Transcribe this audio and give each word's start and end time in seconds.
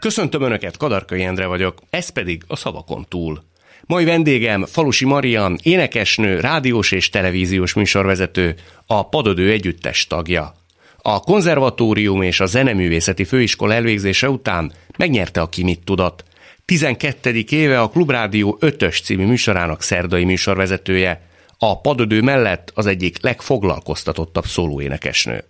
Köszöntöm 0.00 0.42
Önöket, 0.42 0.76
Kadarkai 0.76 1.22
Endre 1.22 1.46
vagyok, 1.46 1.78
ez 1.90 2.08
pedig 2.08 2.42
a 2.46 2.56
Szavakon 2.56 3.06
túl. 3.08 3.42
Mai 3.86 4.04
vendégem 4.04 4.64
Falusi 4.66 5.04
Marian, 5.04 5.58
énekesnő, 5.62 6.40
rádiós 6.40 6.92
és 6.92 7.08
televíziós 7.08 7.72
műsorvezető, 7.72 8.54
a 8.86 9.08
Padodő 9.08 9.50
együttes 9.50 10.06
tagja. 10.06 10.54
A 11.02 11.20
konzervatórium 11.20 12.22
és 12.22 12.40
a 12.40 12.46
zeneművészeti 12.46 13.24
főiskola 13.24 13.74
elvégzése 13.74 14.30
után 14.30 14.72
megnyerte 14.96 15.40
a 15.40 15.48
Ki 15.48 15.62
mit 15.62 15.84
tudott. 15.84 16.24
12. 16.64 17.44
éve 17.48 17.80
a 17.80 17.88
Klubrádió 17.88 18.58
5-ös 18.60 19.02
című 19.02 19.26
műsorának 19.26 19.82
szerdai 19.82 20.24
műsorvezetője. 20.24 21.20
A 21.58 21.80
Padodő 21.80 22.22
mellett 22.22 22.72
az 22.74 22.86
egyik 22.86 23.22
legfoglalkoztatottabb 23.22 24.46
szólóénekesnő. 24.46 25.44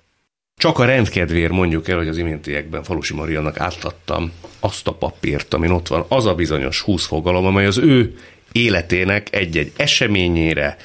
Csak 0.61 0.79
a 0.79 0.85
rendkedvéért 0.85 1.53
mondjuk 1.53 1.89
el, 1.89 1.97
hogy 1.97 2.09
az 2.09 2.19
iméntiekben 2.19 2.83
Falusi 2.83 3.15
Mariannak 3.15 3.61
átadtam 3.61 4.33
azt 4.61 4.87
a 4.87 4.93
papírt, 4.93 5.55
amin 5.55 5.71
ott 5.71 5.89
van 5.89 6.05
az 6.09 6.27
a 6.27 6.35
bizonyos 6.35 6.81
húsz 6.81 7.07
fogalom, 7.07 7.47
amely 7.47 7.67
az 7.67 7.79
ő 7.79 8.17
életének 8.53 9.29
egy-egy 9.31 9.73
eseményére, 9.77 10.77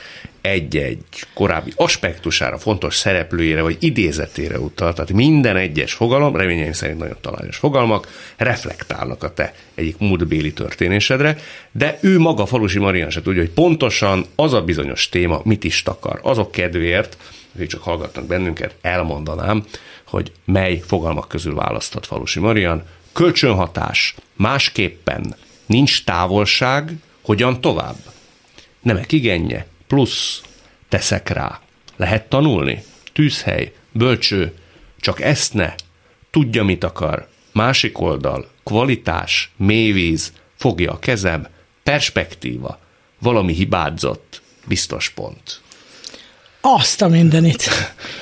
egy-egy 0.42 1.04
korábbi 1.34 1.72
aspektusára, 1.76 2.58
fontos 2.58 2.96
szereplőjére 2.96 3.62
vagy 3.62 3.78
idézetére 3.80 4.60
utal. 4.60 4.94
Tehát 4.94 5.12
minden 5.12 5.56
egyes 5.56 5.94
fogalom, 5.94 6.36
reményeim 6.36 6.74
szerint 6.74 7.00
nagyon 7.00 7.18
talányos 7.22 7.58
fogalmak, 7.58 8.08
reflektálnak 8.38 9.24
a 9.24 9.34
te 9.34 9.54
egyik 9.74 9.98
múltbéli 9.98 10.54
történésedre, 10.54 11.38
de 11.72 11.98
ő 12.02 12.20
maga, 12.20 12.46
Falusi 12.46 12.80
Marian 12.80 13.10
se 13.10 13.22
tudja, 13.22 13.42
hogy 13.42 13.52
pontosan 13.52 14.26
az 14.36 14.54
a 14.54 14.62
bizonyos 14.62 15.10
téma 15.10 15.42
mit 15.44 15.64
is 15.64 15.84
takar. 15.84 16.20
Azok 16.24 16.52
kedvéért, 16.52 17.18
akik 17.56 17.68
csak 17.70 17.84
hallgatnak 17.84 18.26
bennünket, 18.26 18.76
elmondanám, 18.82 19.66
hogy 20.08 20.32
mely 20.46 20.80
fogalmak 20.80 21.28
közül 21.28 21.56
választott 21.56 22.06
Falusi 22.06 22.40
Marian. 22.40 22.84
Kölcsönhatás, 23.14 24.16
másképpen, 24.34 25.36
nincs 25.66 26.04
távolság, 26.04 26.94
hogyan 27.22 27.62
tovább? 27.62 27.96
Nemek 28.82 29.12
igenje, 29.12 29.68
plusz, 29.88 30.42
teszek 30.90 31.30
rá. 31.30 31.60
Lehet 31.96 32.30
tanulni? 32.30 32.84
Tűzhely, 33.14 33.74
bölcső, 33.92 34.54
csak 35.00 35.22
ezt 35.22 35.54
ne. 35.54 35.74
Tudja, 36.32 36.64
mit 36.64 36.84
akar. 36.84 37.28
Másik 37.52 38.00
oldal, 38.00 38.50
kvalitás, 38.64 39.52
mélyvíz, 39.56 40.34
fogja 40.56 40.92
a 40.92 41.00
kezem, 41.00 41.48
perspektíva, 41.84 42.80
valami 43.20 43.54
hibázott, 43.54 44.42
biztos 44.68 45.10
pont. 45.10 45.62
Azt 46.68 47.02
a 47.02 47.08
mindenit. 47.08 47.70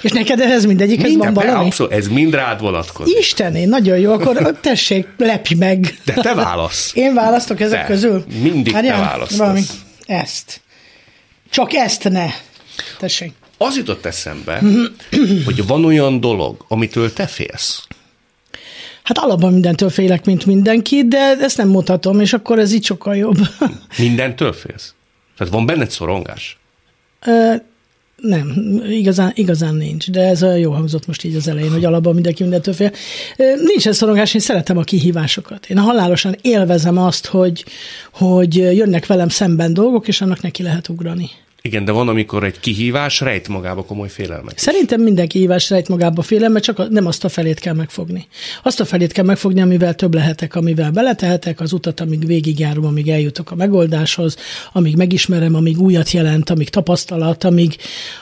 És 0.01 0.11
neked 0.11 0.39
ez 0.39 0.65
mindegyik, 0.65 1.03
ez 1.03 1.15
van 1.15 1.33
valami? 1.33 1.65
Abszolút, 1.65 1.93
ez 1.93 2.07
mind 2.07 2.33
rád 2.33 2.59
vonatkozik. 2.59 3.17
Istené, 3.19 3.65
nagyon 3.65 3.97
jó, 3.97 4.11
akkor 4.11 4.57
tessék, 4.61 5.07
lepj 5.17 5.53
meg. 5.53 5.99
De 6.05 6.13
te 6.13 6.33
válasz. 6.33 6.91
Én 6.95 7.13
választok 7.13 7.59
ezek 7.59 7.81
Te. 7.81 7.85
közül? 7.87 8.23
Mindig 8.41 8.65
te 8.65 8.71
Várjál, 8.71 8.99
választasz. 8.99 9.37
Valami. 9.37 9.61
Ezt. 10.05 10.61
Csak 11.49 11.73
ezt 11.73 12.09
ne. 12.09 12.25
Tessék. 12.99 13.33
Az 13.57 13.77
jutott 13.77 14.05
eszembe, 14.05 14.61
hogy 15.45 15.67
van 15.67 15.85
olyan 15.85 16.19
dolog, 16.19 16.65
amitől 16.67 17.13
te 17.13 17.27
félsz. 17.27 17.87
Hát 19.03 19.17
alapban 19.17 19.51
mindentől 19.53 19.89
félek, 19.89 20.25
mint 20.25 20.45
mindenki, 20.45 21.07
de 21.07 21.35
ezt 21.39 21.57
nem 21.57 21.67
mutatom, 21.67 22.19
és 22.19 22.33
akkor 22.33 22.59
ez 22.59 22.73
így 22.73 22.85
sokkal 22.85 23.15
jobb. 23.15 23.37
Mindentől 23.97 24.53
félsz? 24.53 24.93
Tehát 25.37 25.53
van 25.53 25.65
benned 25.65 25.89
szorongás? 25.91 26.57
Ö, 27.25 27.53
nem, 28.23 28.81
igazán, 28.89 29.31
igazán 29.35 29.75
nincs, 29.75 30.11
de 30.11 30.21
ez 30.21 30.45
jó 30.57 30.71
hangzott 30.71 31.07
most 31.07 31.23
így 31.23 31.35
az 31.35 31.47
elején, 31.47 31.71
hogy 31.71 31.85
alapban 31.85 32.13
mindenki 32.13 32.41
mindentől 32.41 32.73
fél. 32.73 32.91
Nincs 33.65 33.87
ez 33.87 33.97
szorongás, 33.97 34.33
én 34.33 34.41
szeretem 34.41 34.77
a 34.77 34.83
kihívásokat. 34.83 35.65
Én 35.69 35.77
halálosan 35.77 36.35
élvezem 36.41 36.97
azt, 36.97 37.25
hogy, 37.25 37.65
hogy 38.11 38.55
jönnek 38.55 39.05
velem 39.05 39.29
szemben 39.29 39.73
dolgok, 39.73 40.07
és 40.07 40.21
annak 40.21 40.41
neki 40.41 40.63
lehet 40.63 40.89
ugrani. 40.89 41.29
Igen, 41.65 41.85
de 41.85 41.91
van, 41.91 42.07
amikor 42.07 42.43
egy 42.43 42.59
kihívás 42.59 43.19
rejt 43.19 43.47
magába 43.47 43.83
komoly 43.83 44.09
félelmet. 44.09 44.59
Szerintem 44.59 45.01
minden 45.01 45.27
kihívás 45.27 45.69
rejt 45.69 45.89
magába 45.89 46.21
félelmet, 46.21 46.63
csak 46.63 46.89
nem 46.89 47.05
azt 47.05 47.23
a 47.23 47.29
felét 47.29 47.59
kell 47.59 47.73
megfogni. 47.73 48.27
Azt 48.63 48.79
a 48.79 48.85
felét 48.85 49.11
kell 49.11 49.25
megfogni, 49.25 49.61
amivel 49.61 49.95
több 49.95 50.13
lehetek, 50.13 50.55
amivel 50.55 50.91
beletehetek, 50.91 51.59
az 51.59 51.73
utat, 51.73 51.99
amíg 51.99 52.25
végigjárom, 52.25 52.85
amíg 52.85 53.09
eljutok 53.09 53.51
a 53.51 53.55
megoldáshoz, 53.55 54.37
amíg 54.71 54.95
megismerem, 54.95 55.55
amíg 55.55 55.79
újat 55.79 56.11
jelent, 56.11 56.49
amíg 56.49 56.69
tapasztalat, 56.69 57.43
amíg, 57.43 57.75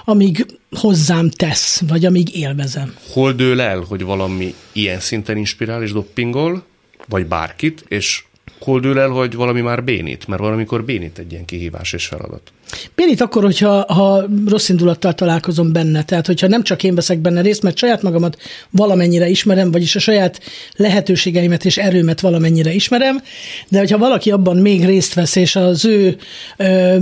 amíg 0.06 0.46
hozzám 0.72 1.30
tesz, 1.30 1.81
vagy 1.88 2.06
amíg 2.06 2.35
élvezem. 2.35 2.96
Hol 3.12 3.34
dől 3.34 3.62
el, 3.62 3.80
hogy 3.80 4.03
valami 4.03 4.53
ilyen 4.72 5.00
szinten 5.00 5.38
inspirál 5.38 5.84
és 5.84 5.91
doppingol, 5.91 6.63
vagy 7.07 7.25
bárkit, 7.25 7.84
és 7.88 8.24
hol 8.59 8.80
dől 8.80 9.00
el, 9.00 9.09
hogy 9.09 9.35
valami 9.35 9.62
már 9.62 9.84
bénít, 9.84 10.28
mert 10.28 10.41
valamikor 10.41 10.85
bénít 10.85 11.18
egy 11.18 11.31
ilyen 11.31 11.46
kihívás 11.46 11.94
és 11.94 12.06
feladat. 12.06 12.51
Bénít 12.95 13.21
akkor, 13.21 13.43
hogyha 13.43 13.93
ha 13.93 14.25
rossz 14.47 14.69
indulattal 14.69 15.13
találkozom 15.13 15.71
benne, 15.71 16.03
tehát 16.03 16.25
hogyha 16.25 16.47
nem 16.47 16.63
csak 16.63 16.83
én 16.83 16.95
veszek 16.95 17.19
benne 17.19 17.41
részt, 17.41 17.61
mert 17.61 17.77
saját 17.77 18.01
magamat 18.01 18.37
valamennyire 18.69 19.27
ismerem, 19.27 19.71
vagyis 19.71 19.95
a 19.95 19.99
saját 19.99 20.39
lehetőségeimet 20.75 21.65
és 21.65 21.77
erőmet 21.77 22.21
valamennyire 22.21 22.73
ismerem, 22.73 23.21
de 23.69 23.77
hogyha 23.77 23.97
valaki 23.97 24.31
abban 24.31 24.57
még 24.57 24.85
részt 24.85 25.13
vesz, 25.13 25.35
és 25.35 25.55
az 25.55 25.85
ő 25.85 26.17
ö, 26.57 26.95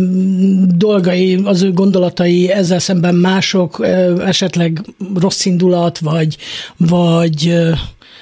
dolgai, 0.75 1.39
az 1.43 1.61
ő 1.61 1.71
gondolatai 1.73 2.51
ezzel 2.51 2.79
szemben 2.79 3.15
mások, 3.15 3.79
ö, 3.79 4.23
esetleg 4.25 4.81
rossz 5.15 5.45
indulat, 5.45 5.97
vagy, 5.99 6.37
vagy, 6.77 7.47
ö, 7.47 7.71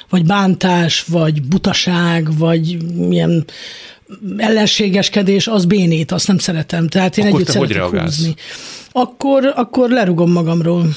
vagy 0.10 0.26
bántás, 0.26 1.04
vagy 1.08 1.42
butaság, 1.42 2.38
vagy 2.38 2.78
milyen 2.96 3.46
ellenségeskedés, 4.38 5.48
az 5.48 5.66
bénít, 5.66 6.12
azt 6.12 6.28
nem 6.28 6.38
szeretem. 6.38 6.88
Tehát 6.88 7.18
én 7.18 7.26
Akkor 7.26 7.40
együtt 7.40 7.54
te 7.54 7.60
hogy 7.60 7.68
szeretek 7.70 7.92
reagálsz? 7.92 8.16
húzni. 8.18 8.36
Akkor, 8.92 9.54
akkor 9.56 9.90
lerugom 9.90 10.32
magamról. 10.32 10.88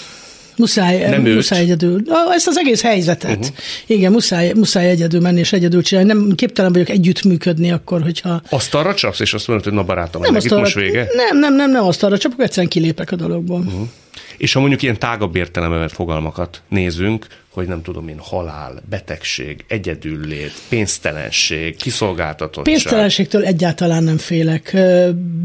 Muszáj, 0.57 1.11
Nem 1.11 1.25
őt? 1.27 1.35
muszáj 1.35 1.61
egyedül. 1.61 2.03
Ezt 2.31 2.47
az 2.47 2.59
egész 2.59 2.83
helyzetet. 2.83 3.39
Uh-huh. 3.39 3.57
Igen, 3.87 4.13
muszáj, 4.13 4.53
muszáj 4.53 4.89
egyedül 4.89 5.21
menni 5.21 5.39
és 5.39 5.53
egyedül 5.53 5.83
csinálni. 5.83 6.13
Nem 6.13 6.33
képtelen 6.35 6.73
vagyok 6.73 6.89
együttműködni 6.89 7.71
akkor, 7.71 8.03
hogyha... 8.03 8.43
Azt 8.49 8.75
arra 8.75 8.95
csapsz, 8.95 9.21
és 9.21 9.35
azt 9.35 9.47
mondod, 9.49 9.65
hogy 9.67 9.75
na 9.75 9.85
barátom, 9.85 10.23
Nem 10.23 10.35
ennek 10.35 10.53
arra, 10.53 10.61
most 10.61 10.75
vége? 10.75 11.07
nem, 11.15 11.39
nem, 11.39 11.55
nem, 11.55 11.71
nem 11.71 11.85
azt 11.85 12.03
arra 12.03 12.19
csapok, 12.19 12.41
egyszerűen 12.43 12.69
kilépek 12.69 13.13
a 13.13 13.17
dologból. 13.17 13.59
Uh-huh. 13.59 13.89
És 14.37 14.53
ha 14.53 14.61
mondjuk 14.61 14.83
ilyen 14.83 14.99
tágabb 14.99 15.37
értelemben 15.37 15.89
fogalmakat 15.89 16.63
nézünk, 16.69 17.27
hogy 17.53 17.67
nem 17.67 17.83
tudom 17.83 18.09
én, 18.09 18.19
halál, 18.19 18.83
betegség, 18.89 19.65
egyedüllét, 19.69 20.53
pénztelenség, 20.69 21.77
kiszolgáltatottság. 21.77 22.65
Pénztelenségtől 22.65 23.45
egyáltalán 23.45 24.03
nem 24.03 24.19
félek. 24.19 24.77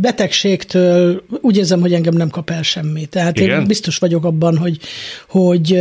Betegségtől 0.01 1.23
úgy 1.41 1.57
érzem, 1.57 1.81
hogy 1.81 1.93
engem 1.93 2.13
nem 2.13 2.29
kap 2.29 2.49
el 2.49 2.61
semmi. 2.61 3.05
Tehát 3.05 3.39
Igen? 3.39 3.59
én 3.59 3.67
biztos 3.67 3.97
vagyok 3.97 4.23
abban, 4.25 4.57
hogy, 4.57 4.77
hogy 5.27 5.71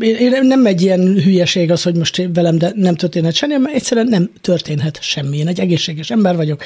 én- 0.00 0.40
nem 0.42 0.66
egy 0.66 0.82
ilyen 0.82 1.00
hülyeség 1.00 1.70
az, 1.70 1.82
hogy 1.82 1.96
most 1.96 2.28
velem 2.34 2.58
de 2.58 2.72
nem 2.74 2.94
történhet 2.94 3.34
semmi, 3.34 3.56
mert 3.56 3.74
egyszerűen 3.74 4.06
nem 4.06 4.30
történhet 4.40 4.98
semmi. 5.02 5.36
Én 5.36 5.48
egy 5.48 5.60
egészséges 5.60 6.10
ember 6.10 6.36
vagyok, 6.36 6.64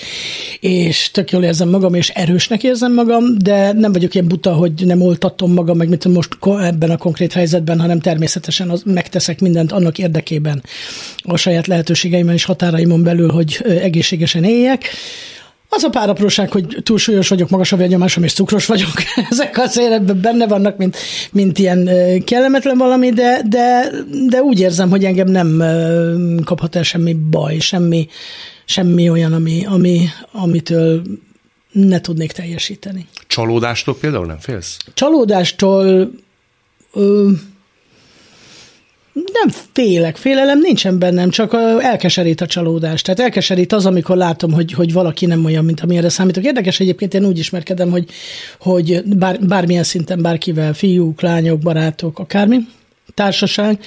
és 0.61 1.11
tök 1.11 1.31
jól 1.31 1.43
érzem 1.43 1.69
magam, 1.69 1.95
és 1.95 2.09
erősnek 2.09 2.63
érzem 2.63 2.95
magam, 2.95 3.39
de 3.39 3.73
nem 3.73 3.93
vagyok 3.93 4.15
ilyen 4.15 4.29
buta, 4.29 4.53
hogy 4.53 4.73
nem 4.87 5.03
oltatom 5.03 5.53
magam, 5.53 5.77
meg 5.77 5.89
mint 5.89 6.05
most 6.05 6.37
ebben 6.61 6.91
a 6.91 6.97
konkrét 6.97 7.33
helyzetben, 7.33 7.81
hanem 7.81 8.01
természetesen 8.01 8.71
az, 8.71 8.85
megteszek 8.87 9.41
mindent 9.41 9.73
annak 9.73 9.99
érdekében 9.99 10.63
a 11.23 11.37
saját 11.37 11.67
lehetőségeimben 11.67 12.35
és 12.35 12.45
határaimon 12.45 13.03
belül, 13.03 13.31
hogy 13.31 13.65
egészségesen 13.65 14.45
éljek. 14.45 14.85
Az 15.69 15.85
a 15.85 15.89
pár 15.89 16.09
apróság, 16.09 16.51
hogy 16.51 16.77
túlsúlyos 16.83 17.29
vagyok, 17.29 17.49
magas 17.49 17.73
a 17.73 17.77
vérnyomásom 17.77 18.23
és 18.23 18.33
cukros 18.33 18.67
vagyok, 18.67 18.93
ezek 19.31 19.59
az 19.59 19.79
életben 19.79 20.21
benne 20.21 20.47
vannak, 20.47 20.77
mint, 20.77 20.97
mint 21.33 21.59
ilyen 21.59 21.91
kellemetlen 22.25 22.79
valami, 22.79 23.11
de, 23.13 23.41
de, 23.49 23.91
de 24.29 24.43
úgy 24.43 24.61
érzem, 24.61 24.91
hogy 24.91 25.05
engem 25.05 25.29
nem 25.29 25.63
kaphat 26.45 26.77
el 26.77 26.83
semmi 26.83 27.13
baj, 27.31 27.59
semmi, 27.59 28.09
semmi 28.65 29.09
olyan, 29.09 29.33
ami, 29.33 29.65
ami, 29.69 30.09
amitől 30.33 31.03
ne 31.73 32.01
tudnék 32.01 32.33
teljesíteni. 32.33 33.07
Csalódástól 33.27 33.97
például 33.97 34.27
nem 34.27 34.39
félsz? 34.39 34.77
Csalódástól 34.95 36.11
ö, 36.93 37.31
Nem 39.33 39.49
félek, 39.73 40.17
félelem 40.17 40.61
nincsen 40.61 40.99
bennem, 40.99 41.31
csak 41.31 41.57
elkeserít 41.81 42.41
a 42.41 42.47
csalódás. 42.47 43.03
Tehát 43.03 43.21
elkeserít 43.21 43.73
az, 43.73 43.87
amikor 43.87 44.17
látom, 44.17 44.53
hogy, 44.53 44.73
hogy 44.73 44.93
valaki 44.93 45.27
nem 45.27 45.45
olyan, 45.45 45.65
mint 45.65 45.81
amilyenre 45.81 46.09
számítok. 46.09 46.45
Érdekes 46.45 46.81
egyébként, 46.81 47.15
én 47.15 47.25
úgy 47.25 47.39
ismerkedem, 47.39 47.91
hogy, 47.91 48.05
hogy 48.61 49.03
bár, 49.05 49.39
bármilyen 49.41 49.83
szinten 49.83 50.23
bárkivel, 50.23 50.75
fiúk, 50.75 51.21
lányok, 51.21 51.59
barátok, 51.59 52.19
akármi, 52.19 52.59
társaság, 53.15 53.79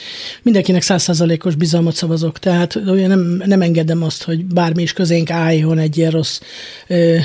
mindenkinek 0.41 0.81
százszázalékos 0.81 1.55
bizalmat 1.55 1.95
szavazok, 1.95 2.39
tehát 2.39 2.79
nem, 2.83 3.41
nem 3.45 3.61
engedem 3.61 4.03
azt, 4.03 4.23
hogy 4.23 4.45
bármi 4.45 4.81
is 4.81 4.93
közénk 4.93 5.29
álljon 5.29 5.77
egy 5.77 5.97
ilyen 5.97 6.11
rossz 6.11 6.39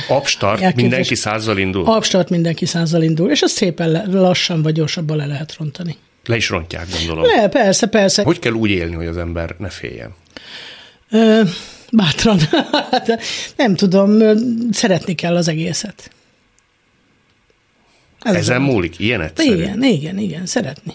Abstart, 0.09 0.53
elképzelés. 0.53 0.75
mindenki 0.75 1.15
százzal 1.15 1.59
indul? 1.59 1.85
Abstart, 1.85 2.31
mindenki 2.31 2.67
százzal 2.67 3.03
indul, 3.03 3.31
és 3.31 3.43
azt 3.43 3.55
szépen 3.55 4.05
lassan 4.11 4.63
vagy 4.63 4.75
gyorsabban 4.75 5.17
le 5.17 5.27
lehet 5.27 5.57
rontani. 5.59 5.97
Le 6.25 6.37
is 6.37 6.49
rontják, 6.49 6.87
gondolom. 6.97 7.25
Le, 7.25 7.49
persze, 7.49 7.87
persze. 7.87 8.23
Hogy 8.23 8.39
kell 8.39 8.53
úgy 8.53 8.71
élni, 8.71 8.95
hogy 8.95 9.07
az 9.07 9.17
ember 9.17 9.55
ne 9.59 9.69
féljen? 9.69 10.15
Ö, 11.11 11.43
bátran. 11.93 12.39
nem 13.57 13.75
tudom, 13.75 14.19
szeretni 14.71 15.15
kell 15.15 15.37
az 15.37 15.49
egészet. 15.49 16.11
Ez 18.21 18.35
Ezen 18.35 18.63
múlik? 18.63 18.99
Ilyen 18.99 19.21
egyszerű? 19.21 19.63
Igen, 19.63 19.83
igen, 19.83 20.19
igen, 20.19 20.47
szeretni. 20.47 20.95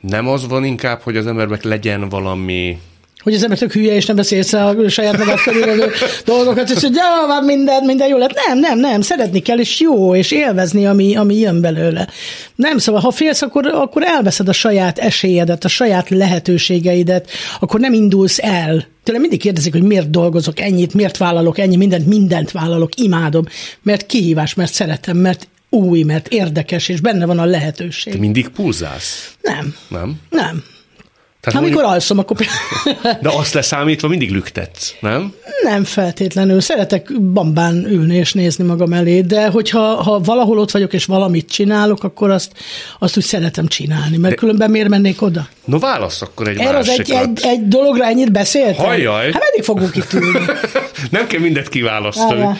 Nem 0.00 0.28
az 0.28 0.46
van 0.46 0.64
inkább, 0.64 1.00
hogy 1.00 1.16
az 1.16 1.26
embernek 1.26 1.62
legyen 1.62 2.08
valami 2.08 2.78
hogy 3.22 3.34
az 3.34 3.42
ember 3.42 3.58
tök 3.58 3.72
hülye, 3.72 3.94
és 3.94 4.06
nem 4.06 4.16
beszél 4.16 4.38
észre 4.38 4.64
a 4.64 4.88
saját 4.88 5.18
magát 5.18 5.42
körülölő 5.42 5.90
dolgokat, 6.24 6.70
és 6.70 6.80
hogy 6.80 6.94
ja, 6.94 7.26
van 7.26 7.44
minden, 7.44 7.84
minden 7.84 8.08
jó 8.08 8.16
lett. 8.16 8.38
Nem, 8.46 8.58
nem, 8.58 8.78
nem, 8.78 9.00
szeretni 9.00 9.40
kell, 9.40 9.58
és 9.58 9.80
jó, 9.80 10.14
és 10.14 10.30
élvezni, 10.30 10.86
ami, 10.86 11.16
ami 11.16 11.38
jön 11.38 11.60
belőle. 11.60 12.08
Nem, 12.54 12.78
szóval 12.78 13.00
ha 13.00 13.10
félsz, 13.10 13.42
akkor, 13.42 13.66
akkor 13.66 14.02
elveszed 14.04 14.48
a 14.48 14.52
saját 14.52 14.98
esélyedet, 14.98 15.64
a 15.64 15.68
saját 15.68 16.08
lehetőségeidet, 16.08 17.30
akkor 17.60 17.80
nem 17.80 17.92
indulsz 17.92 18.38
el. 18.38 18.86
Tőlem 19.02 19.20
mindig 19.20 19.40
kérdezik, 19.40 19.72
hogy 19.72 19.82
miért 19.82 20.10
dolgozok 20.10 20.60
ennyit, 20.60 20.94
miért 20.94 21.16
vállalok 21.16 21.58
ennyi 21.58 21.76
mindent, 21.76 22.06
mindent 22.06 22.50
vállalok, 22.50 22.94
imádom, 22.96 23.44
mert 23.82 24.06
kihívás, 24.06 24.54
mert 24.54 24.72
szeretem, 24.72 25.16
mert 25.16 25.48
új, 25.70 26.02
mert 26.02 26.28
érdekes, 26.28 26.88
és 26.88 27.00
benne 27.00 27.26
van 27.26 27.38
a 27.38 27.44
lehetőség. 27.44 28.12
Te 28.12 28.18
mindig 28.18 28.48
púzálsz? 28.48 29.34
Nem. 29.42 29.74
Nem? 29.88 30.20
Nem. 30.30 30.62
Tehát 31.40 31.58
Amikor 31.58 31.82
mondjuk, 31.82 31.94
alszom, 31.94 32.18
akkor... 32.18 32.36
De 33.22 33.28
azt 33.28 33.54
leszámítva 33.54 34.08
mindig 34.08 34.30
lüktetsz, 34.30 34.94
nem? 35.00 35.34
Nem 35.62 35.84
feltétlenül. 35.84 36.60
Szeretek 36.60 37.20
bambán 37.20 37.84
ülni 37.86 38.16
és 38.16 38.32
nézni 38.32 38.64
magam 38.64 38.92
elé, 38.92 39.20
de 39.20 39.48
hogyha 39.48 40.02
ha 40.02 40.18
valahol 40.18 40.58
ott 40.58 40.70
vagyok 40.70 40.92
és 40.92 41.04
valamit 41.04 41.50
csinálok, 41.50 42.04
akkor 42.04 42.30
azt, 42.30 42.52
azt 42.98 43.16
úgy 43.16 43.24
szeretem 43.24 43.66
csinálni, 43.66 44.16
mert 44.16 44.34
de... 44.34 44.40
különben 44.40 44.70
miért 44.70 44.88
mennék 44.88 45.22
oda? 45.22 45.48
No 45.64 45.78
válasz 45.78 46.22
akkor 46.22 46.48
egy 46.48 46.58
Erre 46.58 46.78
az 46.78 46.88
egy, 46.88 47.10
egy, 47.10 47.40
egy 47.42 47.68
dologra 47.68 48.04
ennyit 48.04 48.32
beszéltem? 48.32 48.86
Hajjaj! 48.86 49.32
Hát 49.32 49.42
meddig 49.42 49.62
fogunk 49.62 49.96
itt 49.96 50.12
ülni? 50.12 50.38
Nem 51.10 51.26
kell 51.26 51.40
mindet 51.40 51.68
kiválasztani. 51.68 52.58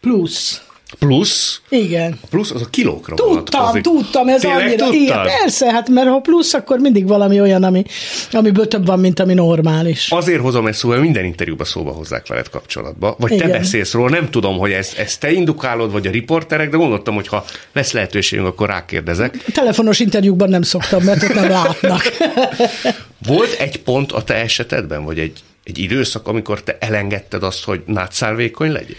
Plusz. 0.00 0.62
Plusz? 0.98 1.60
Igen. 1.68 2.18
Plusz 2.30 2.50
az 2.50 2.62
a 2.62 2.66
kilókra 2.70 3.14
Tudtam, 3.14 3.34
vonatkozik. 3.60 3.82
tudtam, 3.82 4.28
ez 4.28 4.40
Tényleg 4.40 4.80
annyira. 4.80 4.92
Igen, 4.92 5.22
persze, 5.22 5.72
hát 5.72 5.88
mert 5.88 6.08
ha 6.08 6.18
plusz, 6.20 6.54
akkor 6.54 6.78
mindig 6.78 7.06
valami 7.06 7.40
olyan, 7.40 7.62
ami, 7.62 7.84
amiből 8.32 8.68
több 8.68 8.86
van, 8.86 9.00
mint 9.00 9.20
ami 9.20 9.34
normális. 9.34 10.10
Azért 10.10 10.40
hozom 10.40 10.66
ezt 10.66 10.78
szóval, 10.78 10.98
minden 10.98 11.24
interjúban 11.24 11.66
szóba 11.66 11.92
hozzák 11.92 12.26
veled 12.26 12.48
kapcsolatba. 12.50 13.16
Vagy 13.18 13.32
Igen. 13.32 13.50
te 13.50 13.58
beszélsz 13.58 13.92
róla, 13.92 14.08
nem 14.10 14.30
tudom, 14.30 14.58
hogy 14.58 14.72
ezt, 14.72 14.98
ezt 14.98 15.20
te 15.20 15.32
indukálod, 15.32 15.92
vagy 15.92 16.06
a 16.06 16.10
riporterek, 16.10 16.70
de 16.70 16.76
gondoltam, 16.76 17.14
hogy 17.14 17.28
ha 17.28 17.44
lesz 17.72 17.92
lehetőségünk, 17.92 18.46
akkor 18.46 18.68
rákérdezek. 18.68 19.44
Telefonos 19.44 19.98
interjúkban 20.00 20.48
nem 20.48 20.62
szoktam, 20.62 21.02
mert 21.02 21.22
ott 21.22 21.34
nem 21.34 21.48
látnak. 21.50 22.02
Volt 23.26 23.52
egy 23.52 23.82
pont 23.82 24.12
a 24.12 24.22
te 24.22 24.34
esetedben, 24.34 25.04
vagy 25.04 25.18
egy, 25.18 25.42
egy 25.64 25.78
időszak, 25.78 26.26
amikor 26.28 26.62
te 26.62 26.76
elengedted 26.80 27.42
azt, 27.42 27.64
hogy 27.64 27.82
nátszálvékony 27.86 28.72
legyél? 28.72 28.96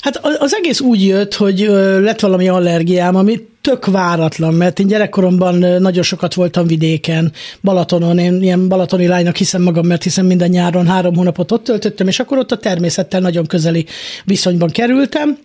Hát 0.00 0.16
az 0.38 0.54
egész 0.54 0.80
úgy 0.80 1.04
jött, 1.04 1.34
hogy 1.34 1.58
lett 2.00 2.20
valami 2.20 2.48
allergiám, 2.48 3.16
ami 3.16 3.48
tök 3.60 3.86
váratlan, 3.86 4.54
mert 4.54 4.78
én 4.78 4.86
gyerekkoromban 4.86 5.54
nagyon 5.82 6.02
sokat 6.02 6.34
voltam 6.34 6.66
vidéken, 6.66 7.32
Balatonon, 7.62 8.18
én 8.18 8.42
ilyen 8.42 8.68
balatoni 8.68 9.06
lánynak 9.06 9.36
hiszem 9.36 9.62
magam, 9.62 9.86
mert 9.86 10.02
hiszen 10.02 10.24
minden 10.24 10.48
nyáron 10.48 10.86
három 10.86 11.14
hónapot 11.14 11.52
ott 11.52 11.64
töltöttem, 11.64 12.08
és 12.08 12.20
akkor 12.20 12.38
ott 12.38 12.52
a 12.52 12.56
természettel 12.56 13.20
nagyon 13.20 13.46
közeli 13.46 13.86
viszonyban 14.24 14.70
kerültem, 14.70 15.38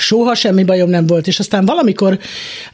Soha 0.00 0.34
semmi 0.34 0.64
bajom 0.64 0.90
nem 0.90 1.06
volt, 1.06 1.26
és 1.26 1.38
aztán 1.38 1.64
valamikor, 1.64 2.18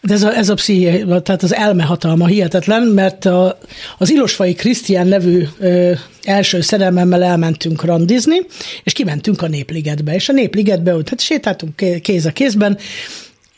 ez 0.03 0.23
a, 0.23 0.37
ez 0.37 0.49
a 0.49 0.55
psziché, 0.55 1.05
tehát 1.23 1.43
az 1.43 1.55
elmehatalma 1.55 2.27
hihetetlen, 2.27 2.83
mert 2.83 3.25
a, 3.25 3.59
az 3.99 4.11
Ilosfai 4.11 4.55
Krisztián 4.55 5.07
nevű 5.07 5.45
ö, 5.59 5.93
első 6.23 6.61
szerelmemmel 6.61 7.23
elmentünk 7.23 7.85
randizni, 7.85 8.37
és 8.83 8.93
kimentünk 8.93 9.43
a 9.43 9.49
Népligetbe, 9.49 10.15
és 10.15 10.29
a 10.29 10.33
Népligetbe 10.33 10.95
ott 10.95 11.09
hát 11.09 11.21
sétáltunk 11.21 12.01
kéz 12.03 12.27
a 12.27 12.33
kézben, 12.33 12.79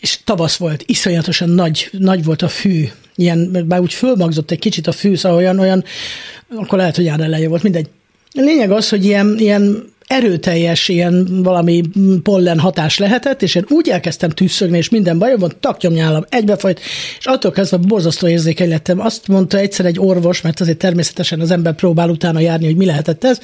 és 0.00 0.19
tavasz 0.25 0.56
volt, 0.56 0.82
iszonyatosan 0.87 1.49
nagy, 1.49 1.88
nagy 1.93 2.25
volt 2.25 2.43
a 2.43 2.49
fű, 2.49 2.88
ilyen, 3.14 3.64
bár 3.66 3.81
úgy 3.81 3.93
fölmagzott 3.93 4.50
egy 4.50 4.58
kicsit 4.58 4.87
a 4.87 4.93
fű, 4.93 5.16
szóval 5.16 5.38
olyan, 5.38 5.58
olyan, 5.58 5.84
akkor 6.56 6.78
lehet, 6.78 6.96
hogy 6.96 7.06
eleje 7.06 7.49
volt, 7.49 7.62
mindegy. 7.62 7.88
A 8.32 8.40
lényeg 8.40 8.70
az, 8.70 8.88
hogy 8.88 9.05
ilyen, 9.05 9.37
ilyen 9.38 9.93
erőteljes 10.06 10.88
ilyen 10.88 11.42
valami 11.42 11.82
pollen 12.22 12.58
hatás 12.58 12.98
lehetett, 12.98 13.42
és 13.42 13.54
én 13.54 13.64
úgy 13.68 13.88
elkezdtem 13.88 14.30
tűzszögni, 14.30 14.76
és 14.76 14.88
minden 14.88 15.18
bajom 15.18 15.38
van, 15.38 15.52
taknyomnyálam 15.60 16.24
egybefolyt, 16.28 16.80
és 17.18 17.26
attól 17.26 17.50
kezdve 17.50 17.76
borzasztó 17.76 18.28
érzékeny 18.28 18.68
lettem. 18.68 19.00
Azt 19.00 19.28
mondta 19.28 19.58
egyszer 19.58 19.86
egy 19.86 19.98
orvos, 19.98 20.40
mert 20.40 20.60
azért 20.60 20.78
természetesen 20.78 21.40
az 21.40 21.50
ember 21.50 21.74
próbál 21.74 22.08
utána 22.08 22.40
járni, 22.40 22.64
hogy 22.64 22.76
mi 22.76 22.84
lehetett 22.84 23.24
ez, 23.24 23.40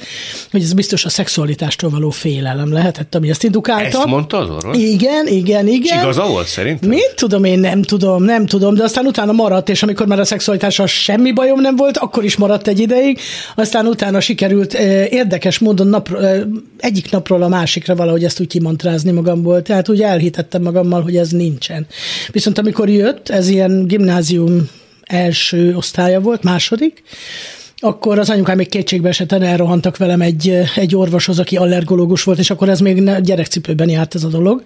hogy 0.51 0.61
ez 0.61 0.73
biztos 0.73 1.05
a 1.05 1.09
szexualitástól 1.09 1.89
való 1.89 2.09
félelem 2.09 2.73
lehetett, 2.73 3.15
ami 3.15 3.29
ezt 3.29 3.43
indukálta. 3.43 3.97
Ezt 3.97 4.05
mondta 4.05 4.37
az 4.37 4.49
orvos? 4.49 4.77
Igen, 4.77 5.27
igen, 5.27 5.67
igen. 5.67 5.97
És 5.97 6.01
igaza 6.03 6.27
volt 6.27 6.47
szerintem? 6.47 6.89
Mit 6.89 7.13
tudom, 7.15 7.43
én 7.43 7.59
nem 7.59 7.81
tudom, 7.81 8.23
nem 8.23 8.45
tudom, 8.45 8.75
de 8.75 8.83
aztán 8.83 9.05
utána 9.05 9.31
maradt, 9.31 9.69
és 9.69 9.83
amikor 9.83 10.07
már 10.07 10.19
a 10.19 10.25
szexualitással 10.25 10.87
semmi 10.87 11.31
bajom 11.31 11.61
nem 11.61 11.75
volt, 11.75 11.97
akkor 11.97 12.23
is 12.23 12.35
maradt 12.35 12.67
egy 12.67 12.79
ideig, 12.79 13.19
aztán 13.55 13.85
utána 13.85 14.19
sikerült 14.19 14.73
eh, 14.73 15.11
érdekes 15.11 15.59
módon 15.59 15.87
nap, 15.87 16.09
eh, 16.13 16.41
egyik 16.77 17.11
napról 17.11 17.43
a 17.43 17.47
másikra 17.47 17.95
valahogy 17.95 18.23
ezt 18.23 18.39
úgy 18.39 18.47
kimantrázni 18.47 19.11
magamból, 19.11 19.61
tehát 19.61 19.89
úgy 19.89 20.01
elhitettem 20.01 20.61
magammal, 20.61 21.01
hogy 21.01 21.17
ez 21.17 21.29
nincsen. 21.29 21.87
Viszont 22.31 22.57
amikor 22.57 22.89
jött, 22.89 23.29
ez 23.29 23.47
ilyen 23.47 23.87
gimnázium 23.87 24.69
első 25.01 25.75
osztálya 25.75 26.19
volt, 26.19 26.43
második, 26.43 27.03
akkor 27.83 28.19
az 28.19 28.29
anyukám 28.29 28.57
még 28.57 28.69
kétségbe 28.69 29.09
esetten 29.09 29.41
elrohantak 29.41 29.97
velem 29.97 30.21
egy, 30.21 30.59
egy 30.75 30.95
orvoshoz, 30.95 31.39
aki 31.39 31.57
allergológus 31.57 32.23
volt, 32.23 32.39
és 32.39 32.49
akkor 32.49 32.69
ez 32.69 32.79
még 32.79 33.21
gyerekcipőben 33.21 33.89
járt 33.89 34.15
ez 34.15 34.23
a 34.23 34.27
dolog. 34.27 34.63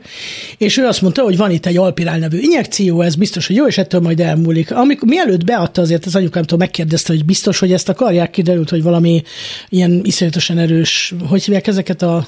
És 0.58 0.78
ő 0.78 0.86
azt 0.86 1.02
mondta, 1.02 1.24
hogy 1.24 1.38
van 1.38 1.52
itt 1.52 1.66
egy 1.66 1.78
alpirál 1.78 2.18
nevű 2.18 2.38
injekció, 2.40 3.02
ez 3.02 3.16
biztos, 3.16 3.48
hogy 3.48 3.56
jó, 3.56 3.68
és 3.68 3.78
ettől 3.78 4.02
majd 4.02 4.20
elmúlik. 4.20 4.72
Amikor, 4.72 5.08
mielőtt 5.08 5.44
beadta, 5.44 5.82
azért 5.82 6.06
az 6.06 6.16
anyukámtól 6.16 6.58
megkérdezte, 6.58 7.14
hogy 7.14 7.26
biztos, 7.26 7.60
hogy 7.60 7.74
ezt 7.74 7.90
akarják, 7.90 8.30
kiderült, 8.32 8.70
hogy 8.70 8.84
valami 8.84 9.24
ilyen 9.70 10.02
iszonyatosan 10.04 10.58
erős, 10.58 11.14
hogy 11.30 11.44
hívják 11.44 11.68
ezeket 11.68 12.02
a 12.02 12.28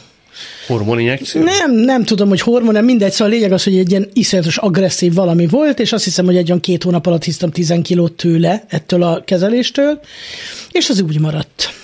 Hormoninjekció? 0.67 1.43
Nem, 1.43 1.71
nem 1.71 2.03
tudom, 2.03 2.29
hogy 2.29 2.41
hormon, 2.41 2.83
mindegy, 2.83 3.11
szóval 3.11 3.33
a 3.33 3.35
lényeg 3.35 3.51
az, 3.51 3.63
hogy 3.63 3.77
egy 3.77 3.89
ilyen 3.89 4.09
iszonyatos 4.13 4.57
agresszív 4.57 5.13
valami 5.13 5.47
volt, 5.47 5.79
és 5.79 5.91
azt 5.91 6.03
hiszem, 6.03 6.25
hogy 6.25 6.37
egy 6.37 6.47
olyan 6.47 6.59
két 6.59 6.83
hónap 6.83 7.05
alatt 7.05 7.23
hisztam 7.23 7.51
10 7.51 7.73
kilót 7.81 8.11
tőle, 8.13 8.63
ettől 8.67 9.03
a 9.03 9.23
kezeléstől, 9.25 9.99
és 10.71 10.89
az 10.89 11.01
úgy 11.01 11.19
maradt. 11.19 11.76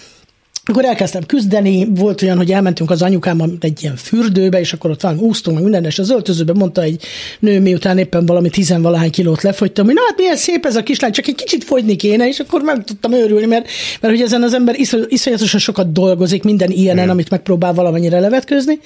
Akkor 0.65 0.85
elkezdtem 0.85 1.25
küzdeni, 1.25 1.87
volt 1.95 2.21
olyan, 2.21 2.37
hogy 2.37 2.51
elmentünk 2.51 2.89
az 2.89 3.01
anyukámmal 3.01 3.49
egy 3.59 3.81
ilyen 3.81 3.95
fürdőbe, 3.95 4.59
és 4.59 4.73
akkor 4.73 4.89
ott 4.89 5.01
van 5.01 5.19
úsztunk, 5.19 5.55
meg 5.55 5.63
minden, 5.63 5.85
és 5.85 5.99
az 5.99 6.09
öltözőben 6.09 6.55
mondta 6.55 6.81
egy 6.81 7.03
nő, 7.39 7.59
miután 7.59 7.97
éppen 7.97 8.25
valami 8.25 8.49
tizenvalahány 8.49 9.11
kilót 9.11 9.41
lefogytam, 9.41 9.85
hogy 9.85 9.93
na 9.93 10.01
hát 10.07 10.17
milyen 10.17 10.35
szép 10.35 10.65
ez 10.65 10.75
a 10.75 10.83
kislány, 10.83 11.11
csak 11.11 11.27
egy 11.27 11.35
kicsit 11.35 11.63
fogyni 11.63 11.95
kéne, 11.95 12.27
és 12.27 12.39
akkor 12.39 12.61
meg 12.61 12.83
tudtam 12.83 13.13
őrülni, 13.13 13.45
mert, 13.45 13.67
mert 14.01 14.13
hogy 14.13 14.23
ezen 14.23 14.43
az 14.43 14.53
ember 14.53 14.75
iszonyatosan 15.07 15.59
sokat 15.59 15.91
dolgozik 15.91 16.43
minden 16.43 16.71
ilyenen, 16.71 17.09
amit 17.09 17.29
megpróbál 17.29 17.73
valamennyire 17.73 18.19
levetközni. 18.19 18.79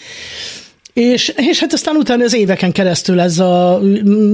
És, 0.98 1.34
és 1.36 1.60
hát 1.60 1.74
aztán 1.74 1.96
utána 1.96 2.24
az 2.24 2.34
éveken 2.34 2.72
keresztül 2.72 3.20
ez 3.20 3.39
a 3.39 3.82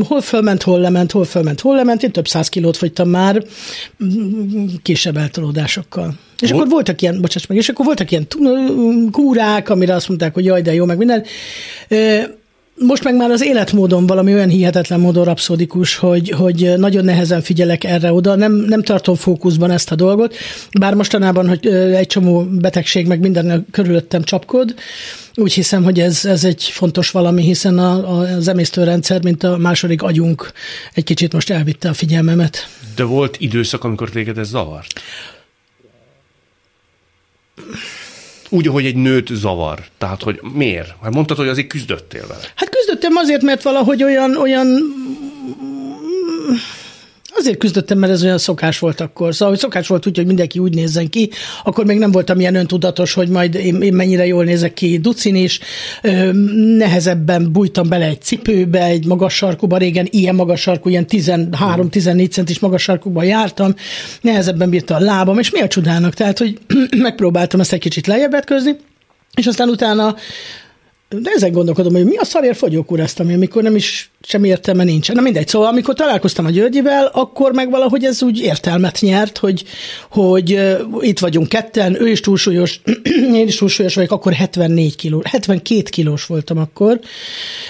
hol 0.08 0.22
fölment, 0.22 0.63
hol 0.63 0.79
lement, 0.79 1.12
hol 1.12 1.25
fölment, 1.25 1.62
hol 1.62 1.75
lement, 1.75 2.03
én 2.03 2.12
több 2.12 2.27
száz 2.27 2.50
kilót 2.50 2.77
fogytam 2.77 3.10
már 3.10 3.43
kisebb 4.82 5.17
eltolódásokkal. 5.17 6.13
És 6.39 6.50
Hol? 6.50 6.60
akkor 6.60 6.72
voltak 6.72 7.01
ilyen, 7.01 7.22
bocsáss 7.22 7.46
meg, 7.46 7.58
és 7.58 7.70
akkor 7.70 7.86
voltak 7.86 8.12
ilyen 8.12 8.27
kúrák, 9.12 9.70
amire 9.70 9.93
azt 9.93 10.08
mondták, 10.08 10.34
hogy 10.34 10.46
jaj, 10.46 10.62
de 10.62 10.74
jó, 10.74 10.86
meg 10.86 10.98
minden. 10.98 11.24
Most 12.75 13.03
meg 13.03 13.15
már 13.15 13.32
az 13.32 13.44
életmódon 13.44 14.08
valami 14.08 14.34
olyan 14.34 14.50
hihetetlen 14.50 15.00
módon 15.00 15.24
rapszódikus, 15.24 15.96
hogy, 15.96 16.30
hogy 16.30 16.74
nagyon 16.77 17.06
nehezen 17.06 17.42
figyelek 17.42 17.84
erre 17.84 18.13
oda, 18.13 18.36
nem, 18.36 18.51
nem 18.51 18.84
tartom 18.84 19.15
fókuszban 19.15 19.72
ezt 19.72 19.92
a 19.92 19.96
dolgot, 19.96 20.36
bár 20.80 20.94
mostanában, 20.94 21.48
hogy 21.48 21.68
egy 21.68 22.08
csomó 22.08 22.44
betegség 22.44 23.08
meg 23.08 23.20
minden 23.20 23.68
körülöttem 23.72 24.24
csapkod, 24.24 24.75
úgy 25.36 25.53
hiszem, 25.53 25.84
hogy 25.84 26.00
ez, 26.00 26.25
ez 26.25 26.44
egy 26.44 26.63
fontos 26.63 27.12
valami, 27.12 27.44
hiszen 27.44 27.77
a, 27.77 28.18
a, 28.18 28.36
az 28.36 28.48
emésztőrendszer, 28.48 29.24
mint 29.24 29.44
a 29.44 29.58
második 29.58 30.01
agyunk 30.01 30.51
egy 30.94 31.03
kicsit 31.03 31.34
most 31.34 31.50
elvitte 31.50 31.89
a 31.89 31.94
figyelmemet. 31.94 32.68
De 32.96 33.03
volt 33.03 33.36
időszak, 33.39 33.84
amikor 33.84 34.10
téged 34.10 34.38
ez 34.38 34.48
zavart? 34.48 35.01
Úgy, 38.53 38.67
hogy 38.67 38.86
egy 38.86 38.95
nőt 38.95 39.27
zavar. 39.27 39.79
Tehát, 39.98 40.24
hogy 40.24 40.39
miért? 40.53 41.01
Mert 41.01 41.13
mondtad, 41.13 41.38
hogy 41.38 41.48
azért 41.48 41.67
küzdöttél 41.67 42.27
vele. 42.27 42.41
Hát 42.55 42.69
küzdöttem 42.69 43.15
azért, 43.15 43.41
mert 43.41 43.63
valahogy 43.63 44.03
olyan, 44.03 44.38
olyan 44.38 44.67
Azért 47.38 47.58
küzdöttem, 47.58 47.98
mert 47.98 48.12
ez 48.12 48.24
olyan 48.24 48.38
szokás 48.38 48.80
volt 48.80 49.02
akkor. 49.02 49.34
Szóval, 49.34 49.50
hogy 49.50 49.60
szokás 49.60 49.88
volt 49.88 50.08
úgy, 50.08 50.18
hogy 50.18 50.25
mindenki 50.25 50.60
úgy 50.60 50.74
nézzen 50.74 51.10
ki, 51.10 51.30
akkor 51.63 51.86
még 51.86 51.98
nem 51.98 52.12
voltam 52.12 52.40
ilyen 52.40 52.56
öntudatos, 52.56 53.13
hogy 53.13 53.30
majd 53.30 53.56
én, 53.56 53.82
én 53.82 53.94
mennyire 53.94 54.25
jól 54.25 54.44
nézek 54.44 54.74
ki 54.74 54.98
ducin 54.98 55.36
is. 55.36 55.60
Nehezebben 56.78 57.52
bújtam 57.52 57.90
bele 57.90 58.06
egy 58.06 58.22
cipőbe, 58.22 58.84
egy 58.84 59.06
magas 59.06 59.34
sarkuba, 59.34 59.78
régen 59.78 60.08
ilyen 60.10 60.36
magas 60.36 60.62
sarkú, 60.62 60.90
ilyen 60.90 61.06
13-14 61.10 62.32
centis 62.32 62.60
magas 62.60 62.82
sarkuba 62.82 63.24
jártam, 63.24 63.75
nehezebben 64.22 64.70
bírta 64.70 64.96
a 64.96 65.00
lábam, 65.00 65.40
és 65.40 65.52
mi 65.52 65.60
a 65.60 65.68
csodának? 65.68 66.13
Tehát, 66.13 66.38
hogy 66.38 66.58
megpróbáltam 66.98 67.60
ezt 67.60 67.74
egy 67.74 67.80
kicsit 67.80 68.08
lejjebb 68.08 68.46
közni, 68.46 68.75
és 69.36 69.46
aztán 69.46 69.70
utána 69.70 70.16
de 71.22 71.32
ezen 71.36 71.51
gondolkodom, 71.51 71.93
hogy 71.93 72.05
mi 72.05 72.15
a 72.15 72.25
szarért 72.25 72.58
fogyókúráztam, 72.58 73.29
amikor 73.29 73.63
nem 73.63 73.75
is 73.75 74.12
semmi 74.22 74.48
értelme 74.48 74.84
nincsen. 74.84 75.15
Na 75.15 75.22
mindegy, 75.22 75.48
szóval 75.48 75.67
amikor 75.67 75.93
találkoztam 75.93 76.46
a 76.46 76.50
Györgyivel, 76.50 77.05
akkor 77.13 77.51
meg 77.51 77.70
valahogy 77.70 78.03
ez 78.03 78.24
úgy 78.24 78.39
értelmet 78.39 78.98
nyert, 79.01 79.38
hogy, 79.38 79.63
hogy 80.10 80.53
uh, 80.53 80.79
itt 81.00 81.20
vagyunk 81.20 81.50
ketten, 81.50 82.01
ő 82.01 82.08
is 82.10 82.20
túlsúlyos, 82.20 82.82
én 83.41 83.48
is 83.48 83.55
túlsúlyos 83.55 83.96
vagyok, 83.96 84.12
akkor 84.12 84.34
74 84.34 84.96
kiló, 84.96 85.22
72 85.25 85.82
kilós 85.82 86.25
voltam 86.25 86.58
akkor, 86.58 87.00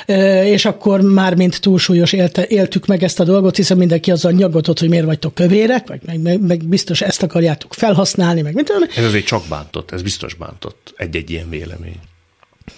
uh, 0.08 0.48
és 0.48 0.66
akkor 0.66 1.02
már 1.02 1.36
mint 1.36 1.62
túlsúlyos 1.62 2.14
élte, 2.14 2.48
éltük 2.48 2.86
meg 2.86 3.04
ezt 3.04 3.20
a 3.20 3.24
dolgot, 3.24 3.56
hiszen 3.56 3.78
mindenki 3.78 4.12
azzal 4.12 4.32
nyaggatott, 4.32 4.80
hogy 4.80 4.90
miért 4.90 5.06
vagytok 5.06 5.34
kövérek, 5.34 5.88
meg, 5.88 6.02
meg, 6.06 6.22
meg, 6.22 6.42
meg 6.42 6.66
biztos 6.66 7.02
ezt 7.02 7.24
akarjátok 7.24 7.74
felhasználni, 7.74 8.42
meg 8.42 8.54
mit 8.54 8.74
Ez 8.96 9.06
azért 9.06 9.26
csak 9.26 9.44
bántott, 9.50 9.92
ez 9.92 10.02
biztos 10.02 10.34
bántott 10.34 10.94
egy-egy 10.98 11.30
ilyen 11.30 11.50
vélemény. 11.50 12.00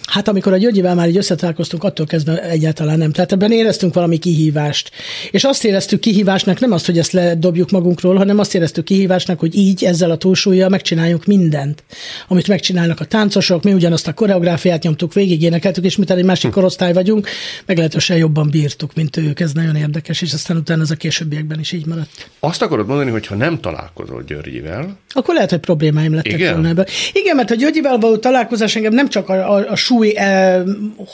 Hát 0.06 0.28
amikor 0.28 0.52
a 0.52 0.56
Györgyivel 0.56 0.94
már 0.94 1.08
így 1.08 1.16
összetalálkoztunk, 1.16 1.84
attól 1.84 2.06
kezdve 2.06 2.42
egyáltalán 2.42 2.98
nem. 2.98 3.12
Tehát 3.12 3.32
ebben 3.32 3.52
éreztünk 3.52 3.94
valami 3.94 4.18
kihívást. 4.18 4.90
És 5.30 5.44
azt 5.44 5.64
éreztük 5.64 6.00
kihívásnak, 6.00 6.60
nem 6.60 6.72
azt, 6.72 6.86
hogy 6.86 6.98
ezt 6.98 7.12
ledobjuk 7.12 7.70
magunkról, 7.70 8.16
hanem 8.16 8.38
azt 8.38 8.54
éreztük 8.54 8.84
kihívásnak, 8.84 9.38
hogy 9.38 9.56
így 9.56 9.84
ezzel 9.84 10.10
a 10.10 10.16
túlsúlyjal 10.16 10.68
megcsináljuk 10.68 11.24
mindent, 11.24 11.84
amit 12.28 12.48
megcsinálnak 12.48 13.00
a 13.00 13.04
táncosok, 13.04 13.62
mi 13.62 13.72
ugyanazt 13.72 14.08
a 14.08 14.12
koreográfiát 14.12 14.82
nyomtuk 14.82 15.12
végig, 15.12 15.42
énekeltük, 15.42 15.84
és 15.84 15.96
mint 15.96 16.10
egy 16.10 16.24
másik 16.24 16.50
korosztály 16.50 16.92
vagyunk, 16.92 17.28
meglehetősen 17.66 18.16
jobban 18.16 18.50
bírtuk, 18.50 18.94
mint 18.94 19.16
ők. 19.16 19.40
Ez 19.40 19.52
nagyon 19.52 19.76
érdekes, 19.76 20.22
és 20.22 20.32
aztán 20.32 20.56
utána 20.56 20.82
ez 20.82 20.90
a 20.90 20.96
későbbiekben 20.96 21.58
is 21.60 21.72
így 21.72 21.86
maradt. 21.86 22.30
Azt 22.40 22.62
akarod 22.62 22.86
mondani, 22.86 23.10
hogy 23.10 23.26
ha 23.26 23.34
nem 23.34 23.60
találkozol 23.60 24.22
Györgyivel, 24.26 24.98
akkor 25.16 25.34
lehet, 25.34 25.50
hogy 25.50 25.58
problémáim 25.58 26.14
lettek 26.14 26.32
Igen? 26.32 26.52
volna 26.52 26.68
ebben. 26.68 26.86
Igen, 27.12 27.36
mert 27.36 27.50
a 27.50 27.54
Györgyivel 27.54 27.98
való 27.98 28.16
találkozás 28.16 28.76
engem 28.76 28.92
nem 28.92 29.08
csak 29.08 29.28
a, 29.28 29.54
a, 29.54 29.70
a 29.70 29.75
súly 29.76 30.16
eh, 30.16 30.62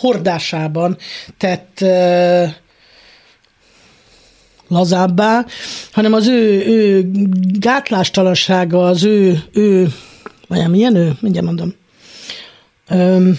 hordásában 0.01 0.97
tett 1.39 1.81
eh, 1.81 2.55
lazábbá, 4.69 5.47
hanem 5.93 6.13
az 6.13 6.27
ő, 6.27 6.67
ő 6.67 7.11
gátlástalansága, 7.59 8.87
az 8.87 9.05
ő, 9.05 9.43
ő 9.53 9.89
vagy 10.49 10.69
milyen 10.69 10.97
ő, 10.97 11.13
mindjárt 11.21 11.47
mondom, 11.47 11.75
um, 12.91 13.39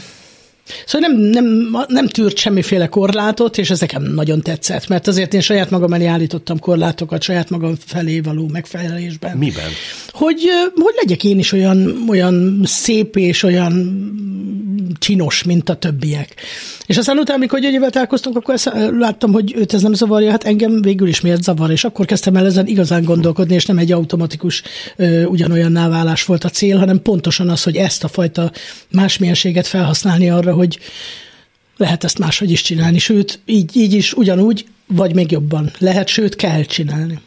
Szóval 0.85 1.09
nem, 1.09 1.19
nem, 1.19 1.77
nem 1.87 2.07
tűrt 2.07 2.37
semmiféle 2.37 2.87
korlátot, 2.87 3.57
és 3.57 3.69
ez 3.69 3.79
nekem 3.79 4.03
nagyon 4.03 4.41
tetszett, 4.41 4.87
mert 4.87 5.07
azért 5.07 5.33
én 5.33 5.41
saját 5.41 5.69
magam 5.69 5.93
elé 5.93 6.05
állítottam 6.05 6.59
korlátokat, 6.59 7.21
saját 7.21 7.49
magam 7.49 7.75
felé 7.85 8.19
való 8.19 8.47
megfelelésben. 8.47 9.37
Miben? 9.37 9.69
Hogy, 10.09 10.41
hogy 10.75 10.93
legyek 10.95 11.23
én 11.23 11.39
is 11.39 11.51
olyan, 11.51 12.05
olyan 12.07 12.61
szép 12.63 13.15
és 13.15 13.43
olyan 13.43 13.73
csinos, 14.99 15.43
mint 15.43 15.69
a 15.69 15.75
többiek. 15.75 16.35
És 16.85 16.97
aztán 16.97 17.17
utána, 17.17 17.37
amikor 17.37 17.59
Györgyével 17.59 17.89
találkoztunk, 17.89 18.37
akkor 18.37 18.53
ezt 18.53 18.71
láttam, 18.97 19.31
hogy 19.31 19.53
őt 19.55 19.73
ez 19.73 19.81
nem 19.81 19.93
zavarja, 19.93 20.29
hát 20.29 20.43
engem 20.43 20.81
végül 20.81 21.07
is 21.07 21.21
miért 21.21 21.43
zavar, 21.43 21.71
és 21.71 21.83
akkor 21.83 22.05
kezdtem 22.05 22.35
el 22.35 22.45
ezen 22.45 22.67
igazán 22.67 23.03
gondolkodni, 23.03 23.53
és 23.53 23.65
nem 23.65 23.77
egy 23.77 23.91
automatikus 23.91 24.63
ö, 24.95 25.23
ugyanolyan 25.23 25.73
válás 25.73 26.25
volt 26.25 26.43
a 26.43 26.49
cél, 26.49 26.77
hanem 26.77 27.01
pontosan 27.01 27.49
az, 27.49 27.63
hogy 27.63 27.75
ezt 27.75 28.03
a 28.03 28.07
fajta 28.07 28.51
másmilyenséget 28.91 29.67
felhasználni 29.67 30.29
arra, 30.29 30.53
hogy 30.53 30.79
lehet 31.77 32.03
ezt 32.03 32.19
máshogy 32.19 32.51
is 32.51 32.61
csinálni, 32.61 32.99
sőt, 32.99 33.39
így, 33.45 33.77
így 33.77 33.93
is 33.93 34.13
ugyanúgy, 34.13 34.65
vagy 34.87 35.15
még 35.15 35.31
jobban 35.31 35.71
lehet, 35.77 36.07
sőt, 36.07 36.35
kell 36.35 36.63
csinálni. 36.63 37.19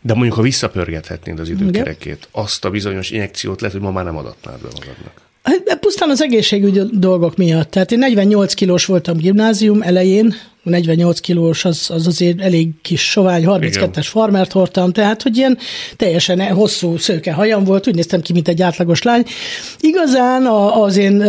De 0.00 0.14
mondjuk, 0.14 0.34
ha 0.34 0.42
visszapörgethetnéd 0.42 1.38
az 1.38 1.48
időkerekét, 1.48 2.28
azt 2.30 2.64
a 2.64 2.70
bizonyos 2.70 3.10
injekciót 3.10 3.60
lehet, 3.60 3.76
hogy 3.76 3.86
ma 3.86 3.92
már 3.92 4.04
nem 4.04 4.16
adatnád 4.16 4.60
be 4.60 4.68
magadnak. 4.72 5.23
Hát, 5.44 5.78
pusztán 5.80 6.10
az 6.10 6.22
egészségügyi 6.22 6.80
dolgok 6.92 7.36
miatt. 7.36 7.70
Tehát 7.70 7.92
én 7.92 7.98
48 7.98 8.54
kilós 8.54 8.84
voltam 8.84 9.16
gimnázium 9.16 9.82
elején, 9.82 10.34
48 10.62 11.20
kilós 11.20 11.64
az, 11.64 11.90
az 11.90 12.06
azért 12.06 12.40
elég 12.40 12.68
kis 12.82 13.10
sovány, 13.10 13.44
32-es 13.46 14.06
farmert 14.10 14.52
hordtam, 14.52 14.92
tehát 14.92 15.22
hogy 15.22 15.36
ilyen 15.36 15.58
teljesen 15.96 16.52
hosszú 16.52 16.96
szőke 16.96 17.32
hajam 17.32 17.64
volt, 17.64 17.88
úgy 17.88 17.94
néztem 17.94 18.20
ki, 18.20 18.32
mint 18.32 18.48
egy 18.48 18.62
átlagos 18.62 19.02
lány. 19.02 19.24
Igazán 19.80 20.46
az 20.46 20.96
én 20.96 21.22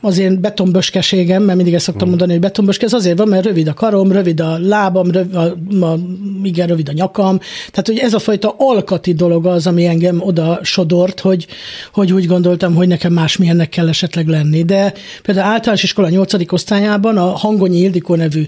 az 0.00 0.18
én 0.18 0.40
betonböskeségem, 0.40 1.42
mert 1.42 1.56
mindig 1.56 1.74
ezt 1.74 1.84
szoktam 1.84 2.02
hmm. 2.02 2.10
mondani, 2.10 2.32
hogy 2.32 2.40
betonböske, 2.40 2.86
ez 2.86 2.92
azért 2.92 3.18
van, 3.18 3.28
mert 3.28 3.44
rövid 3.44 3.68
a 3.68 3.74
karom, 3.74 4.12
rövid 4.12 4.40
a 4.40 4.58
lábam, 4.58 5.10
rövid 5.10 5.34
a, 5.34 5.44
a, 5.84 5.98
igen, 6.42 6.66
rövid 6.66 6.88
a 6.88 6.92
nyakam. 6.92 7.38
Tehát, 7.70 7.86
hogy 7.86 7.98
ez 7.98 8.14
a 8.14 8.18
fajta 8.18 8.54
alkati 8.58 9.12
dolog 9.14 9.46
az, 9.46 9.66
ami 9.66 9.86
engem 9.86 10.20
oda 10.20 10.58
sodort, 10.62 11.20
hogy, 11.20 11.46
hogy 11.92 12.12
úgy 12.12 12.26
gondoltam, 12.26 12.74
hogy 12.74 12.88
nekem 12.88 13.12
másmilyennek 13.12 13.68
kell 13.68 13.88
esetleg 13.88 14.26
lenni. 14.26 14.62
De 14.62 14.92
például 15.22 15.50
általános 15.52 15.82
iskola 15.82 16.08
8. 16.08 16.52
osztályában 16.52 17.16
a 17.16 17.26
Hangonyi 17.26 17.78
Ildikó 17.78 18.14
nevű 18.14 18.46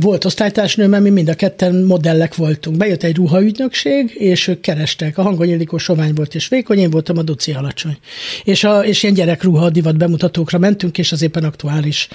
volt 0.00 0.24
osztálytársnő, 0.24 0.86
mert 0.86 1.02
mi 1.02 1.10
mind 1.10 1.28
a 1.28 1.34
ketten 1.34 1.74
modellek 1.74 2.34
voltunk. 2.34 2.76
Bejött 2.76 3.02
egy 3.02 3.16
ruhaügynökség, 3.16 4.14
és 4.14 4.48
ők 4.48 4.60
kerestek. 4.60 5.18
A 5.18 5.22
Hangonyi 5.22 5.50
Ildikó 5.50 5.78
sovány 5.78 6.14
volt 6.14 6.34
és 6.34 6.48
vékony, 6.48 6.78
én 6.78 6.90
voltam 6.90 7.18
a 7.18 7.22
Duci 7.22 7.52
alacsony. 7.52 7.96
És, 8.44 8.64
a, 8.64 8.84
és 8.84 9.02
ilyen 9.02 9.14
gyerekruha 9.14 9.70
divat 9.70 9.96
bemutató 9.96 10.43
akciókra 10.44 10.58
mentünk, 10.58 10.98
és 10.98 11.12
az 11.12 11.22
éppen 11.22 11.44
aktuális. 11.44 12.08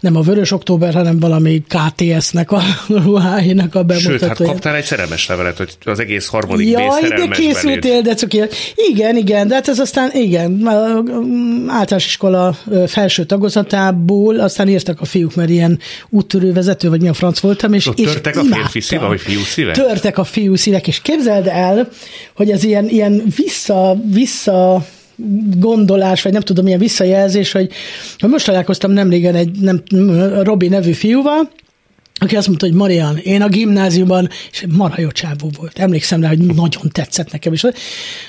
Nem 0.00 0.16
a 0.16 0.20
Vörös 0.20 0.50
Október, 0.50 0.94
hanem 0.94 1.18
valami 1.18 1.62
KTS-nek 1.68 2.52
a 2.52 2.62
ruháinak 3.04 3.74
a 3.74 3.82
bemutatója. 3.82 4.18
Sőt, 4.18 4.28
hát 4.28 4.42
kaptál 4.42 4.74
egy 4.74 4.84
szerelmes 4.84 5.26
levelet, 5.26 5.56
hogy 5.56 5.76
az 5.84 5.98
egész 5.98 6.26
harmadik 6.26 6.70
Jaj, 6.70 7.00
B 7.00 7.08
de 7.08 7.28
készültél, 7.28 8.02
de 8.02 8.14
ilyen. 8.30 8.48
Igen, 8.74 9.16
igen, 9.16 9.48
de 9.48 9.54
hát 9.54 9.68
ez 9.68 9.78
aztán, 9.78 10.10
igen, 10.12 10.66
általános 11.66 12.06
iskola 12.06 12.56
felső 12.86 13.24
tagozatából, 13.24 14.40
aztán 14.40 14.68
írtak 14.68 15.00
a 15.00 15.04
fiúk, 15.04 15.34
mert 15.34 15.50
ilyen 15.50 15.78
úttörő 16.08 16.52
vezető, 16.52 16.88
vagy 16.88 17.00
mi 17.00 17.08
a 17.08 17.14
franc 17.14 17.38
voltam, 17.40 17.72
és, 17.72 17.90
és 17.94 18.04
törtek 18.04 18.36
a 18.36 18.42
férfi 18.42 18.80
szíve, 18.80 19.06
vagy 19.06 19.20
fiú 19.20 19.40
szíve? 19.40 19.72
Törtek 19.72 20.18
a 20.18 20.24
fiú 20.24 20.54
szívek, 20.54 20.86
és 20.86 21.00
képzeld 21.02 21.46
el, 21.46 21.88
hogy 22.34 22.50
ez 22.50 22.64
ilyen, 22.64 22.88
ilyen 22.88 23.22
vissza, 23.36 23.96
vissza 24.04 24.86
gondolás, 25.56 26.22
vagy 26.22 26.32
nem 26.32 26.40
tudom, 26.40 26.64
milyen 26.64 26.78
visszajelzés, 26.78 27.52
hogy, 27.52 27.72
hogy 28.18 28.30
most 28.30 28.46
találkoztam 28.46 28.90
nemrégen 28.90 29.34
egy 29.34 29.50
nem, 29.60 29.82
Robi 30.42 30.68
nevű 30.68 30.92
fiúval, 30.92 31.50
aki 32.14 32.36
azt 32.36 32.46
mondta, 32.46 32.66
hogy 32.66 32.74
Marian, 32.74 33.16
én 33.16 33.42
a 33.42 33.48
gimnáziumban, 33.48 34.28
és 34.50 34.64
mara 34.68 34.94
jó 35.00 35.08
volt. 35.58 35.78
Emlékszem 35.78 36.20
rá, 36.20 36.28
hogy 36.28 36.38
nagyon 36.38 36.90
tetszett 36.92 37.32
nekem 37.32 37.52
is. 37.52 37.62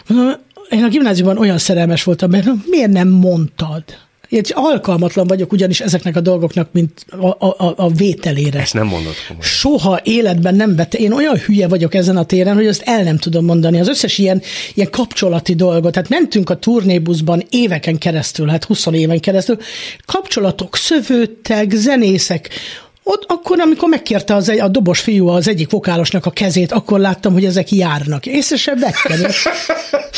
Mondom, 0.08 0.34
én 0.70 0.84
a 0.84 0.88
gimnáziumban 0.88 1.38
olyan 1.38 1.58
szerelmes 1.58 2.04
voltam, 2.04 2.30
mert 2.30 2.48
miért 2.66 2.92
nem 2.92 3.08
mondtad? 3.08 3.84
Én 4.30 4.42
alkalmatlan 4.50 5.28
vagyok 5.28 5.52
ugyanis 5.52 5.80
ezeknek 5.80 6.16
a 6.16 6.20
dolgoknak, 6.20 6.70
mint 6.72 7.06
a, 7.10 7.46
a, 7.48 7.74
a 7.76 7.90
vételére. 7.90 8.60
Ezt 8.60 8.74
nem 8.74 8.86
mondod 8.86 9.14
komolyan. 9.28 9.48
Soha 9.48 10.00
életben 10.04 10.56
nem 10.56 10.76
vette. 10.76 10.98
Én 10.98 11.12
olyan 11.12 11.38
hülye 11.38 11.68
vagyok 11.68 11.94
ezen 11.94 12.18
a 12.18 12.26
téren, 12.26 12.56
hogy 12.56 12.68
azt 12.68 12.82
el 12.86 13.04
nem 13.04 13.18
tudom 13.18 13.46
mondani. 13.46 13.80
Az 13.80 13.88
összes 13.88 14.18
ilyen, 14.18 14.42
ilyen 14.74 14.90
kapcsolati 14.92 15.56
dolgot. 15.56 15.92
Tehát 15.92 16.10
mentünk 16.10 16.50
a 16.50 16.60
turnébuszban 16.60 17.44
éveken 17.50 17.98
keresztül, 17.98 18.48
hát 18.48 18.64
20 18.64 18.86
éven 18.86 19.20
keresztül. 19.20 19.58
Kapcsolatok 20.06 20.76
szövődtek, 20.76 21.72
zenészek, 21.72 22.50
ott 23.08 23.24
akkor, 23.28 23.60
amikor 23.60 23.90
megkérte 23.90 24.36
az 24.36 24.50
egy, 24.50 24.60
a 24.60 24.68
dobos 24.68 25.00
fiú 25.00 25.28
az 25.28 25.48
egyik 25.48 25.70
vokálosnak 25.70 26.26
a 26.26 26.32
kezét, 26.32 26.72
akkor 26.72 27.00
láttam, 27.00 27.34
hogy 27.34 27.46
ezek 27.46 27.72
járnak. 27.72 28.26
Észre 28.26 28.56
sem 28.56 28.80
vettem. 28.80 29.20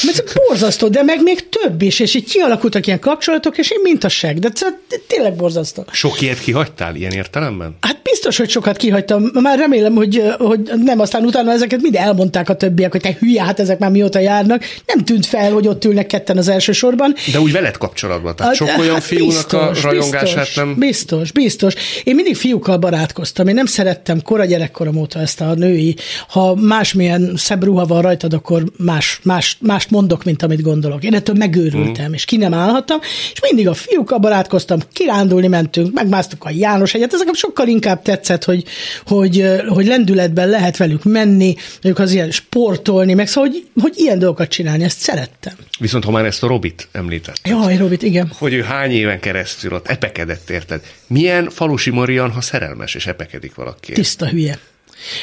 Mert 0.06 0.34
borzasztó, 0.48 0.88
de 0.88 1.04
meg 1.04 1.22
még 1.24 1.50
több 1.50 1.82
is, 1.82 2.00
és 2.00 2.16
így 2.16 2.32
kialakultak 2.32 2.88
ilyen 2.88 3.00
kapcsolatok, 3.00 3.58
és 3.58 3.72
én 3.72 3.80
mint 3.84 4.04
a 4.04 4.10
seg, 4.10 4.40
de, 4.40 4.50
de 4.90 4.96
tényleg 5.08 5.36
borzasztó. 5.36 5.86
Sok 5.92 6.22
ilyet 6.22 6.40
kihagytál 6.40 6.96
ilyen 6.96 7.12
értelemben? 7.12 7.78
Hát 7.82 8.00
biztos, 8.10 8.38
hogy 8.38 8.50
sokat 8.50 8.78
kihagytam. 8.78 9.24
Már 9.34 9.58
remélem, 9.58 9.96
hogy, 9.96 10.24
hogy 10.38 10.72
nem 10.84 11.00
aztán 11.00 11.26
utána 11.26 11.52
ezeket 11.52 11.82
mind 11.82 11.96
elmondták 11.96 12.50
a 12.50 12.56
többiek, 12.56 12.92
hogy 12.92 13.02
te 13.02 13.16
hülye, 13.20 13.44
hát 13.44 13.60
ezek 13.60 13.80
már 13.80 13.92
mióta 13.92 14.20
járnak. 14.20 14.64
Nem 14.86 15.06
tűnt 15.06 15.26
fel, 15.26 15.52
hogy 15.52 15.68
ott 15.68 15.86
ülnek 15.86 16.08
ketten 16.08 16.38
az 16.38 16.48
első 16.48 16.72
sorban. 16.72 17.16
De 17.32 17.40
úgy 17.40 17.52
veled 17.52 17.78
kapcsolatban, 17.78 18.36
tehát 18.36 18.56
sok 18.56 18.70
olyan 18.80 18.94
hát 18.94 19.04
fiúnak 19.04 19.28
biztos, 19.28 19.84
a 19.84 19.88
rajongását 19.88 20.36
biztos, 20.36 20.56
nem... 20.56 20.76
Biztos, 20.78 21.32
biztos. 21.32 21.74
Én 22.04 22.16
mindig 22.16 22.36
fiúkkal 22.36 22.78
barátkoztam. 22.78 23.48
Én 23.48 23.54
nem 23.54 23.66
szerettem 23.66 24.22
kora 24.22 24.46
gyerekkorom 24.46 24.96
óta 24.96 25.20
ezt 25.20 25.42
a 25.42 25.54
női, 25.54 25.96
ha 26.28 26.56
másmilyen 26.56 27.34
szebb 27.36 27.64
ruha 27.64 27.86
van 27.86 28.02
rajtad, 28.02 28.34
akkor 28.34 28.64
más, 28.78 29.20
más, 29.24 29.58
mást 29.62 29.90
mondok, 29.90 30.24
mint 30.24 30.44
amit 30.44 30.62
gondolok. 30.62 31.04
Én 31.04 31.14
ettől 31.14 31.36
megőrültem, 31.36 32.10
mm. 32.10 32.14
és 32.14 32.26
ki 32.26 32.38
nem 32.38 32.54
állhattam, 32.54 33.00
és 33.34 33.40
mindig 33.42 33.68
a 33.68 33.74
fiúkkal 33.74 34.18
barátkoztam, 34.18 34.80
kirándulni 34.94 35.48
mentünk, 35.48 35.94
megmásztuk 35.94 36.44
a 36.44 36.50
János 36.50 36.94
egyet, 36.94 37.14
ezek 37.14 37.28
sokkal 37.34 37.68
inkább 37.68 37.99
tetszett, 38.02 38.44
hogy, 38.44 38.64
hogy, 39.06 39.46
hogy 39.68 39.86
lendületben 39.86 40.50
lehet 40.50 40.78
velük 40.78 41.04
menni, 41.04 41.56
ők 41.82 42.00
az 42.00 42.12
ilyen 42.12 42.32
sportolni, 42.32 43.14
meg 43.14 43.28
szóval, 43.28 43.50
hogy, 43.50 43.68
hogy 43.82 43.94
ilyen 43.96 44.20
dolgokat 44.20 44.50
csinálni, 44.50 44.84
ezt 44.84 45.00
szerettem. 45.00 45.54
Viszont 45.80 46.04
ha 46.04 46.12
már 46.12 46.26
ezt 46.26 46.44
a 46.44 46.48
Robit 46.48 46.88
említett. 46.92 47.40
Jaj, 47.44 47.78
Robit, 47.78 48.04
igen. 48.04 48.32
Hogy 48.38 48.54
ő 48.54 48.62
hány 48.62 48.92
éven 48.92 49.20
keresztül 49.20 49.74
ott 49.74 49.88
epekedett, 49.88 50.50
érted? 50.50 50.82
Milyen 51.08 51.50
falusi 51.50 51.90
Marian, 51.90 52.32
ha 52.32 52.42
szerelmes 52.42 52.96
és 52.96 53.08
epekedik 53.08 53.56
valaki? 53.56 53.92
Tiszta 53.94 54.28
hülye. 54.28 54.60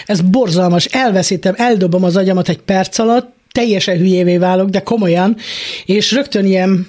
Ez 0.06 0.21
borzalmas, 0.21 0.85
elveszítem, 0.85 1.54
eldobom 1.56 2.04
az 2.04 2.16
agyamat 2.16 2.49
egy 2.49 2.59
perc 2.59 2.99
alatt, 2.99 3.35
teljesen 3.52 3.97
hülyévé 3.97 4.37
válok, 4.37 4.68
de 4.68 4.80
komolyan, 4.80 5.37
és 5.85 6.12
rögtön 6.12 6.47
ilyen 6.47 6.87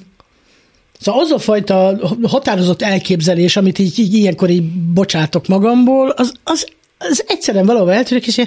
Szóval 1.00 1.22
az 1.22 1.32
a 1.32 1.40
fajta 1.40 2.00
határozott 2.24 2.82
elképzelés, 2.82 3.58
amit 3.58 3.80
így, 3.80 4.00
így 4.00 4.14
ilyenkor 4.14 4.50
így 4.50 4.64
bocsátok 4.72 5.48
magamból, 5.48 6.10
az, 6.10 6.32
az, 6.44 6.68
az 6.98 7.24
egyszerűen 7.28 7.66
valahol 7.66 7.92
eltűnik, 7.92 8.28
és 8.28 8.42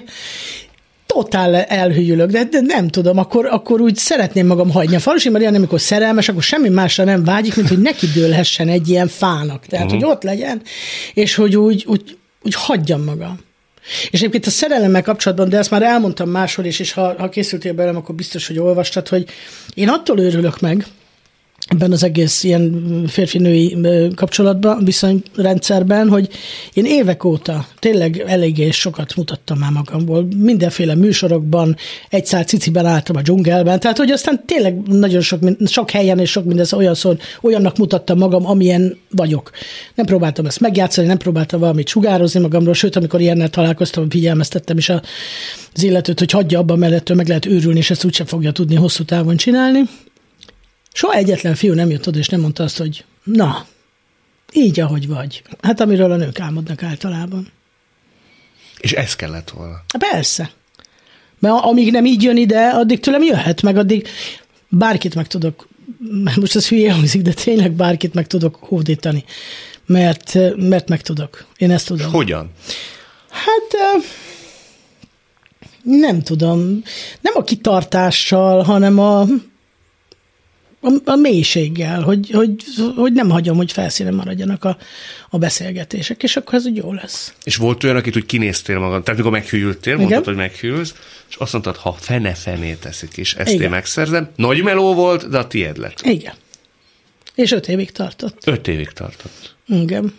totál 1.06 1.54
elhűlök, 1.54 2.30
de, 2.30 2.44
de 2.44 2.60
nem 2.60 2.88
tudom, 2.88 3.18
akkor, 3.18 3.46
akkor 3.46 3.80
úgy 3.80 3.96
szeretném 3.96 4.46
magam 4.46 4.70
hagyni. 4.70 4.96
A 4.96 5.00
Falusi 5.00 5.28
Marian, 5.28 5.54
amikor 5.54 5.80
szerelmes, 5.80 6.28
akkor 6.28 6.42
semmi 6.42 6.68
másra 6.68 7.04
nem 7.04 7.24
vágyik, 7.24 7.56
mint 7.56 7.68
hogy 7.68 7.78
neki 7.78 8.06
dőlhessen 8.14 8.68
egy 8.68 8.88
ilyen 8.88 9.08
fának. 9.08 9.66
Tehát, 9.66 9.86
uh-huh. 9.86 10.00
hogy 10.00 10.10
ott 10.10 10.22
legyen, 10.22 10.62
és 11.14 11.34
hogy 11.34 11.56
úgy, 11.56 11.84
úgy, 11.88 12.18
úgy 12.42 12.54
hagyjam 12.54 13.02
magam. 13.02 13.38
És 14.10 14.18
egyébként 14.18 14.46
a 14.46 14.50
szerelemmel 14.50 15.02
kapcsolatban, 15.02 15.48
de 15.48 15.58
ezt 15.58 15.70
már 15.70 15.82
elmondtam 15.82 16.28
máshol 16.28 16.64
is, 16.64 16.78
és 16.78 16.92
ha, 16.92 17.14
ha 17.18 17.28
készültél 17.28 17.72
belem, 17.72 17.96
akkor 17.96 18.14
biztos, 18.14 18.46
hogy 18.46 18.58
olvastad, 18.58 19.08
hogy 19.08 19.24
én 19.74 19.88
attól 19.88 20.18
őrülök 20.20 20.60
meg, 20.60 20.86
ebben 21.70 21.92
az 21.92 22.02
egész 22.02 22.44
ilyen 22.44 23.04
férfi-női 23.06 23.76
kapcsolatban, 24.14 24.84
viszonyrendszerben, 24.84 26.08
hogy 26.08 26.28
én 26.72 26.84
évek 26.84 27.24
óta 27.24 27.66
tényleg 27.78 28.24
eléggé 28.26 28.70
sokat 28.70 29.16
mutattam 29.16 29.58
már 29.58 29.70
magamból, 29.70 30.28
mindenféle 30.36 30.94
műsorokban, 30.94 31.76
egy 32.08 32.26
szál 32.26 32.44
ciciben 32.44 32.86
álltam 32.86 33.16
a 33.16 33.22
dzsungelben, 33.22 33.80
tehát 33.80 33.98
hogy 33.98 34.10
aztán 34.10 34.42
tényleg 34.46 34.82
nagyon 34.86 35.20
sok, 35.20 35.40
sok 35.66 35.90
helyen 35.90 36.18
és 36.18 36.30
sok 36.30 36.44
mindez 36.44 36.72
olyan 36.72 36.94
szor, 36.94 37.16
olyannak 37.40 37.76
mutattam 37.76 38.18
magam, 38.18 38.46
amilyen 38.46 38.98
vagyok. 39.10 39.50
Nem 39.94 40.06
próbáltam 40.06 40.46
ezt 40.46 40.60
megjátszani, 40.60 41.06
nem 41.06 41.18
próbáltam 41.18 41.60
valamit 41.60 41.88
sugározni 41.88 42.40
magamról, 42.40 42.74
sőt, 42.74 42.96
amikor 42.96 43.20
ilyennel 43.20 43.50
találkoztam, 43.50 44.10
figyelmeztettem 44.10 44.76
is 44.76 44.88
az 44.88 45.02
illetőt, 45.82 46.18
hogy 46.18 46.30
hagyja 46.30 46.58
abban 46.58 46.78
mellettől 46.78 47.16
meg 47.16 47.28
lehet 47.28 47.46
őrülni, 47.46 47.78
és 47.78 47.90
ezt 47.90 48.04
úgysem 48.04 48.26
fogja 48.26 48.52
tudni 48.52 48.74
hosszú 48.74 49.04
távon 49.04 49.36
csinálni. 49.36 49.80
Soha 50.92 51.14
egyetlen 51.14 51.54
fiú 51.54 51.72
nem 51.72 51.90
jött 51.90 52.06
oda, 52.06 52.18
és 52.18 52.28
nem 52.28 52.40
mondta 52.40 52.62
azt, 52.62 52.78
hogy 52.78 53.04
na, 53.24 53.66
így, 54.52 54.80
ahogy 54.80 55.08
vagy. 55.08 55.42
Hát 55.60 55.80
amiről 55.80 56.12
a 56.12 56.16
nők 56.16 56.40
álmodnak 56.40 56.82
általában. 56.82 57.52
És 58.78 58.92
ez 58.92 59.16
kellett 59.16 59.50
volna. 59.50 59.84
Persze. 59.98 60.50
Mert 61.38 61.64
amíg 61.64 61.90
nem 61.90 62.04
így 62.04 62.22
jön 62.22 62.36
ide, 62.36 62.68
addig 62.68 63.00
tőlem 63.00 63.22
jöhet, 63.22 63.62
meg 63.62 63.76
addig 63.76 64.08
bárkit 64.68 65.14
meg 65.14 65.26
tudok, 65.26 65.68
most 66.36 66.56
ez 66.56 66.68
hülye 66.68 66.92
hangzik, 66.92 67.22
de 67.22 67.32
tényleg 67.32 67.72
bárkit 67.72 68.14
meg 68.14 68.26
tudok 68.26 68.56
hódítani. 68.60 69.24
Mert, 69.86 70.38
mert 70.56 70.88
meg 70.88 71.00
tudok. 71.00 71.46
Én 71.56 71.70
ezt 71.70 71.86
tudom. 71.86 72.12
Hogyan? 72.12 72.50
Hát 73.30 74.02
nem 75.82 76.22
tudom. 76.22 76.82
Nem 77.20 77.32
a 77.36 77.42
kitartással, 77.42 78.62
hanem 78.62 78.98
a 78.98 79.26
a, 80.80 81.10
a 81.10 81.16
mélységgel, 81.16 82.02
hogy, 82.02 82.30
hogy, 82.30 82.54
hogy 82.96 83.12
nem 83.12 83.30
hagyom, 83.30 83.56
hogy 83.56 83.72
felszínen 83.72 84.14
maradjanak 84.14 84.64
a, 84.64 84.76
a 85.30 85.38
beszélgetések, 85.38 86.22
és 86.22 86.36
akkor 86.36 86.54
ez 86.54 86.66
úgy 86.66 86.76
jó 86.76 86.92
lesz. 86.92 87.34
És 87.44 87.56
volt 87.56 87.84
olyan, 87.84 87.96
akit 87.96 88.16
úgy 88.16 88.26
kinéztél 88.26 88.78
magad, 88.78 89.02
tehát 89.02 89.18
mikor 89.18 89.32
meghűltél, 89.32 89.94
Igen. 89.94 90.04
mondtad, 90.04 90.24
hogy 90.24 90.36
meghűlsz, 90.36 90.94
és 91.28 91.36
azt 91.36 91.52
mondtad, 91.52 91.76
ha 91.76 91.92
fene-fené 91.92 92.74
teszik, 92.74 93.16
és 93.16 93.34
ezt 93.34 93.50
Igen. 93.50 93.62
én 93.62 93.70
megszerzem. 93.70 94.28
Nagy 94.36 94.62
meló 94.62 94.94
volt, 94.94 95.28
de 95.28 95.38
a 95.38 95.46
tiéd 95.46 95.78
lett. 95.78 96.00
Igen. 96.00 96.34
És 97.34 97.52
öt 97.52 97.68
évig 97.68 97.90
tartott. 97.90 98.42
Öt 98.44 98.68
évig 98.68 98.90
tartott. 98.90 99.54
Igen. 99.66 100.14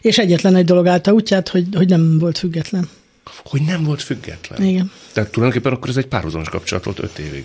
És 0.00 0.18
egyetlen 0.18 0.54
egy 0.54 0.64
dolog 0.64 0.86
állta 0.86 1.12
útját, 1.12 1.48
hogy, 1.48 1.66
hogy 1.74 1.88
nem 1.88 2.18
volt 2.18 2.38
független. 2.38 2.88
Hogy 3.44 3.62
nem 3.62 3.84
volt 3.84 4.02
független? 4.02 4.62
Igen. 4.62 4.90
Tehát 5.12 5.30
tulajdonképpen 5.30 5.72
akkor 5.72 5.88
ez 5.88 5.96
egy 5.96 6.06
párhuzamos 6.06 6.48
kapcsolat 6.48 6.84
volt 6.84 6.98
öt 6.98 7.18
évig. 7.18 7.44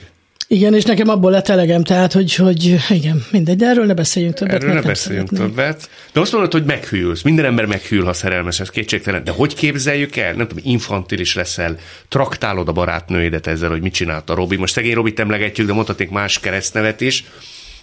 Igen, 0.52 0.74
és 0.74 0.84
nekem 0.84 1.10
abból 1.10 1.32
lett 1.32 1.48
elegem, 1.48 1.84
tehát, 1.84 2.14
hogy, 2.14 2.36
hogy 2.36 2.78
igen, 2.90 3.26
mindegy, 3.32 3.56
de 3.56 3.66
erről 3.66 3.86
ne 3.86 3.94
beszéljünk 3.94 4.36
többet. 4.36 4.54
Erről 4.64 4.74
ne 4.74 4.82
beszéljünk 4.82 5.30
szeretném. 5.30 5.56
többet. 5.56 5.90
De 6.14 6.20
azt 6.20 6.32
mondod, 6.32 6.52
hogy 6.52 6.64
meghűlsz. 6.66 7.22
Minden 7.22 7.46
ember 7.46 7.66
meghűl, 7.66 8.04
ha 8.04 8.14
szerelmes, 8.14 8.60
ez 8.60 8.70
kétségtelen. 8.70 9.24
De 9.24 9.32
hogy 9.32 9.56
képzeljük 9.56 10.16
el? 10.16 10.34
Nem 10.34 10.48
tudom, 10.48 10.64
infantilis 10.68 11.36
leszel, 11.36 11.78
traktálod 12.08 12.68
a 12.68 12.72
barátnőidet 12.72 13.48
ezzel, 13.48 13.70
hogy 13.70 13.82
mit 13.82 13.94
csinált 13.94 14.30
a 14.30 14.34
Robi. 14.34 14.56
Most 14.56 14.74
szegény 14.74 14.94
Robit 14.94 15.20
emlegetjük, 15.20 15.68
de 15.68 15.74
mondhatnék 15.74 16.10
más 16.10 16.40
keresztnevet 16.40 17.02
is. 17.02 17.24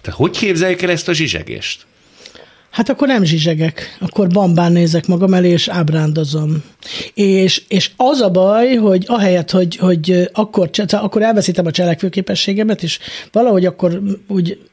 Tehát 0.00 0.18
hogy 0.18 0.31
képzeljük 0.31 0.83
el 0.83 0.90
ezt 0.90 1.09
a 1.09 1.12
zsizsegést? 1.12 1.87
Hát 2.70 2.88
akkor 2.88 3.09
nem 3.09 3.24
zsizsegek, 3.24 3.96
akkor 4.00 4.28
bambán 4.28 4.72
nézek 4.72 5.07
magam 5.07 5.35
elé, 5.35 5.48
és 5.48 5.68
ábrándozom. 5.68 6.64
És, 7.14 7.62
és 7.68 7.90
az 7.96 8.20
a 8.20 8.31
baj, 8.31 8.74
hogy 8.74 9.04
ahelyett, 9.07 9.50
hogy, 9.50 9.76
hogy 9.76 10.31
akkor, 10.33 10.70
akkor 10.90 11.22
elveszítem 11.22 11.66
a 11.66 11.70
cselekvőképességemet, 11.70 12.83
és 12.83 12.98
valahogy 13.33 13.64
akkor 13.64 14.02
úgy, 14.28 14.68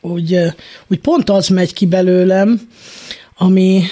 úgy, 0.00 0.38
úgy 0.86 0.98
pont 0.98 1.30
az 1.30 1.48
megy 1.48 1.72
ki 1.72 1.86
belőlem, 1.86 2.60
ami 3.36 3.82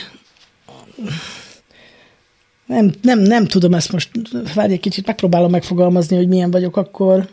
nem, 2.67 2.93
nem, 3.03 3.19
nem 3.19 3.47
tudom 3.47 3.75
ezt 3.75 3.93
most, 3.93 4.11
várj 4.55 4.73
egy 4.73 4.81
kicsit, 4.81 5.07
megpróbálom 5.07 5.51
megfogalmazni, 5.51 6.17
hogy 6.17 6.29
milyen 6.29 6.51
vagyok 6.51 6.77
akkor 6.77 7.29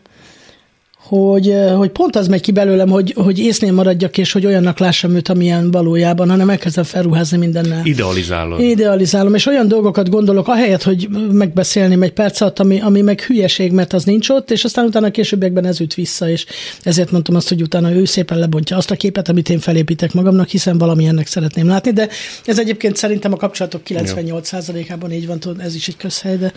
hogy, 1.18 1.54
hogy 1.76 1.90
pont 1.90 2.16
az 2.16 2.28
megy 2.28 2.40
ki 2.40 2.52
belőlem, 2.52 2.88
hogy, 2.88 3.14
hogy 3.16 3.38
észnél 3.38 3.72
maradjak, 3.72 4.18
és 4.18 4.32
hogy 4.32 4.46
olyannak 4.46 4.78
lássam 4.78 5.14
őt, 5.14 5.28
amilyen 5.28 5.70
valójában, 5.70 6.30
hanem 6.30 6.50
elkezdem 6.50 6.84
felruházni 6.84 7.36
mindennel. 7.36 7.80
Idealizálom. 7.84 8.60
Idealizálom, 8.60 9.34
és 9.34 9.46
olyan 9.46 9.68
dolgokat 9.68 10.10
gondolok, 10.10 10.48
ahelyett, 10.48 10.82
hogy 10.82 11.08
megbeszélni 11.32 12.04
egy 12.04 12.12
perc 12.12 12.40
alatt, 12.40 12.58
ami, 12.58 12.80
ami 12.80 13.00
meg 13.00 13.20
hülyeség, 13.20 13.72
mert 13.72 13.92
az 13.92 14.04
nincs 14.04 14.28
ott, 14.28 14.50
és 14.50 14.64
aztán 14.64 14.84
utána 14.84 15.10
későbbiekben 15.10 15.66
ez 15.66 15.80
üt 15.80 15.94
vissza, 15.94 16.28
és 16.28 16.46
ezért 16.82 17.10
mondtam 17.10 17.34
azt, 17.34 17.48
hogy 17.48 17.62
utána 17.62 17.92
ő 17.92 18.04
szépen 18.04 18.38
lebontja 18.38 18.76
azt 18.76 18.90
a 18.90 18.96
képet, 18.96 19.28
amit 19.28 19.48
én 19.48 19.58
felépítek 19.58 20.12
magamnak, 20.12 20.48
hiszen 20.48 20.78
valami 20.78 21.06
ennek 21.06 21.26
szeretném 21.26 21.66
látni, 21.66 21.92
de 21.92 22.08
ez 22.44 22.58
egyébként 22.58 22.96
szerintem 22.96 23.32
a 23.32 23.36
kapcsolatok 23.36 23.80
98%-ában 23.88 25.12
így 25.12 25.26
van, 25.26 25.38
ez 25.58 25.74
is 25.74 25.88
egy 25.88 25.96
közhely, 25.96 26.36
de 26.36 26.52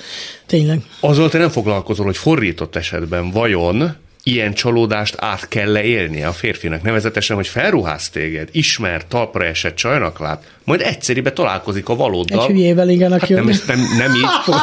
tényleg. 0.46 0.82
Azzal 1.00 1.30
te 1.30 1.38
nem 1.38 1.50
foglalkozol, 1.50 2.06
hogy 2.06 2.18
fordított 2.18 2.76
esetben 2.76 3.32
vajon 3.32 4.04
ilyen 4.28 4.54
csalódást 4.54 5.16
át 5.20 5.48
kell 5.48 5.72
leélni 5.72 6.24
a 6.24 6.32
férfinak, 6.32 6.82
nevezetesen, 6.82 7.36
hogy 7.36 7.48
felruház 7.48 8.10
téged, 8.10 8.50
ismer, 8.52 9.08
talpra 9.08 9.46
esett 9.46 9.76
csajnak 9.76 10.20
lát, 10.20 10.55
majd 10.66 10.82
egyszerűbe 10.82 11.32
találkozik 11.32 11.90
a 11.90 11.96
valóddal. 11.96 12.42
Egy 12.42 12.48
hülyével, 12.48 12.90
igen, 12.90 13.12
aki 13.12 13.34
hát 13.34 13.44
nem, 13.44 13.56
nem, 13.68 13.80
nem 13.98 14.16
így. 14.16 14.54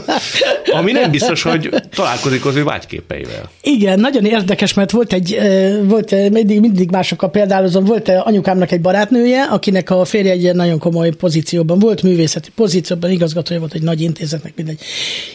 Ami 0.78 0.92
nem 0.92 1.10
biztos, 1.10 1.42
hogy 1.42 1.70
találkozik 1.94 2.44
az 2.44 2.56
ő 2.56 2.64
vágyképeivel. 2.64 3.50
Igen, 3.62 4.00
nagyon 4.00 4.24
érdekes, 4.24 4.74
mert 4.74 4.90
volt 4.90 5.12
egy, 5.12 5.38
volt 5.82 6.30
mindig, 6.30 6.60
mindig 6.60 6.90
másokkal 6.90 7.30
példálozom, 7.30 7.84
volt 7.84 8.08
anyukámnak 8.08 8.72
egy 8.72 8.80
barátnője, 8.80 9.42
akinek 9.42 9.90
a 9.90 10.04
férje 10.04 10.32
egy 10.32 10.54
nagyon 10.54 10.78
komoly 10.78 11.10
pozícióban 11.10 11.78
volt, 11.78 12.02
művészeti 12.02 12.50
pozícióban, 12.54 13.10
igazgatója 13.10 13.60
volt 13.60 13.74
egy 13.74 13.82
nagy 13.82 14.00
intézetnek, 14.00 14.52
mindegy. 14.56 14.80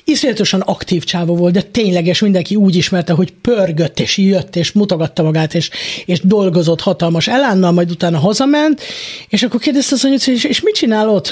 Iszonyatosan 0.04 0.62
aktív 0.62 1.04
csávó 1.04 1.36
volt, 1.36 1.54
de 1.54 1.62
tényleges, 1.62 2.20
mindenki 2.20 2.56
úgy 2.56 2.76
ismerte, 2.76 3.14
hogy 3.14 3.34
pörgött, 3.42 4.00
és 4.00 4.18
jött, 4.18 4.56
és 4.56 4.72
mutogatta 4.72 5.24
magát, 5.24 5.54
és, 5.54 5.70
és 6.06 6.20
dolgozott 6.20 6.82
hatalmas 6.82 7.28
elánnal, 7.28 7.72
majd 7.72 7.92
utána 7.92 8.18
hazament, 8.18 8.82
és 9.30 9.44
akkor 9.44 9.60
kérdezte, 9.60 9.93
azt 9.94 10.04
mondja, 10.04 10.34
és, 10.34 10.44
és 10.44 10.62
mit 10.62 10.76
csinál 10.76 11.10
ott? 11.10 11.30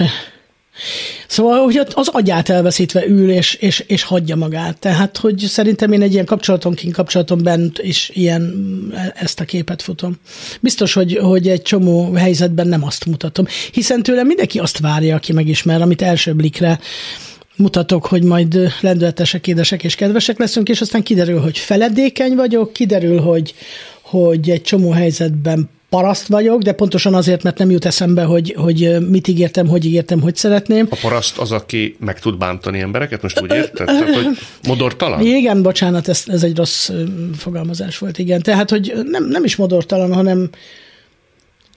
Szóval, 1.28 1.63
hogy 1.63 1.82
az 1.93 2.08
agyát 2.08 2.50
elveszítve 2.50 3.06
ül, 3.08 3.32
és, 3.32 3.54
és, 3.54 3.84
és 3.88 4.04
hagyja 4.04 4.36
magát. 4.36 4.80
Tehát, 4.80 5.17
hogy 5.17 5.39
szerintem 5.39 5.91
én 5.91 6.02
egy 6.02 6.13
ilyen 6.13 6.26
kapcsolaton 6.26 6.74
kint, 6.74 6.93
kapcsolaton 6.93 7.43
bent 7.43 7.80
is 7.80 8.12
ilyen 8.13 8.54
ezt 9.15 9.39
a 9.39 9.45
képet 9.45 9.82
futom. 9.82 10.17
Biztos, 10.60 10.93
hogy, 10.93 11.17
hogy 11.17 11.47
egy 11.47 11.62
csomó 11.62 12.13
helyzetben 12.13 12.67
nem 12.67 12.84
azt 12.84 13.06
mutatom. 13.06 13.45
Hiszen 13.71 14.04
tőlem 14.04 14.28
mindenki 14.28 14.60
azt 14.60 14.80
várja, 14.80 15.15
aki 15.15 15.34
megismer, 15.34 15.82
amit 15.82 16.02
első 16.02 16.34
blikre 16.34 16.80
mutatok, 17.56 18.06
hogy 18.06 18.24
majd 18.24 18.74
lendületesek, 18.82 19.47
édesek 19.47 19.84
és 19.84 19.95
kedvesek 19.95 20.39
leszünk, 20.39 20.69
és 20.69 20.82
aztán 20.82 21.04
kiderül, 21.04 21.39
hogy 21.39 21.58
feledékeny 21.58 22.36
vagyok, 22.36 22.74
kiderül, 22.74 23.19
hogy, 23.19 23.54
hogy 24.02 24.50
egy 24.50 24.62
csomó 24.62 24.91
helyzetben 24.91 25.69
paraszt 25.91 26.27
vagyok, 26.27 26.62
de 26.62 26.71
pontosan 26.71 27.13
azért, 27.13 27.43
mert 27.43 27.58
nem 27.58 27.69
jut 27.69 27.86
eszembe, 27.86 28.23
hogy, 28.23 28.56
hogy 28.58 29.10
mit 29.10 29.27
ígértem, 29.27 29.67
hogy 29.67 29.86
ígértem, 29.86 30.21
hogy 30.21 30.36
szeretném. 30.36 30.88
A 30.89 30.97
paraszt 31.01 31.38
az, 31.38 31.51
aki 31.51 31.95
meg 31.99 32.19
tud 32.19 32.38
bántani 32.38 32.80
embereket, 32.80 33.21
most 33.21 33.41
úgy 33.41 33.54
érted? 33.54 33.86
Tehát, 33.86 34.15
hogy 34.15 34.38
modortalan? 34.67 35.21
Igen, 35.21 35.62
bocsánat, 35.62 36.08
ez, 36.08 36.23
ez 36.27 36.43
egy 36.43 36.58
rossz 36.58 36.89
fogalmazás 37.38 37.97
volt, 37.97 38.17
igen. 38.17 38.41
Tehát, 38.41 38.69
hogy 38.69 38.93
nem, 39.04 39.27
nem 39.27 39.43
is 39.43 39.56
modortalan, 39.56 40.13
hanem 40.13 40.49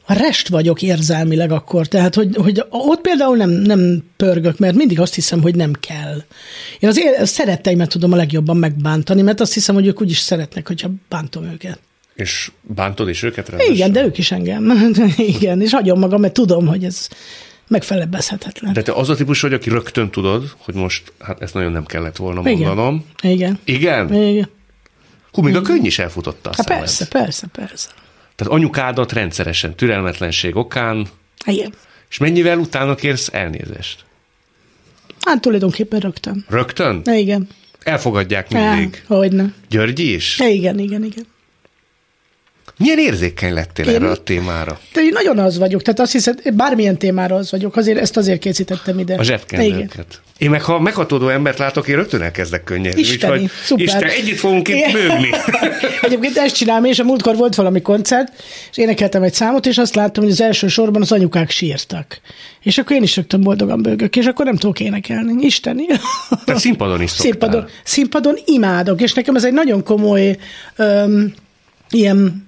rest 0.07 0.49
vagyok 0.49 0.83
érzelmileg 0.83 1.53
akkor. 1.53 1.87
Tehát, 1.87 2.15
hogy, 2.15 2.37
hogy 2.37 2.65
ott 2.69 3.01
például 3.01 3.37
nem, 3.37 3.51
nem 3.51 4.05
pörgök, 4.17 4.59
mert 4.59 4.75
mindig 4.75 5.01
azt 5.01 5.15
hiszem, 5.15 5.43
hogy 5.43 5.55
nem 5.55 5.73
kell. 5.81 6.23
Én 6.79 6.89
az 6.89 7.31
szeretteimet 7.31 7.89
tudom 7.89 8.13
a 8.13 8.17
legjobban 8.17 8.57
megbántani, 8.57 9.23
mert 9.23 9.41
azt 9.41 9.55
hiszem, 9.55 9.75
hogy 9.75 9.87
ők 9.87 10.01
úgyis 10.01 10.19
szeretnek, 10.19 10.67
hogyha 10.67 10.91
bántom 11.09 11.45
őket. 11.45 11.79
És 12.15 12.51
bántod 12.61 13.09
is 13.09 13.23
őket 13.23 13.49
rendesen? 13.49 13.75
Igen, 13.75 13.93
de 13.93 14.05
ők 14.05 14.19
is 14.19 14.31
engem. 14.33 14.93
Igen, 15.17 15.61
és 15.61 15.73
hagyom 15.73 15.99
magam, 15.99 16.21
mert 16.21 16.33
tudom, 16.33 16.67
hogy 16.67 16.85
ez 16.85 17.09
megfelebbezhetetlen. 17.69 18.73
De 18.73 18.83
te 18.83 18.93
az 18.93 19.09
a 19.09 19.15
típus 19.15 19.41
vagy, 19.41 19.53
aki 19.53 19.69
rögtön 19.69 20.11
tudod, 20.11 20.55
hogy 20.59 20.75
most, 20.75 21.13
hát 21.21 21.43
ezt 21.43 21.55
nagyon 21.55 21.73
nem 21.73 21.85
kellett 21.85 22.17
volna 22.17 22.43
mondanom. 22.43 23.05
Igen. 23.23 23.59
Igen? 23.65 24.15
Igen. 24.15 24.49
Hú, 25.33 25.43
még 25.43 25.57
a 25.57 25.63
könny 25.63 25.85
is 25.85 25.99
elfutotta 25.99 26.51
a 26.51 26.53
hát 26.57 26.67
persze, 26.67 27.07
persze, 27.07 27.47
persze. 27.53 27.89
Tehát 28.37 28.53
anyukádat 28.53 29.13
rendszeresen 29.13 29.75
türelmetlenség 29.75 30.57
okán. 30.57 31.07
Igen. 31.47 31.75
És 32.11 32.19
mennyivel 32.19 32.59
utána 32.59 32.95
kérsz 32.95 33.29
elnézést? 33.33 34.05
Hát 35.21 35.41
tulajdonképpen 35.41 36.01
rögtön. 36.01 36.45
Rögtön? 36.49 37.03
Igen. 37.05 37.49
Elfogadják 37.83 38.51
mindig. 38.51 39.03
Hogyne. 39.07 39.53
Györgyi 39.69 40.15
is? 40.15 40.39
Igen, 40.39 40.79
igen, 40.79 41.05
igen. 41.05 41.27
Milyen 42.79 42.99
érzékeny 42.99 43.53
lettél 43.53 43.89
én, 43.89 43.95
erre 43.95 44.11
a 44.11 44.17
témára? 44.17 44.79
De 44.93 45.01
én 45.01 45.11
nagyon 45.13 45.39
az 45.39 45.59
vagyok, 45.59 45.83
tehát 45.83 46.01
azt 46.01 46.13
hiszem, 46.13 46.37
bármilyen 46.55 46.99
témára 46.99 47.37
az 47.37 47.51
vagyok, 47.51 47.77
azért 47.77 47.99
ezt 47.99 48.17
azért 48.17 48.41
készítettem 48.41 48.99
ide. 48.99 49.15
A 49.15 49.23
zsebkendőket. 49.23 50.21
Én 50.39 50.51
meg 50.51 50.63
ha 50.63 50.81
meghatódó 50.81 51.29
embert 51.29 51.59
látok, 51.59 51.89
én 51.89 51.97
rögtön 51.97 52.23
elkezdek 52.23 52.65
könnyedni. 52.65 53.01
Isteni, 53.01 53.33
úgyhogy, 53.33 53.51
szuper. 53.65 53.85
Isten, 53.85 54.03
együtt 54.03 54.39
fogunk 54.39 54.69
itt 54.69 54.93
bőgni. 54.93 55.31
Egyébként 56.03 56.37
ezt 56.37 56.57
csinálom, 56.57 56.85
és 56.85 56.99
a 56.99 57.05
múltkor 57.05 57.37
volt 57.37 57.55
valami 57.55 57.83
koncert, 57.83 58.33
és 58.71 58.79
énekeltem 58.79 59.23
egy 59.23 59.35
számot, 59.35 59.67
és 59.67 59.79
azt 59.79 59.95
láttam, 59.95 60.23
hogy 60.23 60.33
az 60.33 60.41
első 60.41 60.69
sorban 60.69 61.03
az 61.03 61.13
anyukák 61.13 61.51
sírtak. 61.51 62.21
És 62.63 62.79
akkor 62.79 62.97
én 62.97 63.03
is 63.03 63.17
rögtön 63.17 63.41
boldogan 63.41 63.83
bőgök, 63.83 64.17
és 64.17 64.27
akkor 64.27 64.45
nem 64.45 64.57
tudok 64.57 64.81
énekelni. 64.81 65.45
Isteni. 65.45 65.87
Tehát 66.45 66.61
színpadon 66.61 67.03
is 67.03 67.11
szoktál. 67.11 67.31
Színpadon, 67.31 67.69
színpadon 67.85 68.39
imádok, 68.45 69.01
és 69.01 69.13
nekem 69.13 69.35
ez 69.35 69.45
egy 69.45 69.53
nagyon 69.53 69.83
komoly 69.83 70.37
öm, 70.77 71.35
ilyen 71.91 72.44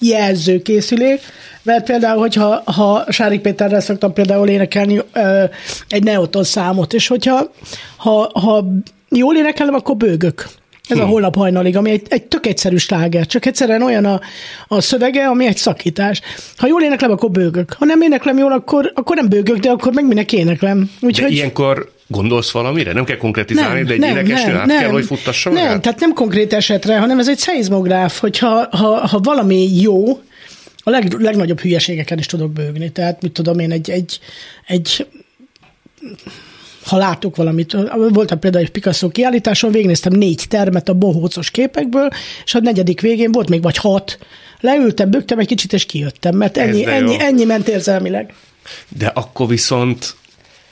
jelzőkészülék, 0.00 1.20
mert 1.62 1.84
például, 1.84 2.20
hogyha 2.20 2.62
ha 2.64 3.04
Sárik 3.08 3.40
Péterrel 3.40 3.80
szoktam 3.80 4.12
például 4.12 4.48
énekelni 4.48 5.00
ö, 5.12 5.44
egy 5.88 6.02
neoton 6.02 6.44
számot, 6.44 6.92
és 6.92 7.06
hogyha 7.06 7.50
ha, 7.96 8.30
ha 8.40 8.64
jól 9.08 9.36
énekelem, 9.36 9.74
akkor 9.74 9.96
bőgök. 9.96 10.48
Ez 10.88 10.96
hm. 10.96 11.02
a 11.02 11.06
holnap 11.06 11.36
hajnalig, 11.36 11.76
ami 11.76 11.90
egy, 11.90 12.06
egy 12.08 12.24
tök 12.24 12.46
egyszerű 12.46 12.76
sláger, 12.76 13.26
csak 13.26 13.46
egyszerűen 13.46 13.82
olyan 13.82 14.04
a, 14.04 14.20
a 14.68 14.80
szövege, 14.80 15.26
ami 15.26 15.46
egy 15.46 15.56
szakítás. 15.56 16.20
Ha 16.56 16.66
jól 16.66 16.82
éneklem, 16.82 17.10
akkor 17.10 17.30
bőgök. 17.30 17.72
Ha 17.78 17.84
nem 17.84 18.00
éneklem 18.00 18.38
jól, 18.38 18.52
akkor, 18.52 18.92
akkor 18.94 19.16
nem 19.16 19.28
bőgök, 19.28 19.56
de 19.56 19.70
akkor 19.70 19.92
meg 19.92 20.06
minek 20.06 20.32
éneklem. 20.32 20.90
Úgyhogy... 21.00 21.28
De 21.28 21.34
ilyenkor 21.34 21.94
Gondolsz 22.06 22.50
valamire? 22.50 22.92
Nem 22.92 23.04
kell 23.04 23.16
konkrétizálni, 23.16 23.78
nem, 23.78 23.86
de 23.86 23.92
egy 23.92 23.98
nem, 23.98 24.10
énekesnő 24.10 24.54
át 24.54 24.66
nem, 24.66 24.80
kell, 24.80 24.90
hogy 24.90 25.04
futtassa 25.04 25.50
magát? 25.50 25.68
Nem, 25.68 25.80
tehát 25.80 26.00
nem 26.00 26.12
konkrét 26.12 26.52
esetre, 26.52 26.98
hanem 26.98 27.18
ez 27.18 27.28
egy 27.28 27.38
szeizmográf, 27.38 28.18
hogyha 28.18 28.68
ha, 28.70 29.06
ha 29.06 29.18
valami 29.18 29.80
jó, 29.80 30.22
a 30.78 30.90
leg, 30.90 31.12
legnagyobb 31.12 31.60
hülyeségeken 31.60 32.18
is 32.18 32.26
tudok 32.26 32.52
bőgni. 32.52 32.92
Tehát 32.92 33.22
mit 33.22 33.32
tudom 33.32 33.58
én, 33.58 33.72
egy, 33.72 33.90
egy, 33.90 34.20
egy 34.66 35.06
ha 36.84 36.96
látok 36.96 37.36
valamit, 37.36 37.76
volt 38.08 38.34
például 38.34 38.64
egy 38.64 38.70
Picasso 38.70 39.08
kiállításon, 39.08 39.72
végignéztem 39.72 40.12
négy 40.12 40.44
termet 40.48 40.88
a 40.88 40.94
bohócos 40.94 41.50
képekből, 41.50 42.08
és 42.44 42.54
a 42.54 42.60
negyedik 42.60 43.00
végén 43.00 43.32
volt 43.32 43.48
még 43.48 43.62
vagy 43.62 43.76
hat. 43.76 44.18
Leültem, 44.60 45.10
bőgtem 45.10 45.38
egy 45.38 45.46
kicsit, 45.46 45.72
és 45.72 45.86
kijöttem, 45.86 46.36
mert 46.36 46.56
ennyi, 46.56 46.86
ennyi, 46.86 47.20
ennyi 47.20 47.44
ment 47.44 47.68
érzelmileg. 47.68 48.34
De 48.88 49.06
akkor 49.06 49.48
viszont 49.48 50.16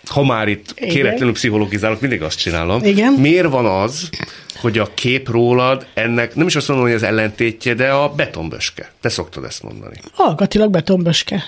ha 0.07 0.25
már 0.25 0.49
itt 0.49 0.75
Igen. 0.77 0.89
kéretlenül 0.89 1.33
pszichologizálok, 1.33 2.01
mindig 2.01 2.23
azt 2.23 2.39
csinálom. 2.39 2.85
Igen. 2.85 3.13
Miért 3.13 3.49
van 3.49 3.67
az, 3.67 4.09
hogy 4.57 4.79
a 4.79 4.95
kép 4.95 5.29
rólad 5.29 5.87
ennek, 5.95 6.35
nem 6.35 6.47
is 6.47 6.57
azt 6.57 6.69
mondom, 6.69 6.87
hogy 6.87 6.95
az 6.95 7.03
ellentétje, 7.03 7.75
de 7.75 7.91
a 7.91 8.09
betonböske. 8.09 8.93
Te 9.01 9.09
szoktad 9.09 9.45
ezt 9.45 9.63
mondani. 9.63 9.97
Alkatilag 10.17 10.71
betonböske. 10.71 11.45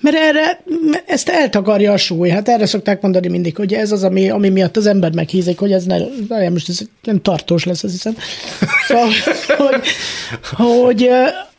Mert 0.00 0.16
erre, 0.16 0.62
ezt 1.06 1.28
eltakarja 1.28 1.92
a 1.92 1.96
súly. 1.96 2.28
Hát 2.28 2.48
erre 2.48 2.66
szokták 2.66 3.00
mondani 3.00 3.28
mindig, 3.28 3.56
hogy 3.56 3.72
ez 3.72 3.92
az, 3.92 4.04
ami, 4.04 4.30
ami 4.30 4.48
miatt 4.48 4.76
az 4.76 4.86
ember 4.86 5.12
meghízik, 5.12 5.58
hogy 5.58 5.72
ez 5.72 5.84
ne, 5.84 5.98
nem, 6.28 6.52
most 6.52 6.68
ez 6.68 6.80
nem 7.02 7.22
tartós 7.22 7.64
lesz, 7.64 7.82
az 7.82 7.90
hiszem. 7.90 8.16
Szóval, 8.86 9.10
hogy, 9.72 9.82
hogy, 10.50 11.08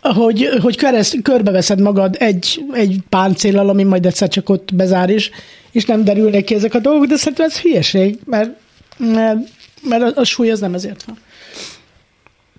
hogy, 0.01 0.49
hogy 0.61 0.77
kereszt, 0.77 1.21
körbeveszed 1.21 1.79
magad 1.81 2.15
egy, 2.19 2.63
egy 2.73 2.97
páncéllal, 3.09 3.69
ami 3.69 3.83
majd 3.83 4.05
egyszer 4.05 4.27
csak 4.27 4.49
ott 4.49 4.75
bezár 4.75 5.09
is, 5.09 5.29
és 5.71 5.85
nem 5.85 6.03
derülnek 6.03 6.43
ki 6.43 6.55
ezek 6.55 6.73
a 6.73 6.79
dolgok, 6.79 7.05
de 7.05 7.17
szerintem 7.17 7.45
ez 7.45 7.59
hülyeség, 7.59 8.19
mert, 8.25 8.49
mert, 8.97 9.37
mert 9.81 10.03
a, 10.03 10.19
a 10.19 10.23
súly 10.23 10.51
az 10.51 10.59
nem 10.59 10.73
ezért 10.73 11.03
van. 11.03 11.17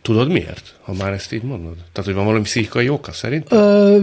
Tudod 0.06 0.28
miért, 0.28 0.74
ha 0.82 0.92
már 0.92 1.12
ezt 1.12 1.32
így 1.32 1.42
mondod? 1.42 1.74
Tehát, 1.74 2.04
hogy 2.04 2.14
van 2.14 2.24
valami 2.24 2.42
pszichikai 2.42 2.88
oka 2.88 3.12
szerint? 3.12 3.52
Ö, 3.52 3.98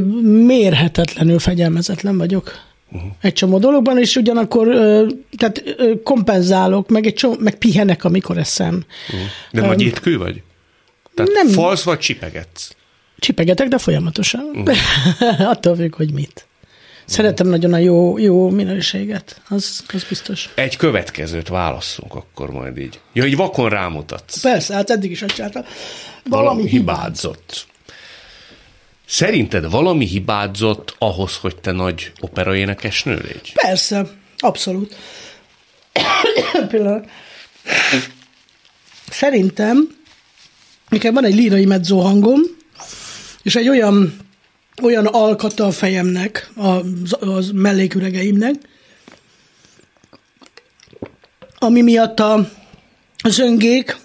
mérhetetlenül 0.45 1.39
fegyelmezetlen 1.39 2.17
vagyok. 2.17 2.51
Uh-huh. 2.91 3.11
Egy 3.21 3.33
csomó 3.33 3.59
dologban, 3.59 3.99
és 3.99 4.15
ugyanakkor 4.15 4.67
ö, 4.67 5.05
tehát 5.37 5.63
ö, 5.77 6.01
kompenzálok, 6.03 6.89
meg, 6.89 7.05
egy 7.05 7.13
csomó, 7.13 7.35
meg 7.39 7.55
pihenek, 7.55 8.03
amikor 8.03 8.37
eszem. 8.37 8.83
Uh-huh. 9.07 9.27
De 9.51 9.61
um, 9.61 9.67
nagy 9.67 9.81
étkő 9.81 10.17
vagy? 10.17 10.41
Tehát 11.13 11.31
nem. 11.31 11.47
falsz 11.47 11.83
vagy 11.83 11.99
csipegetsz? 11.99 12.75
Csipegetek, 13.17 13.67
de 13.67 13.77
folyamatosan. 13.77 14.45
Uh-huh. 14.53 15.49
Attól 15.53 15.75
függ, 15.75 15.95
hogy 15.95 16.13
mit. 16.13 16.45
Szeretem 17.05 17.47
nagyon 17.47 17.73
a 17.73 17.77
jó, 17.77 18.17
jó 18.17 18.49
minőséget, 18.49 19.41
az, 19.49 19.83
az 19.93 20.03
biztos. 20.03 20.49
Egy 20.55 20.75
következőt 20.75 21.47
válasszunk 21.47 22.15
akkor 22.15 22.49
majd 22.49 22.77
így. 22.77 22.99
Ja, 23.13 23.25
így 23.25 23.35
vakon 23.35 23.69
rámutatsz. 23.69 24.41
Persze, 24.41 24.73
hát 24.73 24.89
eddig 24.89 25.11
is 25.11 25.21
azt 25.21 25.35
csináltam. 25.35 25.63
Valami, 26.23 26.47
valami 26.47 26.69
hibázott. 26.69 27.65
Szerinted 29.05 29.69
valami 29.69 30.05
hibázott 30.05 30.95
ahhoz, 30.97 31.37
hogy 31.37 31.55
te 31.55 31.71
nagy 31.71 32.11
operaénekesnő 32.19 33.13
légy? 33.15 33.53
Persze, 33.53 34.05
abszolút. 34.37 34.95
Pillanat. 36.69 37.09
Szerintem 39.09 39.97
nekem 40.89 41.13
van 41.13 41.25
egy 41.25 41.35
lírai 41.35 41.65
mezzo 41.65 41.99
hangom, 41.99 42.39
és 43.43 43.55
egy 43.55 43.69
olyan 43.69 44.17
olyan 44.81 45.05
alkata 45.05 45.65
a 45.65 45.71
fejemnek, 45.71 46.51
az, 46.55 47.17
az 47.19 47.49
melléküregeimnek, 47.53 48.55
ami 51.59 51.81
miatt 51.81 52.19
a 52.19 52.49
zöngék 53.23 53.97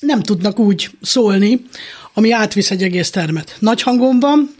nem 0.00 0.22
tudnak 0.22 0.58
úgy 0.58 0.90
szólni, 1.02 1.64
ami 2.12 2.32
átvisz 2.32 2.70
egy 2.70 2.82
egész 2.82 3.10
termet. 3.10 3.56
Nagy 3.58 3.82
hangom 3.82 4.20
van, 4.20 4.54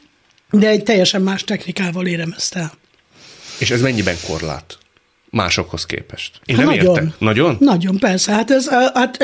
de 0.51 0.69
egy 0.69 0.83
teljesen 0.83 1.23
más 1.23 1.45
technikával 1.45 2.07
érem 2.07 2.35
ezt 2.37 2.55
el. 2.55 2.73
És 3.59 3.71
ez 3.71 3.81
mennyiben 3.81 4.17
korlát? 4.27 4.79
Másokhoz 5.31 5.87
képest. 5.87 6.41
Én 6.45 6.57
hát 6.57 6.65
nem 6.67 6.75
nagyon, 6.75 6.97
értek. 6.97 7.19
Nagyon? 7.19 7.57
Nagyon, 7.61 7.99
persze. 7.99 8.33
Hát, 8.33 8.51
ez, 8.51 8.69
hát 8.69 9.19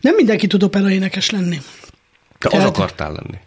nem 0.00 0.14
mindenki 0.14 0.46
tud 0.46 0.62
operaénekes 0.62 1.30
lenni. 1.30 1.60
Te 2.38 2.48
Tehát, 2.48 2.66
az 2.66 2.72
akartál 2.72 3.12
lenni. 3.12 3.38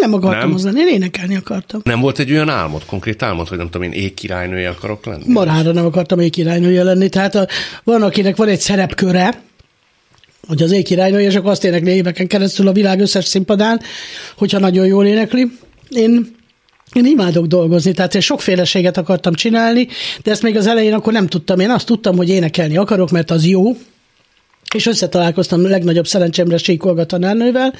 Nem 0.00 0.14
akartam 0.14 0.52
hozzá, 0.52 0.70
én 0.70 0.88
énekelni 0.88 1.36
akartam. 1.36 1.80
Nem 1.84 2.00
volt 2.00 2.18
egy 2.18 2.30
olyan 2.30 2.48
álmod, 2.48 2.84
konkrét 2.84 3.22
álmod, 3.22 3.48
hogy 3.48 3.58
nem 3.58 3.70
tudom, 3.70 3.92
én 3.92 3.92
égkirálynője 3.92 4.68
akarok 4.68 5.06
lenni? 5.06 5.22
Marhára 5.26 5.72
nem 5.72 5.84
akartam 5.84 6.18
égkirálynője 6.18 6.82
lenni, 6.82 7.08
tehát 7.08 7.34
a, 7.34 7.46
van, 7.84 8.02
akinek 8.02 8.36
van 8.36 8.48
egy 8.48 8.60
szerepköre, 8.60 9.42
hogy 10.46 10.62
az 10.62 10.72
égkirálynője, 10.72 11.26
és 11.26 11.34
akkor 11.34 11.50
azt 11.50 11.64
énekli 11.64 11.90
éveken 11.90 12.26
keresztül 12.26 12.68
a 12.68 12.72
világ 12.72 13.00
összes 13.00 13.24
színpadán, 13.24 13.80
hogyha 14.36 14.58
nagyon 14.58 14.86
jól 14.86 15.06
énekli. 15.06 15.50
Én 15.88 16.34
Én 16.92 17.06
imádok 17.06 17.46
dolgozni, 17.46 17.92
tehát 17.92 18.14
én 18.14 18.20
sokféleséget 18.20 18.96
akartam 18.96 19.34
csinálni, 19.34 19.88
de 20.22 20.30
ezt 20.30 20.42
még 20.42 20.56
az 20.56 20.66
elején 20.66 20.94
akkor 20.94 21.12
nem 21.12 21.26
tudtam. 21.26 21.60
Én 21.60 21.70
azt 21.70 21.86
tudtam, 21.86 22.16
hogy 22.16 22.28
énekelni 22.28 22.76
akarok, 22.76 23.10
mert 23.10 23.30
az 23.30 23.46
jó, 23.46 23.76
és 24.74 24.86
összetalálkoztam 24.86 25.64
a 25.64 25.68
legnagyobb 25.68 26.06
szerencsémre 26.06 26.56
Síkolga 26.56 27.06
tanárnővel, 27.06 27.74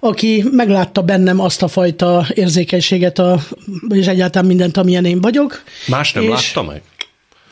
aki 0.00 0.44
meglátta 0.50 1.02
bennem 1.02 1.40
azt 1.40 1.62
a 1.62 1.68
fajta 1.68 2.26
érzékenységet, 2.34 3.18
a, 3.18 3.40
és 3.88 4.06
egyáltalán 4.06 4.48
mindent, 4.48 4.76
amilyen 4.76 5.04
én 5.04 5.20
vagyok. 5.20 5.62
Más 5.86 6.12
nem 6.12 6.22
és 6.22 6.28
látta 6.28 6.62
meg? 6.62 6.82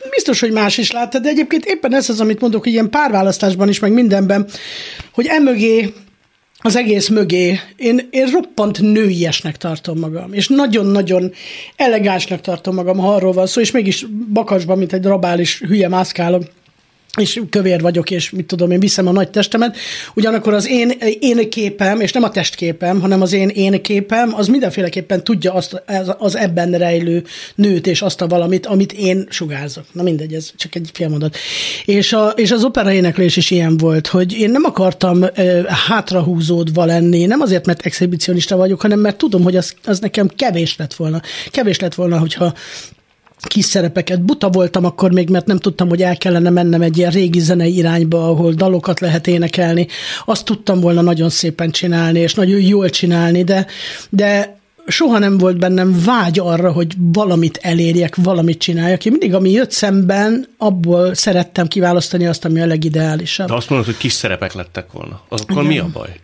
Biztos, 0.09 0.39
hogy 0.39 0.51
más 0.51 0.77
is 0.77 0.91
látta, 0.91 1.19
de 1.19 1.29
egyébként 1.29 1.65
éppen 1.65 1.95
ez 1.95 2.09
az, 2.09 2.19
amit 2.19 2.41
mondok, 2.41 2.63
hogy 2.63 2.71
ilyen 2.71 2.89
párválasztásban 2.89 3.69
is, 3.69 3.79
meg 3.79 3.91
mindenben, 3.93 4.47
hogy 5.11 5.25
emögé 5.25 5.93
az 6.59 6.75
egész 6.75 7.07
mögé 7.07 7.59
én, 7.75 8.07
én 8.11 8.25
roppant 8.25 8.81
nőiesnek 8.81 9.57
tartom 9.57 9.99
magam, 9.99 10.33
és 10.33 10.47
nagyon-nagyon 10.47 11.31
elegánsnak 11.75 12.41
tartom 12.41 12.75
magam, 12.75 12.97
ha 12.97 13.13
arról 13.13 13.31
van 13.31 13.47
szó, 13.47 13.61
és 13.61 13.71
mégis 13.71 14.05
bakacsban, 14.33 14.77
mint 14.77 14.93
egy 14.93 15.03
rabális 15.03 15.59
hülye 15.59 15.87
mászkálok 15.87 16.43
és 17.19 17.41
kövér 17.49 17.81
vagyok, 17.81 18.11
és 18.11 18.29
mit 18.29 18.45
tudom, 18.45 18.71
én 18.71 18.79
viszem 18.79 19.07
a 19.07 19.11
nagy 19.11 19.29
testemet, 19.29 19.77
ugyanakkor 20.13 20.53
az 20.53 20.67
én, 20.67 20.91
én 21.19 21.49
képem, 21.49 22.01
és 22.01 22.11
nem 22.11 22.23
a 22.23 22.29
testképem, 22.29 23.01
hanem 23.01 23.21
az 23.21 23.33
én 23.33 23.49
én 23.49 23.81
képem, 23.81 24.33
az 24.35 24.47
mindenféleképpen 24.47 25.23
tudja 25.23 25.53
azt, 25.53 25.83
az 26.17 26.35
ebben 26.35 26.71
rejlő 26.71 27.23
nőt, 27.55 27.87
és 27.87 28.01
azt 28.01 28.21
a 28.21 28.27
valamit, 28.27 28.65
amit 28.65 28.93
én 28.93 29.27
sugárzok. 29.29 29.85
Na 29.91 30.03
mindegy, 30.03 30.33
ez 30.33 30.51
csak 30.55 30.75
egy 30.75 30.89
félmondat. 30.93 31.37
És, 31.85 32.13
a, 32.13 32.27
és 32.27 32.51
az 32.51 32.63
opera 32.63 32.91
éneklés 32.91 33.37
is 33.37 33.51
ilyen 33.51 33.77
volt, 33.77 34.07
hogy 34.07 34.33
én 34.39 34.49
nem 34.49 34.63
akartam 34.63 35.21
uh, 35.21 35.65
hátrahúzódva 35.65 36.85
lenni, 36.85 37.25
nem 37.25 37.41
azért, 37.41 37.65
mert 37.65 37.85
exhibicionista 37.85 38.55
vagyok, 38.55 38.81
hanem 38.81 38.99
mert 38.99 39.17
tudom, 39.17 39.43
hogy 39.43 39.55
az, 39.55 39.73
az 39.83 39.99
nekem 39.99 40.27
kevés 40.35 40.75
lett 40.77 40.93
volna. 40.93 41.21
Kevés 41.51 41.79
lett 41.79 41.95
volna, 41.95 42.19
hogyha 42.19 42.53
kis 43.47 43.65
szerepeket. 43.65 44.21
Buta 44.21 44.49
voltam 44.49 44.85
akkor 44.85 45.11
még, 45.11 45.29
mert 45.29 45.45
nem 45.45 45.57
tudtam, 45.57 45.89
hogy 45.89 46.01
el 46.01 46.17
kellene 46.17 46.49
mennem 46.49 46.81
egy 46.81 46.97
ilyen 46.97 47.11
régi 47.11 47.39
zenei 47.39 47.75
irányba, 47.75 48.29
ahol 48.29 48.53
dalokat 48.53 48.99
lehet 48.99 49.27
énekelni. 49.27 49.87
Azt 50.25 50.45
tudtam 50.45 50.79
volna 50.79 51.01
nagyon 51.01 51.29
szépen 51.29 51.71
csinálni, 51.71 52.19
és 52.19 52.33
nagyon 52.33 52.59
jól 52.59 52.89
csinálni, 52.89 53.43
de, 53.43 53.65
de 54.09 54.57
soha 54.87 55.17
nem 55.17 55.37
volt 55.37 55.59
bennem 55.59 56.01
vágy 56.05 56.39
arra, 56.39 56.71
hogy 56.71 56.93
valamit 56.97 57.59
elérjek, 57.61 58.15
valamit 58.15 58.59
csináljak. 58.59 59.05
Én 59.05 59.11
mindig, 59.11 59.33
ami 59.33 59.51
jött 59.51 59.71
szemben, 59.71 60.47
abból 60.57 61.13
szerettem 61.13 61.67
kiválasztani 61.67 62.27
azt, 62.27 62.45
ami 62.45 62.61
a 62.61 62.65
legideálisabb. 62.65 63.47
De 63.47 63.53
azt 63.53 63.69
mondod, 63.69 63.87
hogy 63.87 63.97
kis 63.97 64.13
szerepek 64.13 64.53
lettek 64.53 64.91
volna. 64.91 65.21
Akkor 65.29 65.63
mi 65.63 65.77
a 65.77 65.89
baj? 65.93 66.19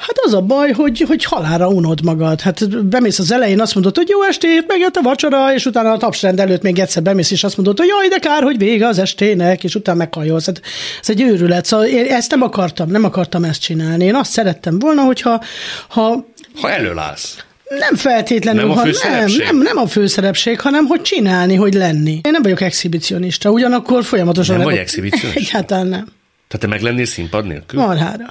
Hát 0.00 0.18
az 0.24 0.34
a 0.34 0.40
baj, 0.40 0.70
hogy, 0.72 1.00
hogy 1.00 1.24
halára 1.24 1.68
unod 1.68 2.04
magad. 2.04 2.40
Hát 2.40 2.86
bemész 2.86 3.18
az 3.18 3.32
elején, 3.32 3.60
azt 3.60 3.74
mondod, 3.74 3.96
hogy 3.96 4.08
jó 4.08 4.22
estét, 4.22 4.64
megjött 4.66 4.96
a 4.96 5.02
vacsora, 5.02 5.54
és 5.54 5.66
utána 5.66 5.92
a 5.92 5.96
tapsrend 5.96 6.40
előtt 6.40 6.62
még 6.62 6.78
egyszer 6.78 7.02
bemész, 7.02 7.30
és 7.30 7.44
azt 7.44 7.56
mondod, 7.56 7.78
hogy 7.78 7.86
jaj, 7.88 8.08
de 8.08 8.18
kár, 8.18 8.42
hogy 8.42 8.58
vége 8.58 8.86
az 8.86 8.98
estének, 8.98 9.64
és 9.64 9.74
utána 9.74 9.98
meghajolsz. 9.98 10.46
Hát 10.46 10.60
ez 11.00 11.10
egy 11.10 11.20
őrület. 11.20 11.64
Szóval 11.64 11.86
én 11.86 12.06
ezt 12.06 12.30
nem 12.30 12.42
akartam, 12.42 12.90
nem 12.90 13.04
akartam 13.04 13.44
ezt 13.44 13.60
csinálni. 13.60 14.04
Én 14.04 14.14
azt 14.14 14.30
szerettem 14.30 14.78
volna, 14.78 15.02
hogyha 15.02 15.42
ha, 15.88 16.26
ha 16.60 16.70
előállsz. 16.70 17.36
Nem 17.78 17.94
feltétlenül, 17.94 18.66
nem 18.68 18.78
a 18.78 18.84
nem, 18.84 19.30
nem, 19.38 19.56
nem 19.56 19.76
a 19.76 19.86
főszerepség, 19.86 20.60
hanem 20.60 20.86
hogy 20.86 21.02
csinálni, 21.02 21.54
hogy 21.54 21.74
lenni. 21.74 22.20
Én 22.22 22.30
nem 22.32 22.42
vagyok 22.42 22.60
exhibicionista, 22.60 23.50
ugyanakkor 23.50 24.04
folyamatosan... 24.04 24.56
Nem 24.56 24.64
vagy 24.64 24.76
exhibicionista? 24.76 25.40
Egyáltalán 25.40 25.86
nem. 25.86 26.06
Tehát 26.48 26.60
te 26.60 26.66
meg 26.66 26.80
lennél 26.80 27.04
színpad 27.04 27.46
nélkül? 27.46 27.80
Marhára. 27.80 28.26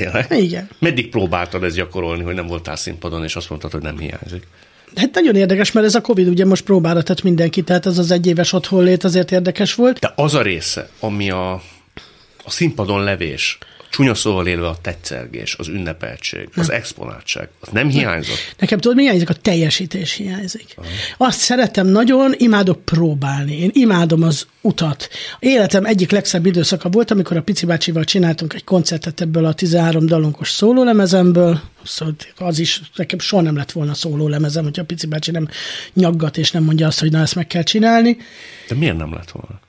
Tényleg? 0.00 0.26
Igen. 0.30 0.68
Meddig 0.78 1.08
próbáltad 1.08 1.64
ezt 1.64 1.76
gyakorolni, 1.76 2.22
hogy 2.22 2.34
nem 2.34 2.46
voltál 2.46 2.76
színpadon, 2.76 3.24
és 3.24 3.36
azt 3.36 3.48
mondtad, 3.48 3.70
hogy 3.70 3.82
nem 3.82 3.98
hiányzik? 3.98 4.46
Hát 4.94 5.14
nagyon 5.14 5.36
érdekes, 5.36 5.72
mert 5.72 5.86
ez 5.86 5.94
a 5.94 6.00
Covid 6.00 6.28
ugye 6.28 6.44
most 6.44 6.64
próbára 6.64 7.02
tett 7.02 7.22
mindenki, 7.22 7.62
tehát 7.62 7.86
ez 7.86 7.98
az 7.98 8.10
egyéves 8.10 8.52
otthonlét 8.52 9.04
azért 9.04 9.32
érdekes 9.32 9.74
volt. 9.74 9.98
De 9.98 10.12
az 10.16 10.34
a 10.34 10.42
része, 10.42 10.88
ami 11.00 11.30
a, 11.30 11.52
a 12.44 12.50
színpadon 12.50 13.04
levés, 13.04 13.58
csúnya 13.90 14.14
szóval 14.14 14.46
élve 14.46 14.68
a 14.68 14.76
tetszergés, 14.82 15.54
az 15.58 15.68
ünnepeltség, 15.68 16.48
az 16.54 16.66
nem. 16.66 16.76
exponáltság, 16.76 17.48
az 17.60 17.68
nem 17.72 17.88
hiányzott? 17.88 18.54
Nekem 18.58 18.78
tudod, 18.78 18.96
mi 18.96 19.02
hiányzik? 19.02 19.28
A 19.28 19.32
teljesítés 19.34 20.12
hiányzik. 20.12 20.74
Aha. 20.76 20.86
Azt 21.16 21.38
szeretem 21.38 21.86
nagyon, 21.86 22.34
imádok 22.36 22.84
próbálni. 22.84 23.58
Én 23.58 23.70
imádom 23.72 24.22
az 24.22 24.46
utat. 24.60 25.08
Életem 25.38 25.84
egyik 25.84 26.10
legszebb 26.10 26.46
időszaka 26.46 26.88
volt, 26.88 27.10
amikor 27.10 27.36
a 27.36 27.42
Pici 27.42 27.66
bácsival 27.66 28.04
csináltunk 28.04 28.54
egy 28.54 28.64
koncertet 28.64 29.20
ebből 29.20 29.44
a 29.44 29.52
13 29.52 30.06
dalonkos 30.06 30.50
szólólemezemből, 30.50 31.60
szóval 31.84 32.14
az 32.36 32.58
is, 32.58 32.80
nekem 32.96 33.18
soha 33.18 33.42
nem 33.42 33.56
lett 33.56 33.72
volna 33.72 33.94
szólólemezem, 33.94 34.64
hogyha 34.64 34.82
a 34.82 34.84
Pici 34.84 35.06
bácsi 35.06 35.30
nem 35.30 35.48
nyaggat 35.94 36.36
és 36.36 36.50
nem 36.50 36.62
mondja 36.62 36.86
azt, 36.86 37.00
hogy 37.00 37.10
na 37.10 37.20
ezt 37.20 37.34
meg 37.34 37.46
kell 37.46 37.62
csinálni. 37.62 38.16
De 38.68 38.74
miért 38.74 38.96
nem 38.96 39.14
lett 39.14 39.30
volna? 39.30 39.60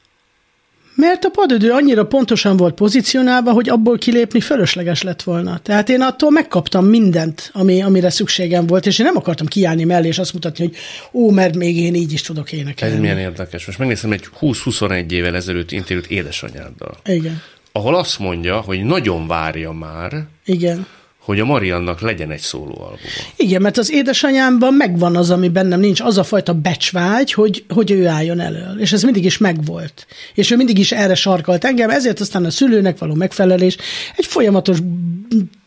Mert 1.01 1.23
a 1.23 1.29
padödő 1.29 1.71
annyira 1.71 2.05
pontosan 2.05 2.57
volt 2.57 2.73
pozícionálva, 2.73 3.51
hogy 3.51 3.69
abból 3.69 3.97
kilépni 3.97 4.39
fölösleges 4.39 5.01
lett 5.01 5.21
volna. 5.23 5.57
Tehát 5.57 5.89
én 5.89 6.01
attól 6.01 6.31
megkaptam 6.31 6.85
mindent, 6.85 7.51
ami, 7.53 7.81
amire 7.81 8.09
szükségem 8.09 8.67
volt, 8.67 8.85
és 8.85 8.99
én 8.99 9.05
nem 9.05 9.15
akartam 9.17 9.45
kiállni 9.45 9.83
mellé, 9.83 10.07
és 10.07 10.19
azt 10.19 10.33
mutatni, 10.33 10.65
hogy 10.65 10.75
ó, 11.11 11.29
mert 11.29 11.55
még 11.55 11.77
én 11.77 11.95
így 11.95 12.13
is 12.13 12.21
tudok 12.21 12.51
énekelni. 12.51 12.95
Ez 12.95 13.01
milyen 13.01 13.17
érdekes. 13.17 13.65
Most 13.65 13.77
megnézem 13.77 14.11
egy 14.11 14.27
20-21 14.41 15.11
évvel 15.11 15.35
ezelőtt 15.35 15.71
interjút 15.71 16.07
édesanyáddal. 16.07 16.97
Igen. 17.05 17.41
Ahol 17.71 17.95
azt 17.95 18.19
mondja, 18.19 18.59
hogy 18.59 18.83
nagyon 18.83 19.27
várja 19.27 19.71
már, 19.71 20.25
Igen 20.45 20.85
hogy 21.21 21.39
a 21.39 21.45
Mariannak 21.45 22.01
legyen 22.01 22.31
egy 22.31 22.39
szólóalbuma. 22.39 22.97
Igen, 23.35 23.61
mert 23.61 23.77
az 23.77 23.91
édesanyámban 23.91 24.73
megvan 24.73 25.15
az, 25.15 25.29
ami 25.29 25.49
bennem 25.49 25.79
nincs, 25.79 26.01
az 26.01 26.17
a 26.17 26.23
fajta 26.23 26.53
becsvágy, 26.53 27.33
hogy, 27.33 27.63
hogy 27.69 27.91
ő 27.91 28.07
álljon 28.07 28.39
elő. 28.39 28.75
És 28.79 28.91
ez 28.91 29.03
mindig 29.03 29.25
is 29.25 29.37
megvolt. 29.37 30.07
És 30.33 30.51
ő 30.51 30.55
mindig 30.55 30.77
is 30.77 30.91
erre 30.91 31.15
sarkalt 31.15 31.65
engem, 31.65 31.89
ezért 31.89 32.19
aztán 32.19 32.45
a 32.45 32.49
szülőnek 32.49 32.97
való 32.97 33.13
megfelelés 33.13 33.77
egy 34.15 34.25
folyamatos 34.25 34.77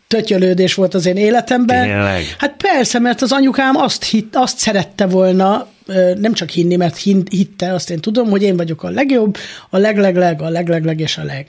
tötyölődés 0.09 0.75
volt 0.75 0.95
az 0.95 1.07
én 1.07 1.17
életemben. 1.17 1.83
Tényleg? 1.83 2.23
Hát 2.39 2.57
persze, 2.57 2.99
mert 2.99 3.23
az 3.23 3.33
anyukám 3.33 3.77
azt, 3.77 4.05
hitt, 4.05 4.37
azt 4.37 4.59
szerette 4.59 5.07
volna, 5.07 5.69
nem 6.17 6.33
csak 6.33 6.51
hinni, 6.51 6.77
mert 6.77 6.97
hitte, 7.31 7.73
azt 7.73 7.91
én 7.91 8.01
tudom, 8.01 8.31
hogy 8.31 8.43
én 8.43 8.57
vagyok 8.57 8.83
a 8.83 8.89
legjobb, 8.89 9.37
a 9.71 9.79
leglegleg, 9.79 10.43
a 10.43 10.49
leglegleg 10.49 11.01
és 11.01 11.17
a 11.17 11.25
leg. 11.25 11.49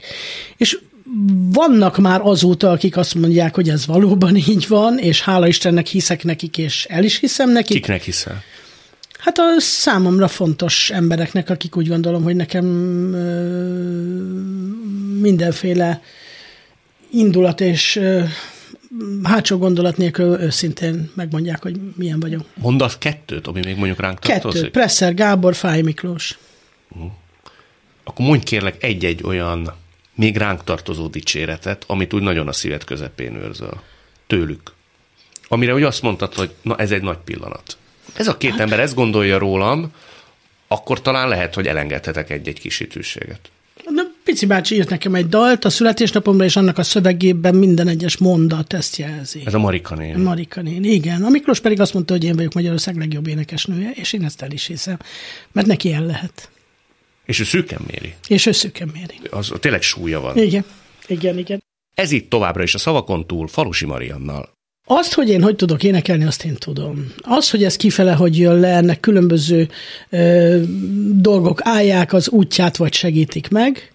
És 0.57 0.79
vannak 1.51 1.97
már 1.97 2.21
azóta, 2.23 2.71
akik 2.71 2.97
azt 2.97 3.15
mondják, 3.15 3.55
hogy 3.55 3.69
ez 3.69 3.85
valóban 3.85 4.35
így 4.35 4.67
van, 4.67 4.97
és 4.97 5.21
hála 5.21 5.47
Istennek 5.47 5.87
hiszek 5.87 6.23
nekik, 6.23 6.57
és 6.57 6.85
el 6.89 7.03
is 7.03 7.19
hiszem 7.19 7.51
nekik. 7.51 7.75
Kiknek 7.75 8.01
hiszel? 8.01 8.43
Hát 9.19 9.37
a 9.37 9.43
számomra 9.57 10.27
fontos 10.27 10.89
embereknek, 10.89 11.49
akik 11.49 11.75
úgy 11.77 11.87
gondolom, 11.87 12.23
hogy 12.23 12.35
nekem 12.35 12.65
mindenféle 15.21 16.01
indulat 17.11 17.61
és 17.61 17.99
hátsó 19.23 19.57
gondolat 19.57 19.97
nélkül 19.97 20.39
őszintén 20.39 21.11
megmondják, 21.13 21.61
hogy 21.61 21.79
milyen 21.95 22.19
vagyok. 22.19 22.45
Mondasz 22.53 22.97
kettőt, 22.97 23.47
ami 23.47 23.59
még 23.65 23.75
mondjuk 23.75 23.99
ránk 23.99 24.19
tartozik? 24.19 24.61
Kettőt. 24.61 24.71
Presser 24.71 25.13
Gábor, 25.13 25.55
Fáj 25.55 25.81
Miklós. 25.81 26.37
Uh-huh. 26.89 27.11
Akkor 28.03 28.25
mondj 28.25 28.43
kérlek 28.43 28.83
egy-egy 28.83 29.23
olyan 29.23 29.73
még 30.15 30.37
ránk 30.37 30.63
tartozó 30.63 31.07
dicséretet, 31.07 31.83
amit 31.87 32.13
úgy 32.13 32.21
nagyon 32.21 32.47
a 32.47 32.53
szíved 32.53 32.83
közepén 32.83 33.35
őrzöl. 33.35 33.81
Tőlük. 34.27 34.73
Amire 35.47 35.73
úgy 35.73 35.83
azt 35.83 36.01
mondtad, 36.01 36.33
hogy 36.33 36.53
na 36.61 36.75
ez 36.77 36.91
egy 36.91 37.01
nagy 37.01 37.17
pillanat. 37.17 37.77
Ez 38.13 38.27
a 38.27 38.37
két 38.37 38.51
hát. 38.51 38.59
ember 38.59 38.79
ezt 38.79 38.95
gondolja 38.95 39.37
rólam, 39.37 39.91
akkor 40.67 41.01
talán 41.01 41.27
lehet, 41.27 41.53
hogy 41.53 41.67
elengedhetek 41.67 42.29
egy-egy 42.29 42.59
kisítőséget. 42.59 43.49
De 43.83 44.01
Pici 44.23 44.45
bácsi 44.45 44.75
írt 44.75 44.89
nekem 44.89 45.15
egy 45.15 45.29
dalt 45.29 45.65
a 45.65 45.69
születésnapomra, 45.69 46.43
és 46.43 46.55
annak 46.55 46.77
a 46.77 46.83
szövegében 46.83 47.55
minden 47.55 47.87
egyes 47.87 48.17
mondat 48.17 48.73
ezt 48.73 48.95
jelzi. 48.95 49.41
Ez 49.45 49.53
a 49.53 49.59
Marika 49.59 49.95
néni. 49.95 50.21
Marika 50.21 50.61
néni, 50.61 50.87
igen. 50.87 51.23
A 51.23 51.29
Miklós 51.29 51.59
pedig 51.59 51.79
azt 51.81 51.93
mondta, 51.93 52.13
hogy 52.13 52.23
én 52.23 52.35
vagyok 52.35 52.53
Magyarország 52.53 52.97
legjobb 52.97 53.27
énekesnője, 53.27 53.91
és 53.91 54.13
én 54.13 54.23
ezt 54.23 54.41
el 54.41 54.51
is 54.51 54.65
hiszem, 54.65 54.97
mert 55.51 55.67
neki 55.67 55.93
el 55.93 56.05
lehet. 56.05 56.49
És 57.25 57.39
ő 57.39 57.43
szűken 57.43 57.81
méri. 57.87 58.13
És 58.27 58.45
ő 58.45 58.51
szűken 58.51 58.89
méri. 58.93 59.19
Az 59.29 59.51
tényleg 59.59 59.81
súlya 59.81 60.19
van. 60.19 60.37
Igen, 60.37 60.65
igen, 61.07 61.37
igen. 61.37 61.63
Ez 61.95 62.11
itt 62.11 62.29
továbbra 62.29 62.63
is 62.63 62.73
a 62.73 62.77
szavakon 62.77 63.27
túl 63.27 63.47
Falusi 63.47 63.85
Mariannal. 63.85 64.53
Azt, 64.87 65.13
hogy 65.13 65.29
én 65.29 65.41
hogy 65.41 65.55
tudok 65.55 65.83
énekelni, 65.83 66.25
azt 66.25 66.45
én 66.45 66.55
tudom. 66.55 67.13
Az, 67.21 67.49
hogy 67.49 67.63
ez 67.63 67.75
kifele, 67.75 68.13
hogy 68.13 68.37
jön 68.37 68.59
le, 68.59 68.75
ennek 68.75 68.99
különböző 68.99 69.69
ö, 70.09 70.59
dolgok 71.11 71.59
állják 71.63 72.13
az 72.13 72.29
útját, 72.29 72.77
vagy 72.77 72.93
segítik 72.93 73.49
meg, 73.49 73.91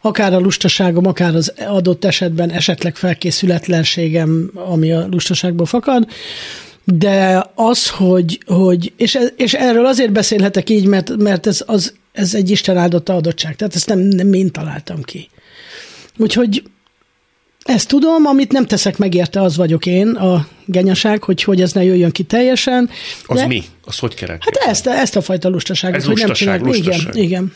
akár 0.00 0.34
a 0.34 0.38
lustaságom, 0.38 1.06
akár 1.06 1.34
az 1.34 1.52
adott 1.66 2.04
esetben 2.04 2.50
esetleg 2.50 2.96
felkészületlenségem, 2.96 4.50
ami 4.54 4.92
a 4.92 5.06
lustaságból 5.10 5.66
fakad, 5.66 6.08
de 6.84 7.46
az, 7.54 7.88
hogy, 7.88 8.40
hogy 8.46 8.92
és, 8.96 9.18
és 9.36 9.54
erről 9.54 9.86
azért 9.86 10.12
beszélhetek 10.12 10.70
így, 10.70 10.86
mert, 10.86 11.16
mert 11.16 11.46
ez, 11.46 11.62
az, 11.66 11.94
ez 12.16 12.34
egy 12.34 12.50
Isten 12.50 12.76
áldotta 12.76 13.14
adottság, 13.14 13.56
tehát 13.56 13.74
ezt 13.74 13.88
nem, 13.88 13.98
nem 13.98 14.32
én 14.32 14.50
találtam 14.50 15.02
ki. 15.02 15.28
Úgyhogy 16.16 16.62
Ezt 17.62 17.88
tudom, 17.88 18.26
amit 18.26 18.52
nem 18.52 18.66
teszek 18.66 18.98
meg 18.98 19.14
érte, 19.14 19.40
az 19.42 19.56
vagyok 19.56 19.86
én, 19.86 20.08
a 20.08 20.46
genyaság, 20.64 21.22
hogy 21.22 21.42
hogy 21.42 21.60
ez 21.60 21.72
ne 21.72 21.82
jöjjön 21.84 22.10
ki 22.10 22.22
teljesen. 22.22 22.90
Az 23.26 23.42
mi? 23.42 23.62
Az 23.84 23.98
hogy 23.98 24.14
keretkezik? 24.14 24.58
Hát 24.62 24.70
ezt, 24.70 24.86
ezt 24.86 25.16
a 25.16 25.20
fajta 25.20 25.48
lustaságot, 25.48 25.96
Ez 25.96 26.04
hogy 26.04 26.18
lustaság, 26.18 26.60
nem 26.60 26.70
csinálok. 26.72 26.86
lustaság. 26.86 27.14
Igen, 27.14 27.24
igen. 27.24 27.52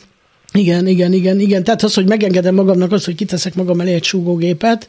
Igen, 0.52 0.86
igen, 0.86 1.12
igen, 1.12 1.40
igen. 1.40 1.64
Tehát 1.64 1.82
az, 1.82 1.94
hogy 1.94 2.06
megengedem 2.08 2.54
magamnak 2.54 2.92
azt, 2.92 3.04
hogy 3.04 3.14
kiteszek 3.14 3.54
magam 3.54 3.80
elé 3.80 3.92
egy 3.94 4.04
súgógépet, 4.04 4.88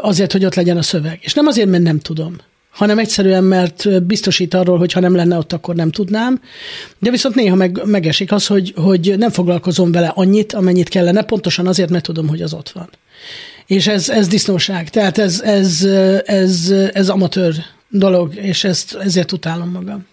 azért, 0.00 0.32
hogy 0.32 0.44
ott 0.44 0.54
legyen 0.54 0.76
a 0.76 0.82
szöveg. 0.82 1.18
És 1.22 1.32
nem 1.34 1.46
azért, 1.46 1.68
mert 1.68 1.82
nem 1.82 1.98
tudom, 1.98 2.36
hanem 2.76 2.98
egyszerűen, 2.98 3.44
mert 3.44 4.04
biztosít 4.04 4.54
arról, 4.54 4.78
hogy 4.78 4.92
ha 4.92 5.00
nem 5.00 5.14
lenne 5.14 5.36
ott, 5.36 5.52
akkor 5.52 5.74
nem 5.74 5.90
tudnám. 5.90 6.40
De 6.98 7.10
viszont 7.10 7.34
néha 7.34 7.54
meg, 7.54 7.80
megesik 7.84 8.32
az, 8.32 8.46
hogy, 8.46 8.72
hogy 8.76 9.14
nem 9.18 9.30
foglalkozom 9.30 9.92
vele 9.92 10.12
annyit, 10.14 10.52
amennyit 10.52 10.88
kellene, 10.88 11.22
pontosan 11.22 11.66
azért, 11.66 11.90
mert 11.90 12.04
tudom, 12.04 12.28
hogy 12.28 12.42
az 12.42 12.52
ott 12.52 12.70
van. 12.70 12.88
És 13.66 13.86
ez, 13.86 14.08
ez 14.08 14.28
disznóság, 14.28 14.90
tehát 14.90 15.18
ez, 15.18 15.40
ez, 15.40 15.84
ez, 16.24 16.70
ez 16.92 17.08
amatőr 17.08 17.54
dolog, 17.88 18.34
és 18.34 18.64
ezt, 18.64 18.94
ezért 18.94 19.32
utálom 19.32 19.70
magam. 19.70 20.06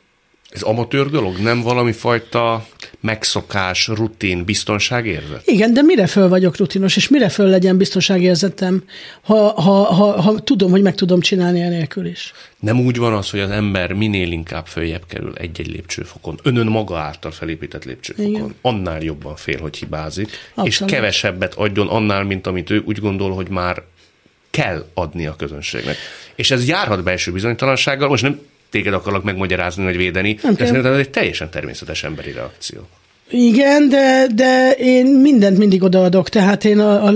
Ez 0.54 0.62
amatőr 0.62 1.10
dolog? 1.10 1.38
Nem 1.38 1.62
valami 1.62 1.92
fajta 1.92 2.68
megszokás, 3.00 3.88
rutin, 3.88 4.44
biztonságérzet? 4.44 5.42
Igen, 5.46 5.74
de 5.74 5.82
mire 5.82 6.08
föl 6.08 6.30
vagyok 6.30 6.58
rutinos, 6.58 6.96
és 6.96 7.08
mire 7.08 7.30
föl 7.30 7.50
legyen 7.50 7.78
biztonságérzetem, 7.78 8.84
ha, 9.22 9.62
ha, 9.62 9.72
ha, 9.72 10.22
ha 10.22 10.40
tudom, 10.40 10.72
hogy 10.72 10.82
meg 10.82 10.96
tudom 10.96 11.20
csinálni 11.20 11.62
enélkül 11.62 12.06
is. 12.06 12.34
Nem 12.60 12.80
úgy 12.80 12.98
van 12.98 13.14
az, 13.14 13.30
hogy 13.30 13.40
az 13.40 13.50
ember 13.50 13.94
minél 13.94 14.32
inkább 14.32 14.66
följebb 14.66 15.04
kerül 15.08 15.34
egy-egy 15.38 15.68
lépcsőfokon, 15.68 16.40
önön 16.44 16.68
maga 16.68 16.98
által 16.98 17.32
felépített 17.32 17.86
lépcsőfokon, 17.86 18.32
Igen. 18.32 18.56
annál 18.62 19.02
jobban 19.02 19.36
fél, 19.36 19.60
hogy 19.60 19.78
hibázik, 19.78 20.30
Abszolút. 20.56 20.70
és 20.70 20.96
kevesebbet 20.96 21.54
adjon 21.54 21.88
annál, 21.88 22.24
mint 22.24 22.48
amit 22.48 22.70
ő 22.70 22.84
úgy 22.86 23.00
gondol, 23.00 23.32
hogy 23.32 23.50
már 23.50 23.84
kell 24.50 24.86
adni 24.94 25.26
a 25.28 25.36
közönségnek. 25.36 25.96
És 26.36 26.52
ez 26.52 26.68
járhat 26.68 27.04
belső 27.04 27.32
bizonytalansággal, 27.32 28.08
most 28.08 28.24
nem 28.24 28.40
téged 28.74 28.94
akarok 28.94 29.24
megmagyarázni, 29.24 29.84
vagy 29.84 29.98
védeni, 29.98 30.38
Nem 30.44 30.54
de 30.54 30.66
szerintem 30.66 30.94
ez 30.94 31.00
egy 31.00 31.10
teljesen 31.10 31.50
természetes 31.50 32.04
emberi 32.04 32.32
reakció. 32.32 32.88
Igen, 33.30 33.90
de, 33.90 34.28
de 34.36 34.72
én 34.72 35.06
mindent 35.06 35.58
mindig 35.58 35.84
odaadok, 35.84 36.30
tehát 36.30 36.66
én 36.66 36.80
a, 36.80 37.06
a 37.06 37.12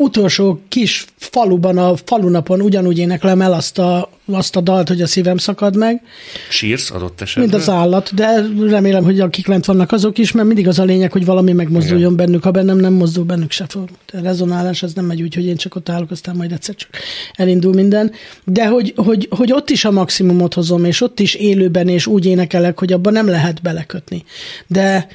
legutolsó 0.00 0.60
kis 0.68 1.04
faluban, 1.16 1.78
a 1.78 1.96
falunapon 2.04 2.60
ugyanúgy 2.60 2.98
éneklem 2.98 3.40
el 3.40 3.52
azt 3.52 3.78
a, 3.78 4.10
azt 4.24 4.56
a 4.56 4.60
dalt, 4.60 4.88
hogy 4.88 5.02
a 5.02 5.06
szívem 5.06 5.36
szakad 5.36 5.76
meg, 5.76 6.02
Sírsz 6.50 6.90
adott 6.90 7.20
esetben? 7.20 7.48
mint 7.48 7.62
az 7.62 7.68
állat, 7.68 8.14
de 8.14 8.46
remélem, 8.68 9.04
hogy 9.04 9.20
akik 9.20 9.46
lent 9.46 9.64
vannak 9.64 9.92
azok 9.92 10.18
is, 10.18 10.32
mert 10.32 10.46
mindig 10.46 10.68
az 10.68 10.78
a 10.78 10.84
lényeg, 10.84 11.12
hogy 11.12 11.24
valami 11.24 11.52
megmozduljon 11.52 12.12
Igen. 12.12 12.26
bennük, 12.26 12.42
ha 12.42 12.50
bennem 12.50 12.76
nem 12.76 12.92
mozdul 12.92 13.24
bennük 13.24 13.50
se 13.50 13.66
fog. 13.68 13.88
A 14.12 14.20
rezonálás 14.22 14.82
az 14.82 14.92
nem 14.92 15.04
megy 15.04 15.22
úgy, 15.22 15.34
hogy 15.34 15.46
én 15.46 15.56
csak 15.56 15.74
ott 15.74 15.88
állok, 15.88 16.10
aztán 16.10 16.36
majd 16.36 16.52
egyszer 16.52 16.74
csak 16.74 16.90
elindul 17.34 17.74
minden. 17.74 18.12
De 18.44 18.66
hogy, 18.66 18.92
hogy, 18.96 19.28
hogy 19.30 19.52
ott 19.52 19.70
is 19.70 19.84
a 19.84 19.90
maximumot 19.90 20.54
hozom, 20.54 20.84
és 20.84 21.00
ott 21.00 21.20
is 21.20 21.34
élőben, 21.34 21.88
és 21.88 22.06
úgy 22.06 22.26
énekelek, 22.26 22.78
hogy 22.78 22.92
abban 22.92 23.12
nem 23.12 23.28
lehet 23.28 23.62
belekötni. 23.62 24.24
De 24.66 25.08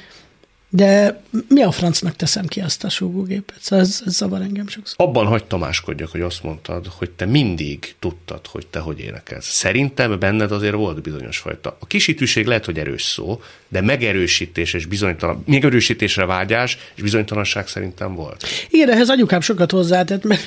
de 0.68 1.22
mi 1.48 1.62
a 1.62 1.70
francnak 1.70 2.16
teszem 2.16 2.46
ki 2.46 2.60
azt 2.60 2.84
a 2.84 2.88
súgógépet? 2.88 3.56
Szóval 3.60 3.84
ez, 3.84 4.02
ez 4.06 4.14
zavar 4.14 4.40
engem 4.40 4.68
sokszor. 4.68 5.06
Abban 5.06 5.26
hagy 5.26 5.44
tamáskodjak, 5.44 6.10
hogy 6.10 6.20
azt 6.20 6.42
mondtad, 6.42 6.86
hogy 6.86 7.10
te 7.10 7.24
mindig 7.24 7.94
tudtad, 7.98 8.46
hogy 8.46 8.66
te 8.66 8.78
hogy 8.78 9.00
énekelsz. 9.00 9.46
Szerintem 9.46 10.18
benned 10.18 10.52
azért 10.52 10.74
volt 10.74 11.02
bizonyos 11.02 11.38
fajta. 11.38 11.76
A 11.80 11.86
kisítőség 11.86 12.46
lehet, 12.46 12.64
hogy 12.64 12.78
erős 12.78 13.02
szó, 13.02 13.40
de 13.68 13.80
megerősítés 13.80 14.74
és 14.74 14.86
bizonytalan, 14.86 15.42
megerősítésre 15.46 16.24
vágyás 16.24 16.78
és 16.94 17.02
bizonytalanság 17.02 17.68
szerintem 17.68 18.14
volt. 18.14 18.44
Igen, 18.70 18.90
ehhez 18.90 19.08
anyukám 19.08 19.40
sokat 19.40 19.70
hozzátett, 19.70 20.24
mert 20.24 20.42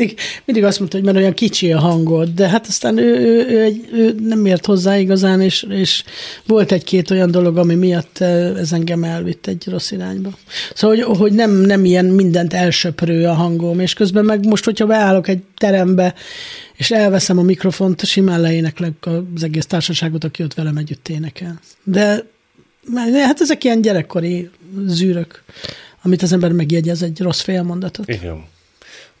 mindig, 0.00 0.18
mindig 0.44 0.64
azt 0.64 0.78
mondta, 0.78 0.96
hogy 0.96 1.06
mert 1.06 1.16
olyan 1.18 1.34
kicsi 1.34 1.72
a 1.72 1.78
hangod, 1.78 2.28
de 2.28 2.48
hát 2.48 2.66
aztán 2.66 2.98
ő, 2.98 3.18
ő, 3.18 3.48
ő, 3.48 3.62
egy, 3.62 3.88
ő 3.92 4.14
nem 4.20 4.46
ért 4.46 4.66
hozzá 4.66 4.98
igazán, 4.98 5.40
és, 5.40 5.66
és 5.68 6.04
volt 6.46 6.72
egy-két 6.72 7.10
olyan 7.10 7.30
dolog, 7.30 7.58
ami 7.58 7.74
miatt 7.74 8.18
ez 8.20 8.72
engem 8.72 9.04
elvitt 9.04 9.46
egy 9.46 9.68
rossz 9.68 9.90
irányba. 9.90 10.30
Szóval, 10.74 10.96
hogy, 10.96 11.16
hogy 11.16 11.32
nem, 11.32 11.50
nem 11.50 11.84
ilyen 11.84 12.04
mindent 12.04 12.54
elsöprő 12.54 13.26
a 13.26 13.32
hangom, 13.32 13.80
és 13.80 13.94
közben 13.94 14.24
meg 14.24 14.46
most, 14.46 14.64
hogyha 14.64 14.86
beállok 14.86 15.28
egy 15.28 15.42
terembe, 15.56 16.14
és 16.76 16.90
elveszem 16.90 17.38
a 17.38 17.42
mikrofont, 17.42 18.04
simán 18.04 18.40
leéneklek 18.40 19.08
az 19.34 19.42
egész 19.42 19.66
társaságot, 19.66 20.24
aki 20.24 20.42
ott 20.42 20.54
velem 20.54 20.76
együtt 20.76 21.08
énekel. 21.08 21.60
De 21.84 22.24
hát 23.14 23.40
ezek 23.40 23.64
ilyen 23.64 23.80
gyerekkori 23.80 24.50
zűrök, 24.86 25.42
amit 26.02 26.22
az 26.22 26.32
ember 26.32 26.52
megjegyez 26.52 27.02
egy 27.02 27.20
rossz 27.20 27.40
félmondatot. 27.40 28.08
Igen. 28.08 28.44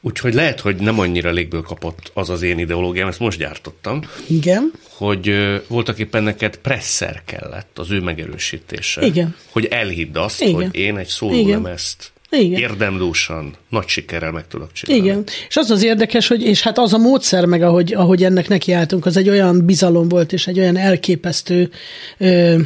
Úgyhogy 0.02 0.34
lehet, 0.34 0.60
hogy 0.60 0.76
nem 0.76 0.98
annyira 0.98 1.30
légből 1.30 1.62
kapott 1.62 2.10
az 2.14 2.30
az 2.30 2.42
én 2.42 2.58
ideológiám, 2.58 3.08
ezt 3.08 3.18
most 3.18 3.38
gyártottam, 3.38 4.02
Igen. 4.26 4.72
hogy 4.88 5.34
voltak 5.66 5.98
éppen 5.98 6.22
neked 6.22 6.56
presszer 6.56 7.22
kellett 7.24 7.78
az 7.78 7.90
ő 7.90 8.00
megerősítése. 8.00 9.06
Igen. 9.06 9.34
Hogy 9.50 9.64
elhidd 9.64 10.16
azt, 10.16 10.40
Igen. 10.40 10.54
hogy 10.54 10.68
én 10.76 10.96
egy 10.96 11.06
szólólemezt 11.06 12.12
Igen. 12.30 12.60
érdemlősen, 12.60 13.54
nagy 13.68 13.86
sikerrel 13.88 14.32
meg 14.32 14.46
tudok 14.48 14.72
csinálni. 14.72 15.04
Igen, 15.04 15.24
és 15.48 15.56
az 15.56 15.70
az 15.70 15.82
érdekes, 15.82 16.28
hogy 16.28 16.42
és 16.42 16.62
hát 16.62 16.78
az 16.78 16.92
a 16.92 16.98
módszer 16.98 17.44
meg, 17.44 17.62
ahogy, 17.62 17.94
ahogy 17.94 18.24
ennek 18.24 18.48
nekiálltunk, 18.48 19.06
az 19.06 19.16
egy 19.16 19.28
olyan 19.28 19.64
bizalom 19.64 20.08
volt, 20.08 20.32
és 20.32 20.46
egy 20.46 20.58
olyan 20.58 20.76
elképesztő 20.76 21.70
ö, 22.18 22.58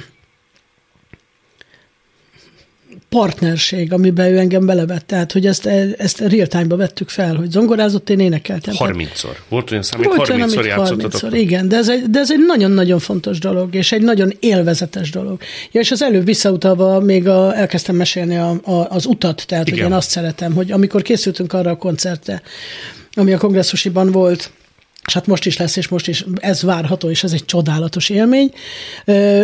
partnerség, 3.14 3.92
amiben 3.92 4.32
ő 4.32 4.38
engem 4.38 4.66
belevett. 4.66 5.06
Tehát, 5.06 5.32
hogy 5.32 5.46
ezt, 5.46 5.66
ezt 5.96 6.18
real 6.18 6.46
time-ba 6.46 6.76
vettük 6.76 7.08
fel, 7.08 7.34
hogy 7.34 7.50
zongorázott, 7.50 8.10
én 8.10 8.20
énekeltem. 8.20 8.74
30-szor. 8.78 9.36
Volt 9.48 9.70
olyan 9.70 9.82
szám, 9.82 9.98
hogy 9.98 10.16
Volt 10.16 10.28
olyan, 10.28 10.48
30-szor 10.48 10.56
amit 10.56 10.66
játszottatok. 10.66 11.20
30-szor, 11.20 11.32
igen, 11.32 11.68
de 11.68 11.76
ez, 11.76 11.88
egy, 11.88 12.02
de 12.10 12.18
ez 12.18 12.30
egy 12.30 12.44
nagyon-nagyon 12.46 12.98
fontos 12.98 13.38
dolog, 13.38 13.74
és 13.74 13.92
egy 13.92 14.02
nagyon 14.02 14.32
élvezetes 14.40 15.10
dolog. 15.10 15.40
Ja, 15.72 15.80
és 15.80 15.90
az 15.90 16.02
előbb 16.02 16.24
visszautalva 16.24 17.00
még 17.00 17.28
a, 17.28 17.56
elkezdtem 17.56 17.96
mesélni 17.96 18.36
a, 18.36 18.50
a, 18.62 18.86
az 18.90 19.06
utat, 19.06 19.44
tehát 19.46 19.68
Igen. 19.68 19.78
hogy 19.78 19.88
én 19.88 19.96
azt 19.96 20.10
szeretem, 20.10 20.54
hogy 20.54 20.72
amikor 20.72 21.02
készültünk 21.02 21.52
arra 21.52 21.70
a 21.70 21.76
koncertre, 21.76 22.42
ami 23.12 23.32
a 23.32 23.38
kongresszusiban 23.38 24.10
volt, 24.10 24.50
és 25.06 25.14
hát 25.14 25.26
most 25.26 25.46
is 25.46 25.56
lesz, 25.56 25.76
és 25.76 25.88
most 25.88 26.08
is 26.08 26.24
ez 26.34 26.62
várható, 26.62 27.10
és 27.10 27.24
ez 27.24 27.32
egy 27.32 27.44
csodálatos 27.44 28.08
élmény. 28.08 28.52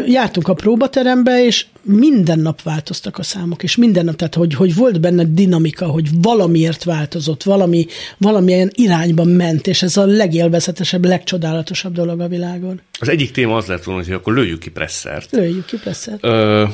Jártunk 0.07 0.49
a 0.49 0.55
próbaterembe, 0.55 1.44
és 1.44 1.66
minden 1.83 2.38
nap 2.38 2.62
változtak 2.62 3.18
a 3.18 3.23
számok, 3.23 3.62
és 3.62 3.77
minden 3.77 4.05
nap, 4.05 4.16
tehát 4.16 4.35
hogy, 4.35 4.55
hogy 4.55 4.75
volt 4.75 5.01
benne 5.01 5.25
dinamika, 5.25 5.87
hogy 5.87 6.09
valamiért 6.23 6.85
változott, 6.85 7.42
valami, 7.42 7.87
valamilyen 8.18 8.70
irányba 8.75 9.25
ment, 9.25 9.66
és 9.66 9.83
ez 9.83 9.96
a 9.96 10.05
legélvezetesebb, 10.05 11.05
legcsodálatosabb 11.05 11.92
dolog 11.92 12.20
a 12.20 12.29
világon. 12.29 12.81
Az 13.01 13.09
egyik 13.09 13.31
téma 13.31 13.57
az 13.57 13.66
lett 13.66 13.85
volna, 13.85 14.03
hogy 14.05 14.12
akkor 14.12 14.35
lőjük 14.35 14.59
ki 14.59 14.70
presszert. 14.70 15.31
Lőjük 15.31 15.64
ki, 15.64 15.77
persze. 15.85 16.16
Ö, 16.20 16.64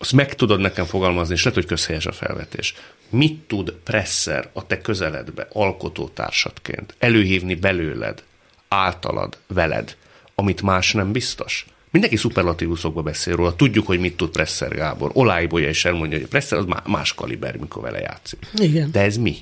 azt 0.00 0.12
meg 0.12 0.34
tudod 0.34 0.60
nekem 0.60 0.84
fogalmazni, 0.84 1.34
és 1.34 1.44
lehet, 1.44 1.58
hogy 1.58 1.68
közhelyes 1.68 2.06
a 2.06 2.12
felvetés. 2.12 2.74
Mit 3.08 3.40
tud 3.40 3.72
presszer 3.84 4.50
a 4.52 4.66
te 4.66 4.80
közeledbe, 4.80 5.48
alkotótársatként 5.52 6.94
előhívni 6.98 7.54
belőled, 7.54 8.22
általad, 8.68 9.38
veled, 9.46 9.96
amit 10.34 10.62
más 10.62 10.92
nem 10.92 11.12
biztos? 11.12 11.66
Mindenki 11.90 12.16
szuperlatívuszokba 12.16 13.02
beszél 13.02 13.36
róla, 13.36 13.56
tudjuk, 13.56 13.86
hogy 13.86 13.98
mit 13.98 14.16
tud 14.16 14.28
Presser 14.28 14.74
Gábor. 14.74 15.10
Oláibolya 15.14 15.68
is 15.68 15.84
elmondja, 15.84 16.18
hogy 16.18 16.26
Presser 16.26 16.58
az 16.58 16.64
má- 16.64 16.86
más 16.86 17.14
kaliber, 17.14 17.56
mikor 17.56 17.82
vele 17.82 17.98
játszik. 17.98 18.38
Igen. 18.58 18.90
De 18.92 19.00
ez 19.00 19.16
mi? 19.16 19.36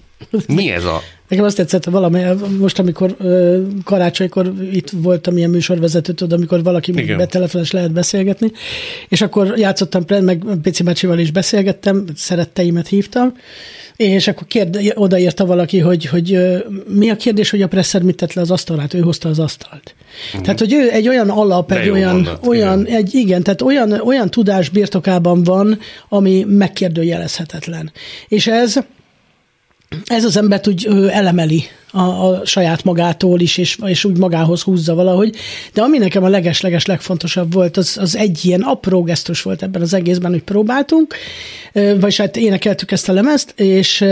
Mi 0.47 0.71
ez 0.71 0.85
a... 0.85 1.01
Nekem 1.29 1.45
azt 1.45 1.57
tetszett, 1.57 1.85
valami, 1.85 2.23
most 2.59 2.79
amikor 2.79 3.17
karácsonykor 3.85 4.53
itt 4.73 4.91
voltam 4.91 5.37
ilyen 5.37 5.51
műsorvezető, 5.51 6.13
tudod, 6.13 6.39
amikor 6.39 6.63
valaki 6.63 6.93
Igen. 6.93 7.17
betelefonos 7.17 7.71
lehet 7.71 7.93
beszélgetni, 7.93 8.53
és 9.09 9.21
akkor 9.21 9.59
játszottam, 9.59 10.05
meg 10.25 10.45
Pici 10.63 10.83
bácsival 10.83 11.19
is 11.19 11.31
beszélgettem, 11.31 12.05
szeretteimet 12.15 12.89
hívtam, 12.89 13.35
és 13.99 14.29
akkor 14.29 14.47
kérde, 14.47 14.81
odaírta 14.95 15.47
valaki, 15.47 15.79
hogy, 15.79 16.05
hogy 16.05 16.39
mi 16.87 17.11
a 17.11 17.17
kérdés, 17.17 17.51
hogy 17.51 17.63
a 17.63 17.69
presszer 17.69 18.03
mit 18.03 18.17
tett 18.17 18.33
le 18.33 18.41
az 18.41 18.51
asztalát, 18.51 18.95
ő 18.95 19.01
hozta 19.01 19.29
az 19.29 19.39
asztalt. 19.39 19.95
Uh-huh. 20.27 20.43
Tehát, 20.43 20.59
hogy 20.59 20.73
ő 20.73 20.91
egy 20.91 21.09
olyan 21.09 21.31
alap, 21.31 21.69
De 21.69 21.81
egy 21.81 21.89
olyan, 21.89 22.15
mondat, 22.15 22.47
olyan 22.47 22.81
igen. 22.81 22.97
egy, 22.97 23.15
igen, 23.15 23.43
tehát 23.43 23.63
olyan, 23.63 23.93
olyan 23.93 24.31
tudás 24.31 24.69
birtokában 24.69 25.43
van, 25.43 25.79
ami 26.09 26.45
megkérdőjelezhetetlen. 26.49 27.93
És 28.29 28.47
ez, 28.47 28.77
ez 30.05 30.25
az 30.25 30.37
embert 30.37 30.67
úgy 30.67 30.87
elemeli 31.11 31.63
a, 31.91 32.01
a 32.01 32.47
saját 32.47 32.85
magától 32.85 33.41
is, 33.41 33.57
és, 33.57 33.79
és 33.87 34.05
úgy 34.05 34.19
magához 34.19 34.63
húzza 34.63 34.95
valahogy. 34.95 35.37
De 35.73 35.83
ami 35.83 35.99
nekem 35.99 36.25
a 36.25 36.29
leges-leges 36.29 36.87
legfontosabb 36.87 37.53
volt, 37.53 37.77
az, 37.77 37.97
az 38.01 38.17
egy 38.17 38.45
ilyen 38.45 38.61
apró 38.61 39.03
gesztus 39.03 39.43
volt 39.43 39.63
ebben 39.63 39.83
az 39.83 39.95
egészben, 39.95 40.31
hogy 40.31 40.43
próbáltunk, 40.43 41.15
vagyis 41.73 42.17
hát 42.17 42.37
énekeltük 42.37 42.91
ezt 42.91 43.09
a 43.09 43.13
lemezt, 43.13 43.61
és 43.61 44.05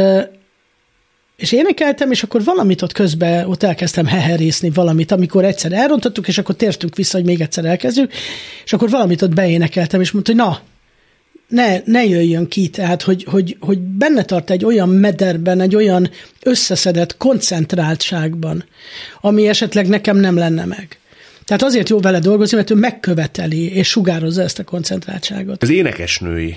és 1.37 1.53
énekeltem, 1.53 2.11
és 2.11 2.23
akkor 2.23 2.45
valamit 2.45 2.83
ott 2.83 2.93
közben 2.93 3.47
ott 3.47 3.63
elkezdtem 3.63 4.07
heherészni 4.07 4.71
valamit, 4.71 5.13
amikor 5.13 5.45
egyszer 5.45 5.73
elrontottuk, 5.73 6.29
és 6.29 6.39
akkor 6.39 6.55
tértünk 6.55 6.97
vissza, 6.97 7.17
hogy 7.17 7.27
még 7.27 7.41
egyszer 7.41 7.65
elkezdjük, 7.65 8.13
és 8.65 8.73
akkor 8.73 8.91
valamit 8.91 9.23
ott 9.23 9.35
beénekeltem, 9.35 10.01
és 10.01 10.11
mondta, 10.11 10.33
hogy 10.33 10.41
na, 10.41 10.61
ne, 11.49 11.79
ne 11.85 12.05
jöjjön 12.05 12.49
ki, 12.49 12.69
tehát 12.69 13.03
hogy, 13.03 13.25
hogy, 13.31 13.57
hogy 13.61 13.79
benne 13.79 14.25
tart 14.25 14.51
egy 14.51 14.65
olyan 14.65 14.89
mederben, 14.89 15.61
egy 15.61 15.77
olyan 15.77 16.11
összeszedett 16.43 17.17
koncentráltságban, 17.17 18.65
ami 19.21 19.49
esetleg 19.49 19.89
nekem 19.89 20.17
nem 20.17 20.37
lenne 20.37 20.65
meg. 20.65 20.99
Tehát 21.45 21.63
azért 21.63 21.89
jó 21.89 22.01
vele 22.01 22.19
dolgozni, 22.19 22.57
mert 22.57 22.71
ő 22.71 22.75
megköveteli 22.75 23.75
és 23.75 23.89
sugározza 23.89 24.43
ezt 24.43 24.59
a 24.59 24.65
koncentráltságot. 24.65 25.63
Az 25.63 25.71
énekesnői 25.71 26.57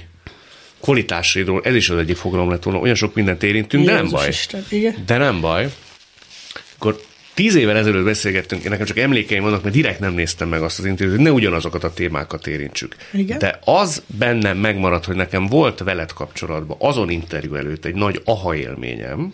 kvalitásairól, 0.79 1.61
ez 1.63 1.75
is 1.75 1.89
az 1.89 1.97
egyik 1.97 2.15
fogalom 2.15 2.49
lett 2.49 2.63
volna, 2.63 2.79
olyan 2.79 2.95
sok 2.95 3.15
mindent 3.15 3.43
érintünk, 3.43 3.85
de 3.85 3.91
nem 3.91 4.03
Jézus 4.03 4.19
baj. 4.19 4.27
Isten, 4.27 4.65
igen. 4.69 4.95
De 5.05 5.17
nem 5.17 5.41
baj. 5.41 5.71
Akkor 6.77 7.01
tíz 7.39 7.55
évvel 7.55 7.77
ezelőtt 7.77 8.05
beszélgettünk, 8.05 8.69
nekem 8.69 8.85
csak 8.85 8.97
emlékeim 8.97 9.43
vannak, 9.43 9.63
mert 9.63 9.75
direkt 9.75 9.99
nem 9.99 10.13
néztem 10.13 10.49
meg 10.49 10.61
azt 10.61 10.79
az 10.79 10.85
interjút, 10.85 11.15
hogy 11.15 11.25
ne 11.25 11.31
ugyanazokat 11.31 11.83
a 11.83 11.93
témákat 11.93 12.47
érintsük. 12.47 12.95
Igen. 13.13 13.37
De 13.37 13.59
az 13.65 14.03
bennem 14.07 14.57
megmaradt, 14.57 15.05
hogy 15.05 15.15
nekem 15.15 15.45
volt 15.45 15.79
veled 15.79 16.13
kapcsolatban 16.13 16.77
azon 16.79 17.09
interjú 17.09 17.55
előtt 17.55 17.85
egy 17.85 17.95
nagy 17.95 18.21
aha 18.25 18.55
élményem, 18.55 19.33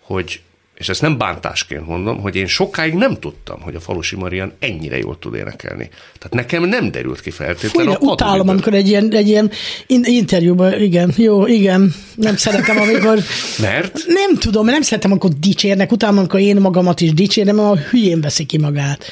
hogy 0.00 0.40
és 0.74 0.88
ezt 0.88 1.00
nem 1.00 1.18
bántásként 1.18 1.86
mondom, 1.86 2.20
hogy 2.20 2.36
én 2.36 2.46
sokáig 2.46 2.94
nem 2.94 3.16
tudtam, 3.20 3.60
hogy 3.60 3.74
a 3.74 3.80
Falusi 3.80 4.16
Marian 4.16 4.52
ennyire 4.58 4.98
jól 4.98 5.18
tud 5.18 5.34
énekelni. 5.34 5.88
Tehát 6.18 6.32
nekem 6.34 6.64
nem 6.64 6.90
derült 6.90 7.20
ki 7.20 7.30
feltétlenül. 7.30 7.92
de 7.92 7.98
a 8.00 8.10
utálom, 8.10 8.48
amikor 8.48 8.74
egy 8.74 8.88
ilyen, 8.88 9.12
egy 9.12 9.28
ilyen 9.28 9.50
in- 9.86 10.06
interjúban, 10.06 10.80
igen, 10.80 11.12
jó, 11.16 11.46
igen, 11.46 11.94
nem 12.14 12.36
szeretem, 12.36 12.76
amikor 12.76 13.18
Mert? 13.58 14.04
nem 14.06 14.36
tudom, 14.38 14.64
nem 14.64 14.82
szeretem, 14.82 15.10
amikor 15.10 15.30
dicsérnek, 15.30 15.92
utána, 15.92 16.18
amikor 16.18 16.40
én 16.40 16.56
magamat 16.56 17.00
is 17.00 17.12
dicsérem, 17.12 17.58
a 17.58 17.76
hülyén 17.76 18.20
veszi 18.20 18.44
ki 18.44 18.58
magát. 18.58 19.04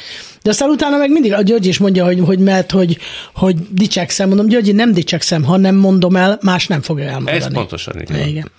De 0.43 0.51
aztán 0.51 0.69
utána 0.69 0.97
meg 0.97 1.11
mindig 1.11 1.33
a 1.33 1.43
György 1.43 1.67
is 1.67 1.79
mondja, 1.79 2.05
hogy, 2.05 2.21
hogy 2.21 2.39
mert, 2.39 2.71
hogy, 2.71 2.99
hogy 3.35 3.57
dicsekszem. 3.71 4.29
Mondom, 4.29 4.47
Györgyi, 4.47 4.73
nem 4.73 4.93
dicsekszem, 4.93 5.45
ha 5.45 5.57
nem 5.57 5.75
mondom 5.75 6.17
el, 6.17 6.39
más 6.43 6.67
nem 6.67 6.83
fogja 6.83 7.05
elmondani. 7.05 7.37
Ez 7.37 7.53
pontosan 7.53 8.01
így 8.01 8.09
van. 8.09 8.29
Igen. 8.29 8.51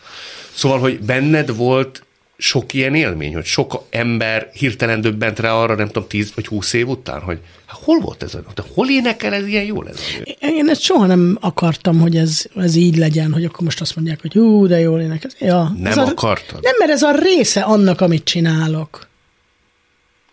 Szóval, 0.53 0.79
hogy 0.79 0.99
benned 0.99 1.55
volt 1.55 2.03
sok 2.37 2.73
ilyen 2.73 2.95
élmény, 2.95 3.33
hogy 3.33 3.45
sok 3.45 3.83
ember 3.89 4.49
hirtelen 4.53 5.01
döbbent 5.01 5.39
rá 5.39 5.53
arra, 5.53 5.75
nem 5.75 5.87
tudom, 5.87 6.07
10 6.07 6.31
vagy 6.35 6.47
20 6.47 6.73
év 6.73 6.87
után, 6.87 7.21
hogy 7.21 7.39
hát 7.65 7.79
hol 7.83 7.99
volt 7.99 8.23
ez? 8.23 8.35
a- 8.35 8.43
De 8.55 8.63
hol 8.73 8.89
énekel 8.89 9.33
ez 9.33 9.47
ilyen 9.47 9.63
jól 9.63 9.89
ez? 9.89 9.95
a? 9.95 10.31
Én 10.39 10.69
ezt 10.69 10.81
soha 10.81 11.05
nem 11.05 11.37
akartam, 11.41 11.99
hogy 11.99 12.15
ez, 12.17 12.45
ez 12.55 12.75
így 12.75 12.97
legyen, 12.97 13.33
hogy 13.33 13.45
akkor 13.45 13.61
most 13.63 13.81
azt 13.81 13.95
mondják, 13.95 14.21
hogy 14.21 14.33
hú, 14.33 14.67
de 14.67 14.79
jól 14.79 15.01
énekel. 15.01 15.31
Ja, 15.39 15.71
Nem 15.77 15.91
ez 15.91 15.97
a, 15.97 16.05
akartad? 16.05 16.61
Nem, 16.61 16.73
mert 16.79 16.91
ez 16.91 17.01
a 17.01 17.11
része 17.19 17.61
annak, 17.61 18.01
amit 18.01 18.23
csinálok. 18.23 19.07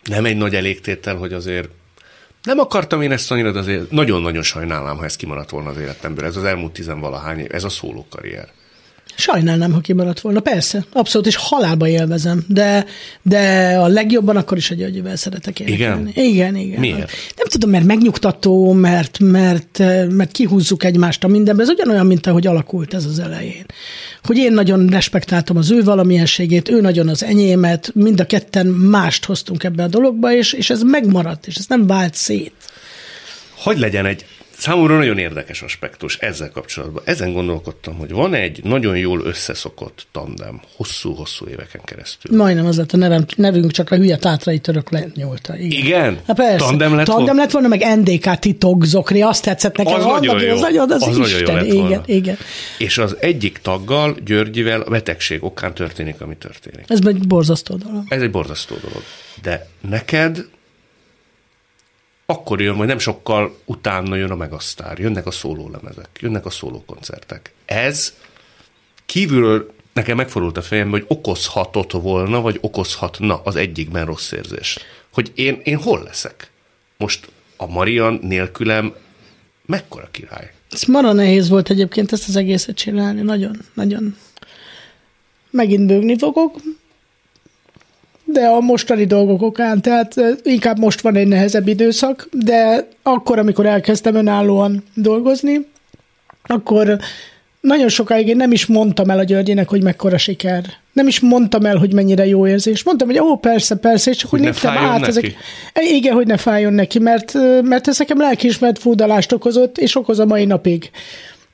Nem 0.03 0.25
egy 0.25 0.37
nagy 0.37 0.55
elégtétel, 0.55 1.15
hogy 1.15 1.33
azért 1.33 1.69
nem 2.43 2.59
akartam 2.59 3.01
én 3.01 3.11
ezt 3.11 3.31
annyira, 3.31 3.51
de 3.51 3.59
azért 3.59 3.91
nagyon-nagyon 3.91 4.43
sajnálom, 4.43 4.97
ha 4.97 5.03
ez 5.05 5.15
kimaradt 5.15 5.49
volna 5.49 5.69
az 5.69 5.77
életemből. 5.77 6.25
Ez 6.25 6.35
az 6.35 6.43
elmúlt 6.43 6.71
tizenvalahány 6.73 7.39
év, 7.39 7.53
ez 7.55 7.63
a 7.63 7.69
szóló 7.69 8.05
karrier. 8.09 8.47
Sajnálnám, 9.21 9.73
ha 9.73 9.79
kimaradt 9.79 10.19
volna. 10.19 10.39
Persze, 10.39 10.85
abszolút, 10.91 11.27
és 11.27 11.35
halálba 11.35 11.87
élvezem, 11.87 12.43
de, 12.47 12.85
de 13.21 13.75
a 13.79 13.87
legjobban 13.87 14.35
akkor 14.35 14.57
is 14.57 14.71
a 14.71 14.75
Györgyivel 14.75 15.15
szeretek 15.15 15.59
énekelni. 15.59 16.11
Igen? 16.15 16.25
Igen, 16.25 16.55
igen. 16.55 16.79
Miért? 16.79 17.11
Nem 17.37 17.47
tudom, 17.49 17.69
mert 17.69 17.85
megnyugtató, 17.85 18.73
mert, 18.73 19.19
mert, 19.19 19.77
mert 20.09 20.31
kihúzzuk 20.31 20.83
egymást 20.83 21.23
a 21.23 21.27
mindenbe. 21.27 21.61
Ez 21.61 21.69
ugyanolyan, 21.69 22.05
mint 22.05 22.27
ahogy 22.27 22.47
alakult 22.47 22.93
ez 22.93 23.05
az 23.05 23.19
elején. 23.19 23.65
Hogy 24.23 24.37
én 24.37 24.53
nagyon 24.53 24.87
respektáltam 24.87 25.57
az 25.57 25.71
ő 25.71 25.83
valamienségét, 25.83 26.69
ő 26.69 26.81
nagyon 26.81 27.07
az 27.07 27.23
enyémet, 27.23 27.91
mind 27.93 28.19
a 28.19 28.25
ketten 28.25 28.67
mást 28.67 29.25
hoztunk 29.25 29.63
ebbe 29.63 29.83
a 29.83 29.87
dologba, 29.87 30.33
és, 30.33 30.53
és 30.53 30.69
ez 30.69 30.81
megmaradt, 30.81 31.47
és 31.47 31.55
ez 31.55 31.65
nem 31.67 31.87
vált 31.87 32.15
szét. 32.15 32.53
Hogy 33.55 33.79
legyen 33.79 34.05
egy 34.05 34.25
számomra 34.61 34.97
nagyon 34.97 35.17
érdekes 35.17 35.61
aspektus 35.61 36.17
ezzel 36.17 36.49
kapcsolatban. 36.49 37.03
Ezen 37.05 37.33
gondolkodtam, 37.33 37.95
hogy 37.95 38.11
van 38.11 38.33
egy 38.33 38.59
nagyon 38.63 38.97
jól 38.97 39.21
összeszokott 39.25 40.07
tandem 40.11 40.61
hosszú-hosszú 40.75 41.47
éveken 41.47 41.81
keresztül. 41.83 42.37
Majdnem 42.37 42.65
az 42.65 42.77
lett 42.77 42.91
a 42.91 42.97
nevem, 42.97 43.25
nevünk, 43.35 43.71
csak 43.71 43.91
a 43.91 43.95
hülye 43.95 44.17
tátrai 44.17 44.59
török 44.59 44.89
lenyúlta. 44.89 45.57
Igen. 45.57 45.85
Igen? 45.85 46.19
Hát 46.27 46.35
persze. 46.35 46.57
Tandem 46.57 46.95
lett 46.95 47.05
Tandem 47.05 47.25
volna? 47.25 47.41
lett 47.41 47.51
volna, 47.51 47.67
meg 47.67 47.97
NDK 47.99 48.39
titok 48.39 48.85
zokni, 48.85 49.21
azt 49.21 49.43
tetszett 49.43 49.77
nekem. 49.77 49.93
Az 49.93 50.05
nagyon 50.05 50.41
jó. 50.41 50.53
Az 50.53 50.59
nagyon, 50.61 50.91
az, 50.91 51.01
Az 51.01 51.17
nagyon 51.17 51.29
jó 51.29 51.37
Isten. 51.37 51.65
igen, 51.65 51.77
volna. 51.77 52.03
igen. 52.05 52.37
És 52.77 52.97
az 52.97 53.15
egyik 53.19 53.57
taggal, 53.61 54.15
Györgyivel 54.25 54.81
a 54.81 54.89
betegség 54.89 55.43
okán 55.43 55.73
történik, 55.73 56.21
ami 56.21 56.35
történik. 56.35 56.85
Ez 56.87 56.99
egy 57.05 57.27
borzasztó 57.27 57.75
dolog. 57.75 58.03
Ez 58.09 58.21
egy 58.21 58.31
borzasztó 58.31 58.75
dolog. 58.81 59.03
De 59.41 59.67
neked 59.89 60.45
akkor 62.31 62.61
jön, 62.61 62.75
majd 62.75 62.89
nem 62.89 62.99
sokkal 62.99 63.57
utána 63.65 64.15
jön 64.15 64.31
a 64.31 64.35
megasztár, 64.35 64.99
jönnek 64.99 65.25
a 65.25 65.31
szólólemezek, 65.31 66.09
jönnek 66.19 66.45
a 66.45 66.49
szólókoncertek. 66.49 67.53
Ez 67.65 68.13
kívülről 69.05 69.73
nekem 69.93 70.15
megfordult 70.15 70.57
a 70.57 70.61
fejembe, 70.61 70.97
hogy 70.97 71.05
okozhatott 71.07 71.91
volna, 71.91 72.41
vagy 72.41 72.57
okozhatna 72.61 73.41
az 73.43 73.55
egyikben 73.55 74.05
rossz 74.05 74.31
érzést. 74.31 74.85
Hogy 75.13 75.31
én, 75.35 75.61
én 75.63 75.77
hol 75.77 76.03
leszek? 76.03 76.51
Most 76.97 77.27
a 77.57 77.65
Marian 77.65 78.19
nélkülem 78.21 78.93
mekkora 79.65 80.07
király? 80.11 80.51
Ez 80.71 80.83
mara 80.83 81.11
nehéz 81.11 81.49
volt 81.49 81.69
egyébként 81.69 82.11
ezt 82.11 82.27
az 82.27 82.35
egészet 82.35 82.75
csinálni. 82.75 83.21
Nagyon, 83.21 83.59
nagyon. 83.73 84.17
Megint 85.49 85.87
bőgni 85.87 86.17
fogok, 86.17 86.55
de 88.31 88.45
a 88.45 88.59
mostani 88.59 89.05
dolgok 89.05 89.41
okán, 89.41 89.81
tehát 89.81 90.17
eh, 90.17 90.29
inkább 90.43 90.79
most 90.79 91.01
van 91.01 91.15
egy 91.15 91.27
nehezebb 91.27 91.67
időszak, 91.67 92.27
de 92.31 92.87
akkor, 93.03 93.39
amikor 93.39 93.65
elkezdtem 93.65 94.15
önállóan 94.15 94.83
dolgozni, 94.93 95.67
akkor 96.43 96.99
nagyon 97.61 97.89
sokáig 97.89 98.27
én 98.27 98.35
nem 98.35 98.51
is 98.51 98.65
mondtam 98.65 99.09
el 99.09 99.19
a 99.19 99.23
Györgyinek, 99.23 99.69
hogy 99.69 99.83
mekkora 99.83 100.17
siker. 100.17 100.63
Nem 100.93 101.07
is 101.07 101.19
mondtam 101.19 101.65
el, 101.65 101.77
hogy 101.77 101.93
mennyire 101.93 102.25
jó 102.25 102.47
érzés. 102.47 102.83
Mondtam, 102.83 103.07
hogy 103.07 103.19
ó, 103.19 103.37
persze, 103.37 103.75
persze, 103.75 104.11
és 104.11 104.17
csak 104.17 104.29
Hogy 104.29 104.39
ne 104.39 104.45
léptem 104.45 104.77
át. 104.77 104.99
neki? 104.99 105.09
Ezek, 105.09 105.35
igen, 105.91 106.13
hogy 106.13 106.27
ne 106.27 106.37
fájjon 106.37 106.73
neki, 106.73 106.99
mert, 106.99 107.33
mert 107.61 107.87
ez 107.87 107.99
nekem 107.99 108.19
lelkiismert 108.19 108.79
fúdalást 108.79 109.31
okozott, 109.31 109.77
és 109.77 109.95
okoz 109.95 110.19
a 110.19 110.25
mai 110.25 110.45
napig. 110.45 110.89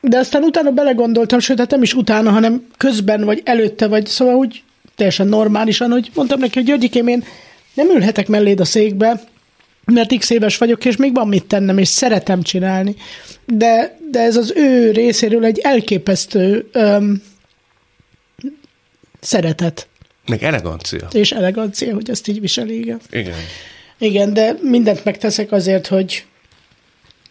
De 0.01 0.17
aztán 0.17 0.43
utána 0.43 0.71
belegondoltam, 0.71 1.39
sőt, 1.39 1.59
hát 1.59 1.71
nem 1.71 1.81
is 1.81 1.93
utána, 1.93 2.29
hanem 2.29 2.67
közben, 2.77 3.23
vagy 3.23 3.41
előtte, 3.45 3.87
vagy 3.87 4.05
szóval 4.05 4.35
úgy 4.35 4.63
teljesen 4.97 5.27
normálisan, 5.27 5.91
hogy 5.91 6.11
mondtam 6.13 6.39
neki, 6.39 6.53
hogy 6.53 6.63
Györgyikém, 6.63 7.07
én 7.07 7.23
nem 7.73 7.89
ülhetek 7.89 8.27
melléd 8.27 8.59
a 8.59 8.65
székbe, 8.65 9.23
mert 9.85 10.17
x 10.17 10.29
éves 10.29 10.57
vagyok, 10.57 10.85
és 10.85 10.95
még 10.95 11.13
van 11.13 11.27
mit 11.27 11.45
tennem, 11.45 11.77
és 11.77 11.87
szeretem 11.87 12.41
csinálni. 12.41 12.95
De, 13.45 13.99
de 14.11 14.19
ez 14.19 14.35
az 14.35 14.53
ő 14.55 14.91
részéről 14.91 15.45
egy 15.45 15.59
elképesztő 15.59 16.69
öm, 16.71 17.21
szeretet 19.19 19.87
Meg 20.27 20.43
elegancia. 20.43 21.07
és 21.11 21.31
elegancia, 21.31 21.93
hogy 21.93 22.09
ezt 22.09 22.27
így 22.27 22.39
viseli, 22.39 22.77
igen. 22.79 22.99
Igen. 23.11 23.35
Igen, 23.97 24.33
de 24.33 24.55
mindent 24.61 25.03
megteszek 25.03 25.51
azért, 25.51 25.87
hogy, 25.87 26.25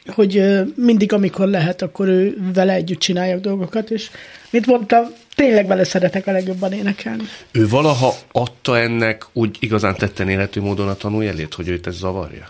hogy 0.06 0.42
mindig, 0.74 1.12
amikor 1.12 1.48
lehet, 1.48 1.82
akkor 1.82 2.08
ő 2.08 2.36
vele 2.54 2.72
együtt 2.72 2.98
csináljak 2.98 3.40
dolgokat, 3.40 3.90
és 3.90 4.10
mint 4.50 4.66
mondtam, 4.66 5.04
tényleg 5.36 5.66
vele 5.66 5.84
szeretek 5.84 6.26
a 6.26 6.32
legjobban 6.32 6.72
énekelni. 6.72 7.22
Ő 7.52 7.68
valaha 7.68 8.14
adta 8.32 8.78
ennek 8.78 9.26
úgy 9.32 9.56
igazán 9.60 9.94
tetten 9.96 10.28
élhető 10.28 10.60
módon 10.60 10.88
a 10.88 10.94
tanújelét, 10.94 11.54
hogy 11.54 11.68
őt 11.68 11.86
ez 11.86 11.94
zavarja? 11.94 12.48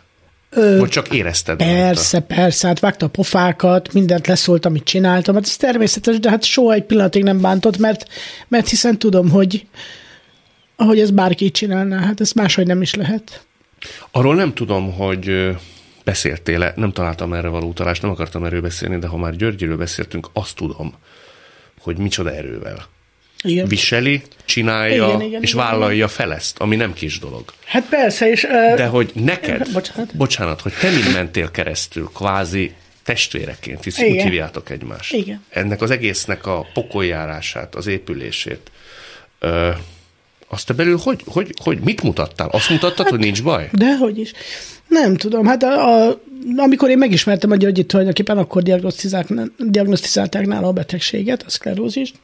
Ö, 0.51 0.78
Vagy 0.78 0.89
csak 0.89 1.14
érezted? 1.14 1.57
Persze, 1.57 2.20
persze, 2.20 2.66
hát 2.66 2.80
vágta 2.80 3.07
a 3.07 3.09
pofákat, 3.09 3.93
mindent 3.93 4.26
leszólt, 4.26 4.66
amit 4.66 4.84
csináltam, 4.84 5.34
hát 5.34 5.45
ez 5.45 5.57
természetes, 5.57 6.20
de 6.20 6.30
hát 6.30 6.45
soha 6.45 6.72
egy 6.72 6.84
pillanatig 6.84 7.22
nem 7.22 7.41
bántott, 7.41 7.78
mert, 7.78 8.09
mert 8.49 8.68
hiszen 8.68 8.99
tudom, 8.99 9.30
hogy 9.30 9.66
ahogy 10.76 11.01
ez 11.01 11.11
bárki 11.11 11.45
így 11.45 11.51
csinálná, 11.51 11.99
hát 11.99 12.20
ez 12.20 12.32
máshogy 12.32 12.66
nem 12.66 12.82
is 12.82 12.95
lehet. 12.95 13.45
Arról 14.11 14.34
nem 14.34 14.55
tudom, 14.55 14.93
hogy 14.93 15.28
ö, 15.28 15.51
beszéltél-e, 16.05 16.72
nem 16.76 16.93
találtam 16.93 17.32
erre 17.32 17.49
való 17.49 17.68
utalást, 17.68 18.03
nem 18.03 18.11
akartam 18.11 18.45
erről 18.45 18.61
beszélni, 18.61 18.99
de 18.99 19.07
ha 19.07 19.16
már 19.16 19.37
Györgyiről 19.37 19.76
beszéltünk, 19.76 20.28
azt 20.32 20.57
tudom, 20.57 20.95
hogy 21.87 21.97
micsoda 21.97 22.34
erővel. 22.34 22.87
Igen. 23.43 23.66
Viseli, 23.68 24.22
csinálja, 24.45 25.07
Igen, 25.07 25.20
igen, 25.20 25.43
és 25.43 25.53
igen, 25.53 25.64
vállalja 25.64 26.09
fel 26.09 26.34
ezt, 26.34 26.59
ami 26.59 26.76
nem 26.76 26.93
kis 26.93 27.18
dolog. 27.18 27.53
Hát 27.64 27.89
persze, 27.89 28.30
és... 28.30 28.45
ö, 28.45 28.74
De 28.76 28.87
hogy 28.87 29.11
neked, 29.14 29.68
Bocsánat. 29.72 30.16
bocsánat, 30.16 30.61
hogy 30.61 30.72
te 30.80 30.91
mind 30.91 31.12
mentél 31.12 31.51
keresztül, 31.51 32.11
kvázi 32.14 32.72
testvéreként, 33.03 33.84
hisz 33.84 33.99
Igen. 33.99 34.11
úgy 34.12 34.22
hívjátok 34.22 34.70
egymást. 34.70 35.12
Igen. 35.12 35.45
Ennek 35.51 35.80
az 35.82 35.91
egésznek 35.91 36.47
a 36.47 36.66
pokoljárását, 36.72 37.74
az 37.74 37.87
épülését, 37.87 38.70
ö, 39.39 39.70
azt 40.49 40.67
te 40.67 40.73
belül 40.73 40.97
hogy, 40.97 41.23
hogy, 41.27 41.55
hogy 41.63 41.79
mit 41.81 42.03
mutattál? 42.03 42.49
Azt 42.49 42.71
mutattad, 42.71 43.09
hogy 43.09 43.19
nincs 43.19 43.43
baj? 43.43 43.69
Dehogy 43.73 44.19
is. 44.19 44.33
Nem 44.89 45.17
tudom, 45.17 45.47
hát 45.47 45.63
a, 45.63 46.09
a, 46.09 46.21
amikor 46.57 46.91
én 46.91 46.99
megismertem 46.99 47.51
a 47.51 47.57
Györgyit 47.57 47.87
tulajdonképpen, 47.87 48.39
akkor 48.39 48.63
diagnosztizálták, 49.59 50.47
nála 50.47 50.67
a 50.67 50.73
betegséget, 50.73 51.43
a 51.43 51.51
szklerózist, 51.51 52.15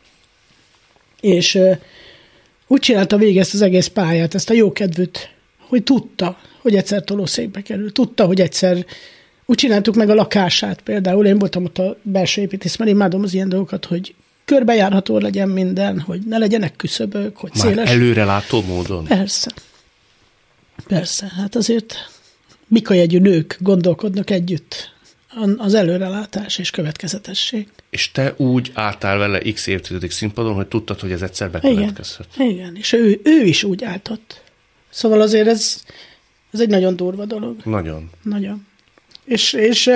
és 1.20 1.55
ö, 1.55 1.73
úgy 2.66 2.81
csinálta 2.81 3.16
végig 3.16 3.39
ezt 3.39 3.55
az 3.55 3.62
egész 3.62 3.87
pályát, 3.87 4.35
ezt 4.35 4.51
a 4.51 4.55
jókedvűt, 4.55 5.31
hogy 5.68 5.83
tudta, 5.83 6.39
hogy 6.61 6.77
egyszer 6.77 7.05
tolószékbe 7.05 7.62
kerül, 7.62 7.93
tudta, 7.93 8.25
hogy 8.25 8.41
egyszer 8.41 8.85
Úgy 9.47 9.57
csináltuk 9.57 9.95
meg 9.95 10.11
a 10.11 10.14
lakását 10.14 10.81
például. 10.81 11.27
Én 11.27 11.39
voltam 11.39 11.64
ott 11.64 11.79
a 11.79 11.97
belső 12.03 12.41
építész, 12.41 12.77
mert 12.77 12.91
imádom 12.91 13.23
az 13.23 13.35
ilyen 13.35 13.49
dolgokat, 13.49 13.85
hogy 13.85 14.14
körbejárható 14.45 15.18
legyen 15.18 15.49
minden, 15.49 16.01
hogy 16.01 16.20
ne 16.20 16.38
legyenek 16.38 16.76
küszöbök, 16.76 17.36
hogy 17.36 17.51
Már 17.55 17.66
széles. 17.66 17.90
előrelátó 17.90 18.62
módon. 18.62 19.05
Persze. 19.05 19.51
Persze, 20.86 21.32
hát 21.36 21.55
azért 21.57 21.95
mikajegyű 22.66 23.18
nők 23.18 23.57
gondolkodnak 23.61 24.30
együtt 24.30 24.90
az 25.57 25.74
előrelátás 25.74 26.59
és 26.59 26.70
következetesség. 26.70 27.68
És 27.90 28.11
te 28.11 28.34
úgy 28.36 28.70
álltál 28.74 29.18
vele 29.18 29.38
x 29.38 29.66
évtizedig 29.66 30.11
színpadon, 30.11 30.55
hogy 30.55 30.66
tudtad, 30.66 31.01
hogy 31.01 31.12
ez 31.12 31.22
egyszer 31.22 31.51
bekövetkezhet. 31.51 32.26
Igen, 32.34 32.51
igen, 32.51 32.76
és 32.76 32.93
ő, 32.93 33.20
ő 33.24 33.45
is 33.45 33.64
úgy 33.64 33.84
álltott. 33.84 34.43
Szóval 34.90 35.20
azért 35.20 35.47
ez, 35.47 35.82
ez 36.51 36.61
egy 36.61 36.68
nagyon 36.68 36.97
durva 36.97 37.24
dolog. 37.24 37.57
Nagyon. 37.64 38.11
Nagyon. 38.22 38.66
És, 39.24 39.53
és, 39.53 39.90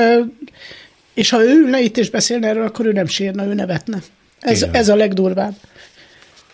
és 1.14 1.30
ha 1.30 1.42
ő 1.42 1.50
ülne 1.50 1.80
itt 1.80 1.96
és 1.96 2.10
beszélne 2.10 2.48
erről, 2.48 2.66
akkor 2.66 2.86
ő 2.86 2.92
nem 2.92 3.06
sírna, 3.06 3.44
ő 3.44 3.54
nevetne. 3.54 4.02
Ez, 4.46 4.66
ez 4.72 4.88
a 4.88 4.94
legdurvább. 4.94 5.54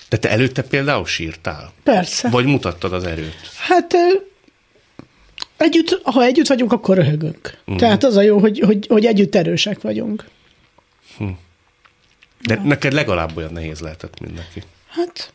De 0.09 0.17
te 0.17 0.31
előtte 0.31 0.63
például 0.63 1.07
sírtál? 1.07 1.73
Persze. 1.83 2.29
Vagy 2.29 2.45
mutattad 2.45 2.93
az 2.93 3.05
erőt? 3.05 3.37
Hát 3.59 3.95
együtt, 5.57 6.01
ha 6.03 6.23
együtt 6.25 6.47
vagyunk, 6.47 6.73
akkor 6.73 6.97
röhögünk. 6.97 7.59
Uh-huh. 7.61 7.77
Tehát 7.77 8.05
az 8.05 8.17
a 8.17 8.23
jó, 8.23 8.39
hogy, 8.39 8.59
hogy, 8.59 8.87
hogy 8.87 9.07
együtt 9.07 9.35
erősek 9.35 9.81
vagyunk. 9.81 10.25
De 12.41 12.61
neked 12.65 12.93
legalább 12.93 13.37
olyan 13.37 13.53
nehéz 13.53 13.81
lehetett, 13.81 14.21
mint 14.21 14.35
neki. 14.35 14.63
Hát 14.89 15.33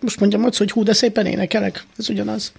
most 0.00 0.20
mondjam 0.20 0.44
azt, 0.44 0.58
hogy 0.58 0.70
hú, 0.70 0.82
de 0.82 0.92
szépen 0.92 1.26
énekelek. 1.26 1.84
Ez 1.98 2.08
ugyanaz. 2.08 2.52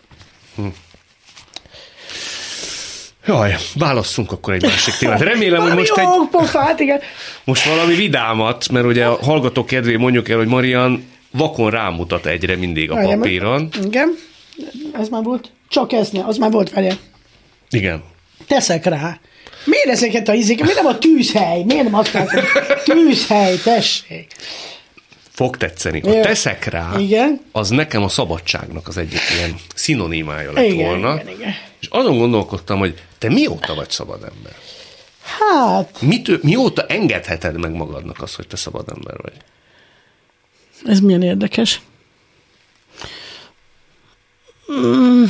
Jaj, 3.30 3.56
válasszunk 3.76 4.32
akkor 4.32 4.54
egy 4.54 4.62
másik 4.62 4.94
témát. 4.94 5.22
Remélem, 5.22 5.62
hogy 5.62 5.74
most 5.74 5.98
egy, 5.98 6.08
pofát, 6.32 6.80
igen. 6.80 7.00
most 7.44 7.66
valami 7.66 7.96
vidámat, 7.96 8.70
mert 8.70 8.86
ugye 8.86 9.06
a 9.06 9.18
hallgatók 9.22 9.66
kedvé 9.66 9.96
mondjuk 9.96 10.30
el, 10.30 10.38
hogy 10.38 10.48
Marian 10.48 11.06
vakon 11.32 11.70
rámutat 11.70 12.26
egyre 12.26 12.56
mindig 12.56 12.92
a 12.92 12.94
Várjál, 12.94 13.18
papíron. 13.18 13.70
Igen. 13.84 14.16
Ez 14.94 15.10
már 15.10 15.24
volt? 15.24 15.52
Csak 15.68 15.92
ez 15.92 16.10
ne, 16.10 16.24
az 16.26 16.38
már 16.38 16.52
volt 16.52 16.72
vele. 16.72 16.98
Igen. 17.70 18.04
Teszek 18.48 18.86
rá. 18.86 19.20
Miért 19.66 19.88
ezeket 19.90 20.28
a 20.28 20.34
izéket? 20.34 20.66
Miért 20.66 20.82
nem 20.82 20.92
a 20.92 20.98
tűzhely? 20.98 21.64
Miért 21.64 21.84
nem 21.84 21.96
azt 21.96 22.14
mondod, 22.14 22.44
tűzhely, 22.84 23.56
tessék? 23.64 24.28
Fog 25.32 25.58
tetszeni. 25.58 26.00
Ha 26.00 26.20
teszek 26.20 26.66
rá, 26.66 26.92
Igen. 26.98 27.42
az 27.52 27.70
nekem 27.70 28.04
a 28.04 28.10
szabadságnak 28.10 28.88
az 28.88 28.98
egyik 28.98 29.20
ilyen 29.38 29.56
szinonimája 29.76 30.52
lett 30.52 30.66
Igen, 30.66 30.86
volna. 30.86 31.14
igen, 31.14 31.34
igen. 31.38 31.54
És 31.80 31.88
azon 31.90 32.18
gondolkodtam, 32.18 32.80
hogy 32.80 32.94
te 33.20 33.30
mióta 33.30 33.76
vagy 33.76 33.90
szabad 33.90 34.24
ember? 34.24 34.56
Hát, 35.22 36.02
Mitől, 36.02 36.40
mióta 36.42 36.86
engedheted 36.86 37.60
meg 37.60 37.72
magadnak 37.72 38.22
azt, 38.22 38.36
hogy 38.36 38.48
te 38.48 38.56
szabad 38.56 38.90
ember 38.90 39.22
vagy? 39.22 39.34
ez 40.86 41.00
milyen 41.00 41.22
érdekes. 41.22 41.82
Mm. 44.72 45.24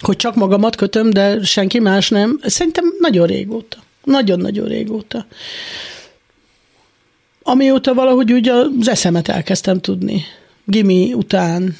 Hogy 0.00 0.16
csak 0.16 0.34
magamat 0.34 0.76
kötöm, 0.76 1.10
de 1.10 1.44
senki 1.44 1.78
más 1.78 2.08
nem. 2.08 2.40
Szerintem 2.42 2.84
nagyon 2.98 3.26
régóta. 3.26 3.76
Nagyon-nagyon 4.04 4.68
régóta. 4.68 5.26
Amióta 7.42 7.94
valahogy 7.94 8.32
úgy 8.32 8.48
az 8.48 8.88
eszemet 8.88 9.28
elkezdtem 9.28 9.80
tudni. 9.80 10.24
Gimi 10.64 11.12
után, 11.12 11.76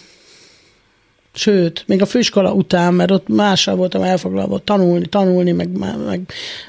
sőt, 1.35 1.85
még 1.87 2.03
a 2.03 2.07
főiskola 2.07 2.53
után, 2.53 2.95
mert 2.95 3.11
ott 3.11 3.29
mással 3.29 3.77
voltam 3.77 4.03
elfoglalva, 4.03 4.59
tanulni, 4.59 5.07
tanulni, 5.07 5.53
meg, 5.53 5.69
meg 6.07 6.21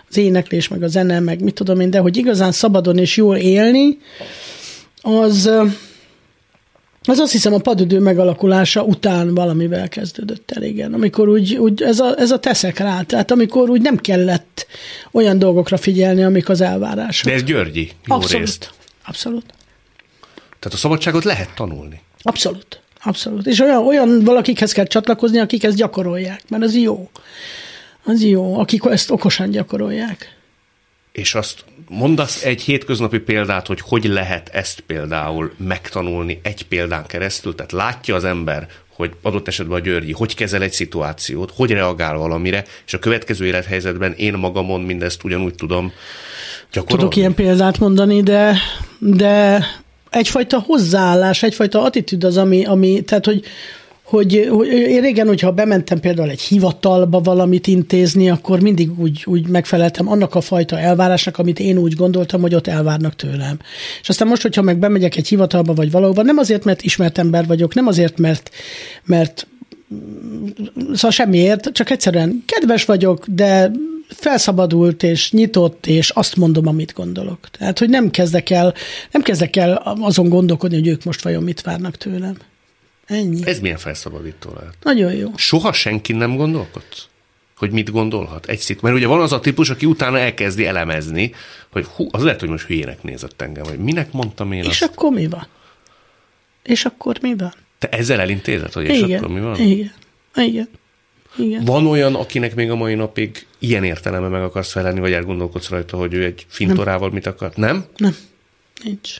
az 0.09 0.17
éneklés, 0.17 0.67
meg 0.67 0.83
a 0.83 0.87
zene, 0.87 1.19
meg 1.19 1.41
mit 1.41 1.53
tudom 1.53 1.79
én, 1.79 1.89
de 1.89 1.99
hogy 1.99 2.17
igazán 2.17 2.51
szabadon 2.51 2.97
és 2.97 3.17
jól 3.17 3.35
élni, 3.35 3.97
az, 5.01 5.51
az 7.03 7.19
azt 7.19 7.31
hiszem 7.31 7.53
a 7.53 7.57
padödő 7.57 7.99
megalakulása 7.99 8.83
után 8.83 9.33
valamivel 9.33 9.89
kezdődött 9.89 10.51
el, 10.51 10.63
igen. 10.63 10.93
Amikor 10.93 11.29
úgy, 11.29 11.55
úgy 11.55 11.81
ez, 11.81 11.99
a, 11.99 12.17
ez 12.17 12.31
a 12.31 12.39
teszek 12.39 12.77
rá, 12.77 13.01
tehát 13.01 13.31
amikor 13.31 13.69
úgy 13.69 13.81
nem 13.81 13.97
kellett 13.97 14.67
olyan 15.11 15.39
dolgokra 15.39 15.77
figyelni, 15.77 16.23
amik 16.23 16.49
az 16.49 16.61
elvárások. 16.61 17.25
De 17.25 17.33
ez 17.33 17.43
Györgyi, 17.43 17.91
jó 18.05 18.15
Abszolút. 18.15 18.45
részt. 18.45 18.71
Abszolút. 19.05 19.45
Tehát 20.59 20.77
a 20.77 20.77
szabadságot 20.77 21.23
lehet 21.23 21.55
tanulni. 21.55 22.01
Abszolút. 22.21 22.81
Abszolút. 23.03 23.47
És 23.47 23.59
olyan, 23.59 23.85
olyan 23.85 24.23
valakikhez 24.23 24.71
kell 24.71 24.85
csatlakozni, 24.85 25.39
akik 25.39 25.63
ezt 25.63 25.75
gyakorolják, 25.75 26.41
mert 26.49 26.63
az 26.63 26.75
jó. 26.75 27.09
Az 28.03 28.23
jó, 28.23 28.59
akik 28.59 28.81
ezt 28.85 29.11
okosan 29.11 29.49
gyakorolják. 29.49 30.35
És 31.11 31.35
azt 31.35 31.63
mondasz 31.89 32.43
egy 32.43 32.61
hétköznapi 32.61 33.19
példát, 33.19 33.67
hogy 33.67 33.79
hogy 33.81 34.05
lehet 34.05 34.49
ezt 34.49 34.79
például 34.79 35.51
megtanulni 35.57 36.39
egy 36.43 36.67
példán 36.67 37.05
keresztül, 37.05 37.55
tehát 37.55 37.71
látja 37.71 38.15
az 38.15 38.23
ember, 38.23 38.67
hogy 38.95 39.11
adott 39.21 39.47
esetben 39.47 39.79
a 39.79 39.83
Györgyi 39.83 40.11
hogy 40.11 40.35
kezel 40.35 40.61
egy 40.61 40.71
szituációt, 40.71 41.51
hogy 41.55 41.71
reagál 41.71 42.17
valamire, 42.17 42.65
és 42.85 42.93
a 42.93 42.99
következő 42.99 43.45
élethelyzetben 43.45 44.13
én 44.13 44.33
magamon 44.33 44.81
mindezt 44.81 45.23
ugyanúgy 45.23 45.55
tudom 45.55 45.91
gyakorolni. 46.71 47.01
Tudok 47.01 47.15
ilyen 47.15 47.33
példát 47.33 47.79
mondani, 47.79 48.21
de, 48.21 48.57
de 48.99 49.65
egyfajta 50.11 50.59
hozzáállás, 50.59 51.43
egyfajta 51.43 51.83
attitűd 51.83 52.23
az, 52.23 52.37
ami, 52.37 52.65
ami 52.65 53.01
tehát, 53.01 53.25
hogy, 53.25 53.43
hogy, 54.03 54.47
hogy 54.51 54.67
én 54.67 55.01
régen, 55.01 55.27
hogyha 55.27 55.51
bementem 55.51 55.99
például 55.99 56.29
egy 56.29 56.41
hivatalba 56.41 57.19
valamit 57.19 57.67
intézni, 57.67 58.29
akkor 58.29 58.59
mindig 58.59 58.99
úgy, 58.99 59.23
úgy 59.25 59.47
megfeleltem 59.47 60.09
annak 60.09 60.35
a 60.35 60.41
fajta 60.41 60.79
elvárásnak, 60.79 61.37
amit 61.37 61.59
én 61.59 61.77
úgy 61.77 61.93
gondoltam, 61.93 62.41
hogy 62.41 62.55
ott 62.55 62.67
elvárnak 62.67 63.15
tőlem. 63.15 63.59
És 64.01 64.09
aztán 64.09 64.27
most, 64.27 64.41
hogyha 64.41 64.61
meg 64.61 64.77
bemegyek 64.77 65.15
egy 65.17 65.27
hivatalba 65.27 65.73
vagy 65.73 65.91
valahova, 65.91 66.21
nem 66.21 66.37
azért, 66.37 66.63
mert 66.63 66.81
ismert 66.81 67.17
ember 67.17 67.47
vagyok, 67.47 67.73
nem 67.73 67.87
azért, 67.87 68.17
mert, 68.17 68.49
mert 69.03 69.47
szóval 70.93 71.11
semmiért, 71.11 71.69
csak 71.71 71.89
egyszerűen 71.89 72.43
kedves 72.45 72.85
vagyok, 72.85 73.25
de 73.27 73.71
felszabadult 74.15 75.03
és 75.03 75.31
nyitott, 75.31 75.85
és 75.85 76.09
azt 76.09 76.35
mondom, 76.35 76.67
amit 76.67 76.93
gondolok. 76.93 77.49
Tehát, 77.51 77.79
hogy 77.79 77.89
nem 77.89 78.09
kezdek 78.09 78.49
el, 78.49 78.73
nem 79.11 79.21
kezdek 79.21 79.55
el 79.55 79.73
azon 79.99 80.29
gondolkodni, 80.29 80.75
hogy 80.77 80.87
ők 80.87 81.03
most 81.03 81.21
vajon 81.21 81.43
mit 81.43 81.61
várnak 81.61 81.97
tőlem. 81.97 82.35
Ennyi. 83.05 83.45
Ez 83.45 83.59
milyen 83.59 83.77
felszabadító 83.77 84.49
lehet? 84.55 84.73
Nagyon 84.83 85.13
jó. 85.13 85.29
Soha 85.35 85.73
senki 85.73 86.13
nem 86.13 86.35
gondolkodsz? 86.35 87.05
Hogy 87.57 87.71
mit 87.71 87.91
gondolhat 87.91 88.45
egy 88.45 88.59
szit? 88.59 88.81
Mert 88.81 88.95
ugye 88.95 89.07
van 89.07 89.21
az 89.21 89.31
a 89.31 89.39
típus, 89.39 89.69
aki 89.69 89.85
utána 89.85 90.17
elkezdi 90.19 90.65
elemezni, 90.65 91.33
hogy 91.71 91.85
hú, 91.85 92.07
az 92.11 92.23
lehet, 92.23 92.39
hogy 92.39 92.49
most 92.49 92.65
hülyének 92.65 93.03
nézett 93.03 93.41
engem, 93.41 93.63
vagy 93.63 93.77
minek 93.79 94.11
mondtam 94.11 94.51
én 94.51 94.63
És 94.63 94.67
azt. 94.67 94.83
akkor 94.83 95.11
mi 95.11 95.27
van? 95.27 95.47
És 96.63 96.85
akkor 96.85 97.17
mi 97.21 97.35
van? 97.35 97.53
Te 97.79 97.89
ezzel 97.89 98.19
elintézed, 98.19 98.71
hogy 98.73 98.85
és 98.85 98.99
Igen. 98.99 99.17
akkor 99.17 99.33
mi 99.33 99.39
van? 99.39 99.59
Igen. 99.59 99.91
Igen. 100.35 100.69
Igen. 101.37 101.65
Van 101.65 101.87
olyan, 101.87 102.15
akinek 102.15 102.55
még 102.55 102.69
a 102.69 102.75
mai 102.75 102.93
napig 102.95 103.45
ilyen 103.59 103.83
értelme 103.83 104.27
meg 104.27 104.41
akarsz 104.43 104.71
felelni, 104.71 104.99
vagy 104.99 105.11
elgondolkodsz 105.11 105.69
rajta, 105.69 105.97
hogy 105.97 106.13
ő 106.13 106.23
egy 106.23 106.45
fintorával 106.49 107.09
mit 107.09 107.25
akar? 107.25 107.51
Nem? 107.55 107.85
Nem. 107.97 108.15
Nincs. 108.83 109.15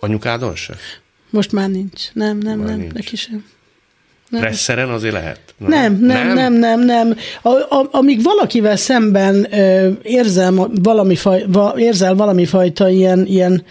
Anyukádon 0.00 0.54
se? 0.54 0.76
Most 1.30 1.52
már 1.52 1.68
nincs. 1.68 2.12
Nem, 2.12 2.38
nem, 2.38 2.58
Már 2.58 2.68
nem. 2.68 2.78
nincs. 2.78 2.92
Neki 2.92 3.16
sem. 3.16 3.44
Nem. 4.28 4.40
Presszeren 4.40 4.88
azért 4.88 5.12
lehet? 5.12 5.40
Nem, 5.56 5.98
nem, 6.00 6.32
nem, 6.32 6.52
nem, 6.52 6.80
nem. 6.80 7.16
A, 7.42 7.48
a, 7.48 7.88
amíg 7.90 8.22
valakivel 8.22 8.76
szemben 8.76 9.54
ö, 9.54 9.90
érzem 10.02 10.56
valami 10.82 11.16
faj, 11.16 11.44
va, 11.46 11.74
érzel 11.76 12.14
valami 12.14 12.44
fajta 12.44 12.88
ilyen, 12.88 13.26
ilyen 13.26 13.64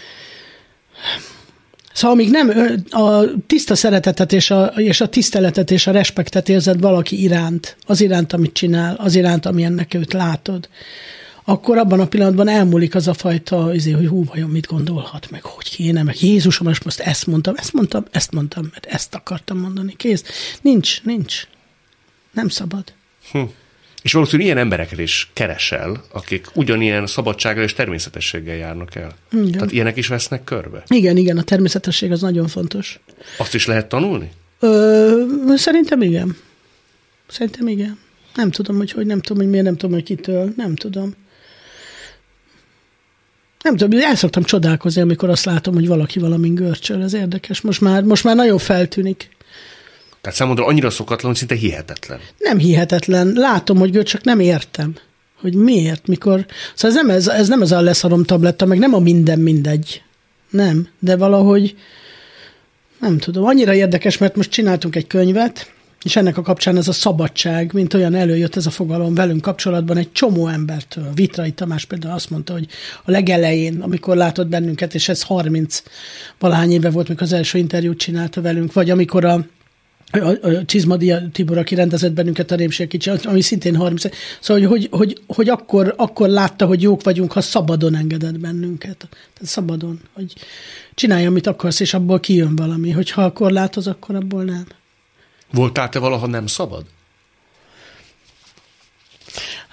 Szóval 2.00 2.16
amíg 2.16 2.30
nem 2.30 2.52
a 2.90 3.24
tiszta 3.48 3.76
szeretetet 3.76 4.34
és 4.34 4.52
a, 4.52 4.66
és 4.66 5.02
a 5.02 5.10
tiszteletet 5.10 5.72
és 5.72 5.88
a 5.88 5.92
respektet 5.92 6.50
érzed 6.50 6.80
valaki 6.80 7.22
iránt, 7.22 7.78
az 7.86 8.02
iránt, 8.02 8.34
amit 8.34 8.54
csinál, 8.54 8.96
az 8.96 9.16
iránt, 9.16 9.46
amilyennek 9.46 9.94
őt 9.94 10.14
látod, 10.14 10.70
akkor 11.44 11.78
abban 11.78 12.00
a 12.00 12.08
pillanatban 12.08 12.48
elmúlik 12.48 12.96
az 12.96 13.08
a 13.08 13.14
fajta, 13.14 13.64
azért, 13.64 13.98
hogy 13.98 14.08
hú, 14.08 14.24
vajon 14.24 14.50
mit 14.50 14.68
gondolhat, 14.68 15.32
meg 15.32 15.44
hogy 15.44 15.70
kéne, 15.70 16.04
meg 16.04 16.22
Jézusom, 16.22 16.68
most 16.68 16.84
most 16.84 17.00
ezt 17.00 17.28
mondtam, 17.28 17.54
ezt 17.58 17.74
mondtam, 17.74 18.06
ezt 18.12 18.32
mondtam, 18.32 18.70
mert 18.72 18.86
ezt 18.86 19.16
akartam 19.16 19.58
mondani, 19.58 19.94
kész. 19.96 20.24
Nincs, 20.62 21.04
nincs. 21.04 21.48
Nem 22.32 22.50
szabad. 22.50 22.84
Hm. 23.32 23.42
És 24.02 24.14
valószínűleg 24.14 24.46
ilyen 24.46 24.64
embereket 24.64 25.00
is 25.00 25.30
keresel, 25.34 26.04
akik 26.12 26.48
ugyanilyen 26.54 27.08
szabadsággal 27.08 27.64
és 27.64 27.74
természetességgel 27.74 28.56
járnak 28.56 28.96
el. 28.96 29.16
Igen. 29.32 29.52
Tehát 29.52 29.72
ilyenek 29.72 29.98
is 29.98 30.08
vesznek 30.08 30.44
körbe. 30.44 30.84
Igen, 30.88 31.18
igen, 31.18 31.38
a 31.38 31.44
természetesség 31.44 32.12
az 32.12 32.22
nagyon 32.22 32.48
fontos. 32.48 33.00
Azt 33.38 33.54
is 33.54 33.66
lehet 33.66 33.90
tanulni? 33.90 34.32
Ö, 34.60 35.24
szerintem 35.56 36.02
igen. 36.02 36.38
Szerintem 37.28 37.68
igen. 37.68 38.00
Nem 38.36 38.52
tudom, 38.52 38.78
hogy 38.78 38.92
hogy, 38.92 39.06
nem 39.06 39.22
tudom, 39.22 39.42
hogy 39.42 39.52
miért, 39.52 39.66
nem 39.66 39.78
tudom, 39.78 39.96
hogy 39.96 40.04
kitől, 40.04 40.54
nem 40.56 40.76
tudom. 40.76 41.14
Nem 43.64 43.76
tudom, 43.76 44.00
el 44.02 44.16
szoktam 44.16 44.44
csodálkozni, 44.44 45.02
amikor 45.02 45.30
azt 45.30 45.46
látom, 45.46 45.74
hogy 45.74 45.88
valaki 45.88 46.20
valamin 46.20 46.56
görcsöl, 46.56 47.04
ez 47.04 47.14
érdekes. 47.14 47.62
Most 47.62 47.82
már, 47.82 48.04
most 48.04 48.24
már 48.24 48.36
nagyon 48.36 48.58
feltűnik. 48.58 49.30
Tehát 50.30 50.44
számodra 50.44 50.66
annyira 50.66 50.90
szokatlan, 50.90 51.32
hogy 51.32 51.40
szinte 51.40 51.56
hihetetlen. 51.56 52.20
Nem 52.38 52.58
hihetetlen. 52.58 53.32
Látom, 53.36 53.78
hogy 53.78 54.04
csak 54.04 54.24
nem 54.24 54.40
értem. 54.40 54.96
Hogy 55.42 55.56
miért, 55.56 56.08
mikor... 56.08 56.46
Szóval 56.76 56.98
ez 56.98 57.06
nem, 57.06 57.16
ez, 57.16 57.28
ez 57.28 57.48
nem 57.48 57.62
ez 57.62 57.72
a 57.72 57.82
leszarom 57.82 58.24
tabletta, 58.24 58.66
meg 58.66 58.78
nem 58.80 58.94
a 58.94 59.00
minden 59.00 59.40
mindegy. 59.40 60.02
Nem, 60.50 60.88
de 61.00 61.18
valahogy 61.18 61.76
nem 63.00 63.18
tudom, 63.18 63.46
annyira 63.46 63.74
érdekes, 63.74 64.18
mert 64.18 64.36
most 64.36 64.52
csináltunk 64.52 64.96
egy 64.96 65.08
könyvet, 65.08 65.72
és 66.04 66.16
ennek 66.16 66.38
a 66.38 66.42
kapcsán 66.42 66.78
ez 66.78 66.88
a 66.88 66.94
szabadság, 66.94 67.74
mint 67.74 67.94
olyan 67.94 68.16
előjött 68.16 68.56
ez 68.56 68.66
a 68.66 68.70
fogalom 68.70 69.14
velünk 69.14 69.42
kapcsolatban 69.42 69.98
egy 69.98 70.12
csomó 70.12 70.48
embertől. 70.48 71.12
Vitrai 71.14 71.52
Tamás 71.52 71.86
például 71.86 72.14
azt 72.14 72.30
mondta, 72.30 72.54
hogy 72.54 72.68
a 73.04 73.12
legelején, 73.12 73.82
amikor 73.82 74.16
látott 74.16 74.48
bennünket, 74.48 74.94
és 74.94 75.10
ez 75.10 75.24
30 75.24 75.84
valahány 76.40 76.72
éve 76.72 76.90
volt, 76.90 77.08
mikor 77.08 77.24
az 77.24 77.34
első 77.34 77.58
interjút 77.58 77.98
csinálta 77.98 78.42
velünk, 78.42 78.74
vagy 78.74 78.90
amikor 78.90 79.26
a 79.26 79.46
a, 80.12 80.48
a 80.48 80.66
Csizmadia 80.66 81.30
Tibor, 81.32 81.58
aki 81.58 81.76
rendezett 81.76 82.12
bennünket 82.12 82.52
a 82.52 82.56
Rémség 82.56 82.88
kicsi, 82.88 83.10
ami 83.24 83.42
szintén 83.42 83.76
30. 83.76 84.04
Szóval, 84.40 84.68
hogy, 84.68 84.70
hogy, 84.70 85.00
hogy, 85.00 85.22
hogy 85.28 85.50
akkor, 85.50 85.94
akkor 85.98 86.30
látta, 86.30 86.66
hogy 86.66 86.82
jók 86.82 87.04
vagyunk, 87.04 87.32
ha 87.32 87.42
szabadon 87.42 87.96
engedett 87.96 88.40
bennünket. 88.40 88.98
Tehát 88.98 89.42
szabadon, 89.42 90.00
hogy 90.14 90.34
csinálj, 90.96 91.26
amit 91.26 91.48
akarsz, 91.48 91.80
és 91.80 91.94
abból 91.94 92.20
kijön 92.20 92.56
valami. 92.56 92.92
Hogyha 92.92 93.34
korlátoz, 93.34 93.88
akkor 93.88 94.16
abból 94.16 94.44
nem. 94.44 94.66
Voltál 95.52 95.90
te 95.90 96.00
valaha 96.00 96.28
nem 96.28 96.48
szabad? 96.48 96.86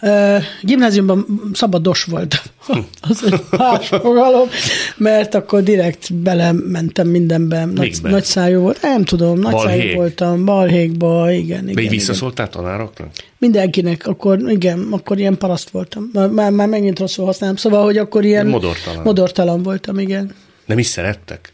Uh, 0.03 0.42
gimnáziumban 0.62 1.26
szabados 1.53 2.05
volt. 2.05 2.42
az 3.09 3.24
egy 3.24 3.40
más 3.51 3.88
fogalom, 3.88 4.49
mert 4.97 5.34
akkor 5.34 5.62
direkt 5.62 6.14
belementem 6.14 7.09
mindenbe. 7.09 7.64
Nagy, 7.64 7.99
nagy 8.03 8.24
szájú 8.24 8.61
volt. 8.61 8.82
Nem 8.82 9.05
tudom, 9.05 9.38
nagy 9.38 9.53
Balhék. 9.53 9.80
szájú 9.80 9.94
voltam. 9.94 10.44
Balhékba, 10.44 11.30
igen. 11.30 11.68
igen 11.68 11.84
így 11.84 11.90
visszaszóltál 11.90 12.49
tanároknak? 12.49 13.11
Mindenkinek, 13.38 14.07
akkor 14.07 14.38
igen, 14.47 14.86
akkor 14.90 15.18
ilyen 15.18 15.38
paraszt 15.38 15.70
voltam. 15.70 16.11
Már, 16.30 16.51
már 16.51 16.68
megint 16.68 16.99
rosszul 16.99 17.24
használom. 17.24 17.57
Szóval, 17.57 17.84
hogy 17.84 17.99
akkor 17.99 18.24
ilyen 18.24 18.47
modortalan. 18.47 19.03
modortalan 19.03 19.62
voltam, 19.62 19.99
igen. 19.99 20.34
Nem 20.66 20.78
is 20.78 20.86
szerettek? 20.86 21.53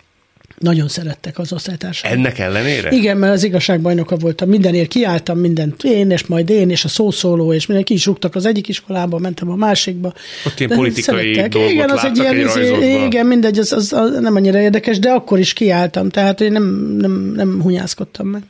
Nagyon 0.63 0.89
szerettek 0.89 1.39
az 1.39 1.53
osztálytársak. 1.53 2.11
Ennek 2.11 2.39
ellenére? 2.39 2.91
Igen, 2.91 3.17
mert 3.17 3.33
az 3.33 3.45
igazságbajnoka 3.45 4.17
voltam. 4.17 4.49
Mindenért 4.49 4.89
kiálltam, 4.89 5.39
mindent 5.39 5.85
én, 5.85 6.11
és 6.11 6.27
majd 6.27 6.51
én, 6.51 6.71
és 6.71 6.85
a 6.85 6.89
szószóló, 6.89 7.53
és 7.53 7.67
mindenki 7.67 7.95
is 7.95 8.07
rúgtak 8.07 8.35
az 8.35 8.47
egyik 8.47 8.69
iskolába, 8.69 9.19
mentem 9.19 9.51
a 9.51 9.57
másikba. 9.57 10.15
Ott 10.47 10.61
ilyen 10.61 10.77
politikai 10.77 11.35
szerettek. 11.35 11.53
dolgot 11.53 11.71
Igen, 11.71 11.91
az 11.91 12.05
egy 12.05 12.17
ilyen, 12.17 12.37
egy 12.37 12.45
izé- 12.45 13.05
igen, 13.05 13.27
mindegy, 13.27 13.59
az, 13.59 13.73
az, 13.73 13.93
az, 13.93 14.19
nem 14.21 14.37
annyira 14.37 14.61
érdekes, 14.61 14.99
de 14.99 15.11
akkor 15.11 15.39
is 15.39 15.53
kiálltam, 15.53 16.09
tehát 16.09 16.41
én 16.41 16.53
nem, 16.53 16.97
nem, 16.99 17.33
nem 17.35 17.63
hunyászkodtam 17.63 18.27
meg. 18.27 18.43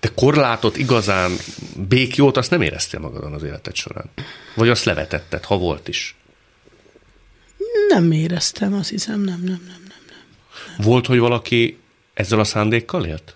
De 0.00 0.08
korlátot 0.14 0.76
igazán 0.76 1.32
békjót 1.88 2.36
azt 2.36 2.50
nem 2.50 2.60
éreztél 2.60 3.00
magadon 3.00 3.32
az 3.32 3.42
életed 3.42 3.74
során? 3.74 4.10
Vagy 4.54 4.68
azt 4.68 4.84
levetetted, 4.84 5.44
ha 5.44 5.58
volt 5.58 5.88
is? 5.88 6.16
Nem 7.88 8.12
éreztem, 8.12 8.74
azt 8.74 8.88
hiszem, 8.88 9.20
nem, 9.20 9.40
nem, 9.44 9.60
nem. 9.66 9.77
Volt, 10.82 11.06
hogy 11.06 11.18
valaki 11.18 11.78
ezzel 12.14 12.40
a 12.40 12.44
szándékkal 12.44 13.04
élt? 13.04 13.34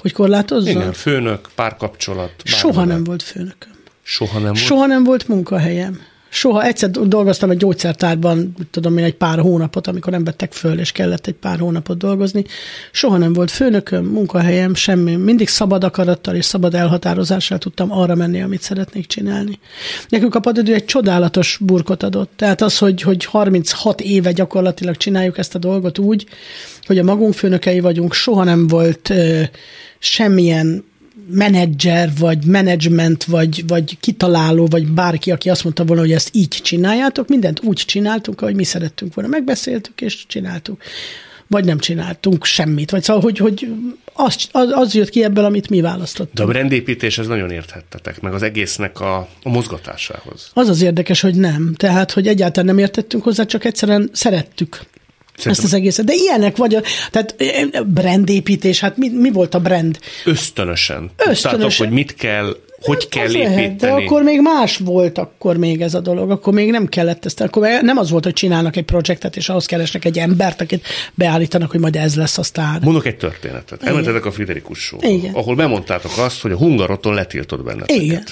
Hogy 0.00 0.12
korlátozza? 0.12 0.70
Igen, 0.70 0.92
főnök, 0.92 1.48
párkapcsolat. 1.54 2.32
Soha 2.44 2.84
nem 2.84 3.04
volt 3.04 3.22
főnököm. 3.22 3.72
Soha 4.02 4.38
nem 4.38 4.52
volt? 4.52 4.56
Soha 4.56 4.86
nem 4.86 5.04
volt 5.04 5.28
munkahelyem. 5.28 6.00
Soha 6.32 6.64
egyszer 6.64 6.90
dolgoztam 6.90 7.50
egy 7.50 7.56
gyógyszertárban, 7.56 8.54
tudom 8.70 8.98
én, 8.98 9.04
egy 9.04 9.14
pár 9.14 9.38
hónapot, 9.38 9.86
amikor 9.86 10.12
nem 10.12 10.24
vettek 10.24 10.52
föl, 10.52 10.78
és 10.78 10.92
kellett 10.92 11.26
egy 11.26 11.34
pár 11.34 11.58
hónapot 11.58 11.98
dolgozni. 11.98 12.44
Soha 12.92 13.16
nem 13.16 13.32
volt 13.32 13.50
főnököm, 13.50 14.04
munkahelyem, 14.04 14.74
semmi. 14.74 15.16
Mindig 15.16 15.48
szabad 15.48 15.84
akarattal 15.84 16.34
és 16.34 16.44
szabad 16.44 16.74
elhatározással 16.74 17.58
tudtam 17.58 17.92
arra 17.92 18.14
menni, 18.14 18.42
amit 18.42 18.62
szeretnék 18.62 19.06
csinálni. 19.06 19.58
Nekünk 20.08 20.34
a 20.34 20.40
padidő 20.40 20.74
egy 20.74 20.84
csodálatos 20.84 21.58
burkot 21.60 22.02
adott. 22.02 22.32
Tehát 22.36 22.60
az, 22.60 22.78
hogy, 22.78 23.02
hogy 23.02 23.24
36 23.24 24.00
éve 24.00 24.32
gyakorlatilag 24.32 24.96
csináljuk 24.96 25.38
ezt 25.38 25.54
a 25.54 25.58
dolgot 25.58 25.98
úgy, 25.98 26.26
hogy 26.86 26.98
a 26.98 27.04
magunk 27.04 27.34
főnökei 27.34 27.80
vagyunk, 27.80 28.12
soha 28.12 28.44
nem 28.44 28.66
volt 28.66 29.10
ö, 29.10 29.42
semmilyen 29.98 30.84
menedzser, 31.30 32.10
vagy 32.18 32.44
menedzsment, 32.44 33.24
vagy, 33.24 33.64
vagy 33.66 33.98
kitaláló, 34.00 34.66
vagy 34.66 34.86
bárki, 34.86 35.30
aki 35.30 35.50
azt 35.50 35.64
mondta 35.64 35.84
volna, 35.84 36.02
hogy 36.02 36.12
ezt 36.12 36.30
így 36.32 36.48
csináljátok, 36.48 37.28
mindent 37.28 37.60
úgy 37.62 37.82
csináltunk, 37.86 38.40
ahogy 38.40 38.54
mi 38.54 38.64
szerettünk 38.64 39.14
volna. 39.14 39.30
Megbeszéltük, 39.30 40.00
és 40.00 40.26
csináltuk. 40.26 40.82
Vagy 41.46 41.64
nem 41.64 41.78
csináltunk 41.78 42.44
semmit. 42.44 42.90
Vagy 42.90 43.02
szóval, 43.02 43.22
hogy, 43.22 43.38
hogy 43.38 43.68
az, 44.12 44.48
az, 44.52 44.68
az 44.72 44.94
jött 44.94 45.08
ki 45.08 45.24
ebből, 45.24 45.44
amit 45.44 45.70
mi 45.70 45.80
választottunk. 45.80 46.36
De 46.36 46.42
a 46.42 46.46
brandépítés, 46.46 47.18
ez 47.18 47.26
nagyon 47.26 47.50
érthettetek, 47.50 48.20
meg 48.20 48.34
az 48.34 48.42
egésznek 48.42 49.00
a, 49.00 49.16
a 49.42 49.48
mozgatásához. 49.48 50.50
Az 50.54 50.68
az 50.68 50.82
érdekes, 50.82 51.20
hogy 51.20 51.34
nem. 51.34 51.74
Tehát, 51.76 52.12
hogy 52.12 52.26
egyáltalán 52.26 52.66
nem 52.74 52.78
értettünk 52.78 53.22
hozzá, 53.22 53.44
csak 53.44 53.64
egyszerűen 53.64 54.10
szerettük. 54.12 54.80
Szerintem... 55.40 55.64
Ezt 55.64 55.64
az 55.64 55.74
egészet. 55.74 56.04
De 56.04 56.12
ilyenek 56.14 56.56
vagy, 56.56 56.74
a, 56.74 56.82
tehát 57.10 57.36
brandépítés, 57.86 58.80
hát 58.80 58.96
mi, 58.96 59.08
mi 59.08 59.30
volt 59.30 59.54
a 59.54 59.60
brand? 59.60 59.98
Ösztönösen. 60.24 61.10
Ösztönösen. 61.16 61.50
Tudtátok, 61.50 61.78
hogy 61.78 61.90
mit 61.90 62.14
kell 62.14 62.56
hogy 62.80 63.08
kell 63.08 63.24
az 63.24 63.34
építeni. 63.34 63.54
Lehet, 63.54 63.76
de 63.76 63.90
akkor 63.90 64.22
még 64.22 64.40
más 64.40 64.76
volt 64.76 65.18
akkor 65.18 65.56
még 65.56 65.80
ez 65.80 65.94
a 65.94 66.00
dolog, 66.00 66.30
akkor 66.30 66.52
még 66.52 66.70
nem 66.70 66.86
kellett 66.86 67.24
ezt, 67.24 67.40
akkor 67.40 67.68
nem 67.82 67.96
az 67.96 68.10
volt, 68.10 68.24
hogy 68.24 68.32
csinálnak 68.32 68.76
egy 68.76 68.84
projektet, 68.84 69.36
és 69.36 69.48
ahhoz 69.48 69.66
keresnek 69.66 70.04
egy 70.04 70.18
embert, 70.18 70.60
akit 70.60 70.86
beállítanak, 71.14 71.70
hogy 71.70 71.80
majd 71.80 71.96
ez 71.96 72.16
lesz 72.16 72.38
a 72.38 72.42
sztár. 72.42 72.80
Mondok 72.82 73.06
egy 73.06 73.16
történetet. 73.16 73.82
Elmentetek 73.82 74.24
a 74.24 74.32
Friderikus 74.32 74.78
show 74.78 75.00
ahol 75.32 75.54
bemondtátok 75.54 76.18
azt, 76.18 76.40
hogy 76.40 76.52
a 76.52 76.56
hungaroton 76.56 77.14
letiltott 77.14 77.64
benneteket. 77.64 78.02
Igen. 78.02 78.22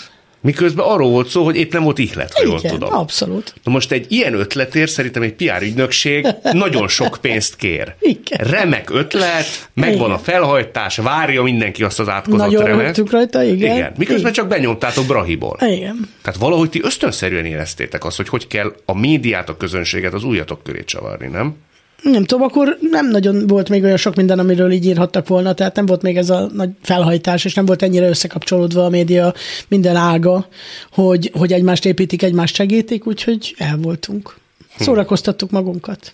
Miközben 0.40 0.86
arról 0.86 1.10
volt 1.10 1.28
szó, 1.28 1.44
hogy 1.44 1.56
épp 1.56 1.72
nem 1.72 1.82
volt 1.82 1.98
ihlet, 1.98 2.32
ha 2.32 2.42
jól 2.44 2.60
tudom. 2.60 2.94
abszolút. 2.94 3.54
Na 3.64 3.72
most 3.72 3.92
egy 3.92 4.06
ilyen 4.08 4.34
ötletért 4.34 4.90
szerintem 4.90 5.22
egy 5.22 5.32
PR 5.32 5.62
ügynökség 5.62 6.26
nagyon 6.52 6.88
sok 6.88 7.18
pénzt 7.20 7.56
kér. 7.56 7.94
Igen. 8.00 8.48
Remek 8.50 8.90
ötlet, 8.90 9.68
megvan 9.74 10.10
a 10.10 10.18
felhajtás, 10.18 10.96
várja 10.96 11.42
mindenki 11.42 11.82
azt 11.82 12.00
az 12.00 12.08
átkozott 12.08 12.38
nagyon 12.38 12.64
remet. 12.64 13.10
rajta, 13.10 13.42
igen. 13.42 13.76
igen. 13.76 13.92
Miközben 13.96 14.20
igen. 14.20 14.32
csak 14.32 14.48
benyomtátok 14.48 15.06
Brahiból. 15.06 15.58
Igen. 15.60 16.08
Tehát 16.22 16.38
valahogy 16.38 16.70
ti 16.70 16.80
ösztönszerűen 16.82 17.44
éreztétek 17.44 18.04
azt, 18.04 18.16
hogy 18.16 18.28
hogy 18.28 18.46
kell 18.46 18.74
a 18.84 18.98
médiát, 18.98 19.48
a 19.48 19.56
közönséget 19.56 20.12
az 20.12 20.24
újatok 20.24 20.62
köré 20.62 20.84
csavarni, 20.84 21.26
nem? 21.26 21.56
Nem 22.02 22.24
tudom, 22.24 22.44
akkor 22.44 22.78
nem 22.90 23.10
nagyon 23.10 23.46
volt 23.46 23.68
még 23.68 23.82
olyan 23.82 23.96
sok 23.96 24.14
minden, 24.14 24.38
amiről 24.38 24.70
így 24.70 24.86
írhattak 24.86 25.28
volna, 25.28 25.52
tehát 25.52 25.76
nem 25.76 25.86
volt 25.86 26.02
még 26.02 26.16
ez 26.16 26.30
a 26.30 26.50
nagy 26.54 26.70
felhajtás, 26.82 27.44
és 27.44 27.54
nem 27.54 27.64
volt 27.64 27.82
ennyire 27.82 28.08
összekapcsolódva 28.08 28.84
a 28.84 28.88
média 28.88 29.34
minden 29.68 29.96
ága, 29.96 30.48
hogy, 30.92 31.30
hogy 31.34 31.52
egymást 31.52 31.84
építik, 31.84 32.22
egymást 32.22 32.54
segítik, 32.54 33.06
úgyhogy 33.06 33.54
el 33.58 33.76
voltunk. 33.76 34.36
Hm. 34.76 34.82
Szórakoztattuk 34.82 35.50
magunkat. 35.50 36.12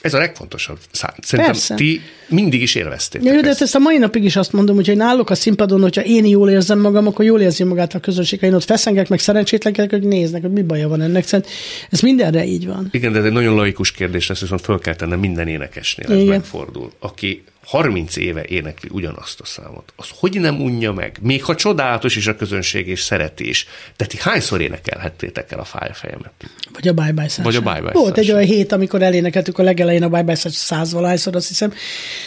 Ez 0.00 0.14
a 0.14 0.18
legfontosabb. 0.18 0.78
Szerintem 0.92 1.44
Persze. 1.44 1.74
ti 1.74 2.00
mindig 2.28 2.62
is 2.62 2.74
élveztétek 2.74 3.32
ja, 3.34 3.40
de 3.40 3.48
ezt. 3.48 3.62
ezt 3.62 3.74
a 3.74 3.78
mai 3.78 3.98
napig 3.98 4.24
is 4.24 4.36
azt 4.36 4.52
mondom, 4.52 4.76
hogy 4.76 4.96
náluk 4.96 5.30
a 5.30 5.34
színpadon, 5.34 5.80
hogyha 5.80 6.02
én 6.04 6.26
jól 6.26 6.50
érzem 6.50 6.78
magam, 6.78 7.06
akkor 7.06 7.24
jól 7.24 7.40
érzi 7.40 7.64
magát 7.64 7.94
a 7.94 7.98
közönség. 7.98 8.40
Ha 8.40 8.46
én 8.46 8.54
ott 8.54 8.64
feszengek, 8.64 9.08
meg 9.08 9.18
szerencsétlenkedek, 9.18 9.90
hogy 9.90 10.02
néznek, 10.02 10.42
hogy 10.42 10.52
mi 10.52 10.62
baja 10.62 10.88
van 10.88 11.02
ennek. 11.02 11.26
Szerintem 11.26 11.54
ez 11.90 12.00
mindenre 12.00 12.44
így 12.44 12.66
van. 12.66 12.88
Igen, 12.90 13.12
de 13.12 13.18
ez 13.18 13.24
egy 13.24 13.32
nagyon 13.32 13.54
laikus 13.54 13.92
kérdés 13.92 14.28
lesz, 14.28 14.40
viszont 14.40 14.60
föl 14.60 14.78
kell 14.78 14.94
tennem 14.94 15.18
minden 15.18 15.48
énekesnél, 15.48 16.18
ez 16.18 16.24
megfordul. 16.24 16.92
Aki 16.98 17.44
30 17.70 18.16
éve 18.16 18.44
énekli 18.48 18.88
ugyanazt 18.92 19.40
a 19.40 19.44
számot. 19.44 19.92
Az 19.96 20.06
hogy 20.18 20.40
nem 20.40 20.60
unja 20.60 20.92
meg? 20.92 21.18
Még 21.20 21.44
ha 21.44 21.54
csodálatos 21.54 22.16
is 22.16 22.26
a 22.26 22.36
közönség 22.36 22.88
és 22.88 23.00
szereti 23.00 23.48
is. 23.48 23.66
De 23.96 24.06
ti 24.06 24.16
hányszor 24.20 24.60
énekelhettétek 24.60 25.52
el 25.52 25.58
a 25.58 25.64
fájfejemet? 25.64 26.32
Vagy 26.72 26.88
a 26.88 26.92
Bye 26.92 27.12
Bye 27.12 27.28
Vagy 27.42 27.56
a 27.56 27.60
Bye 27.60 27.80
Bye 27.80 27.92
Volt 27.92 28.18
egy 28.18 28.30
olyan 28.30 28.44
hét, 28.44 28.72
amikor 28.72 29.02
elénekeltük 29.02 29.58
a 29.58 29.62
legelején 29.62 30.02
a 30.02 30.08
Bye 30.08 30.22
Bye 30.22 30.34
százvalányszor, 30.34 31.36
azt 31.36 31.48
hiszem. 31.48 31.72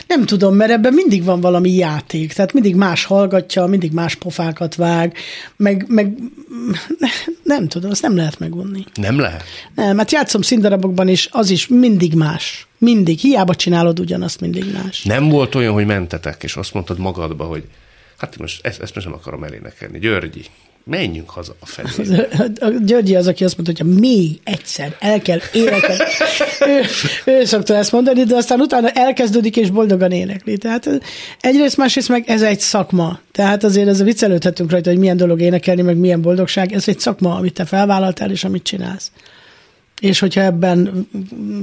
Nem 0.07 0.25
tudom, 0.25 0.55
mert 0.55 0.71
ebben 0.71 0.93
mindig 0.93 1.23
van 1.23 1.41
valami 1.41 1.71
játék. 1.71 2.33
Tehát 2.33 2.53
mindig 2.53 2.75
más 2.75 3.05
hallgatja, 3.05 3.65
mindig 3.65 3.91
más 3.91 4.15
pofákat 4.15 4.75
vág, 4.75 5.17
meg, 5.55 5.85
meg 5.87 6.13
nem 7.43 7.67
tudom, 7.67 7.91
azt 7.91 8.01
nem 8.01 8.15
lehet 8.15 8.39
megunni. 8.39 8.83
Nem 8.93 9.19
lehet? 9.19 9.43
Nem, 9.75 9.97
hát 9.97 10.11
játszom 10.11 10.41
színdarabokban 10.41 11.07
is, 11.07 11.27
az 11.31 11.49
is 11.49 11.67
mindig 11.67 12.13
más. 12.13 12.67
Mindig. 12.84 13.19
Hiába 13.19 13.55
csinálod 13.55 13.99
ugyanazt, 13.99 14.39
mindig 14.39 14.73
más. 14.73 15.03
Nem 15.03 15.29
volt 15.29 15.55
olyan, 15.55 15.73
hogy 15.73 15.86
mentetek, 15.86 16.43
és 16.43 16.55
azt 16.55 16.73
mondtad 16.73 16.99
magadba, 16.99 17.43
hogy 17.43 17.63
hát 18.17 18.38
most 18.38 18.65
ezt, 18.65 18.81
ezt 18.81 18.95
most 18.95 19.07
nem 19.07 19.15
akarom 19.15 19.43
elénekelni. 19.43 19.99
Györgyi, 19.99 20.41
menjünk 20.84 21.29
haza 21.29 21.55
a 21.59 21.65
felé. 21.65 22.27
A 22.59 22.67
Györgyi 22.86 23.15
az, 23.15 23.27
aki 23.27 23.43
azt 23.43 23.57
mondta, 23.57 23.84
hogy 23.84 23.99
még 23.99 24.39
egyszer 24.43 24.95
el 24.99 25.21
kell 25.21 25.39
énekelni. 25.53 26.03
ő, 26.67 26.81
ő 27.25 27.45
szokta 27.45 27.75
ezt 27.75 27.91
mondani, 27.91 28.23
de 28.23 28.36
aztán 28.36 28.59
utána 28.59 28.89
elkezdődik 28.89 29.57
és 29.57 29.69
boldogan 29.69 30.11
énekli. 30.11 30.57
Tehát 30.57 30.89
egyrészt, 31.39 31.77
másrészt 31.77 32.09
meg 32.09 32.23
ez 32.27 32.41
egy 32.41 32.59
szakma. 32.59 33.19
Tehát 33.31 33.63
azért 33.63 33.88
ez 33.88 34.03
viccelődhetünk 34.03 34.71
rajta, 34.71 34.89
hogy 34.89 34.99
milyen 34.99 35.17
dolog 35.17 35.41
énekelni, 35.41 35.81
meg 35.81 35.97
milyen 35.97 36.21
boldogság. 36.21 36.71
Ez 36.71 36.88
egy 36.88 36.99
szakma, 36.99 37.36
amit 37.36 37.53
te 37.53 37.65
felvállaltál, 37.65 38.31
és 38.31 38.43
amit 38.43 38.63
csinálsz. 38.63 39.11
És 39.99 40.19
hogyha 40.19 40.41
ebben 40.41 41.07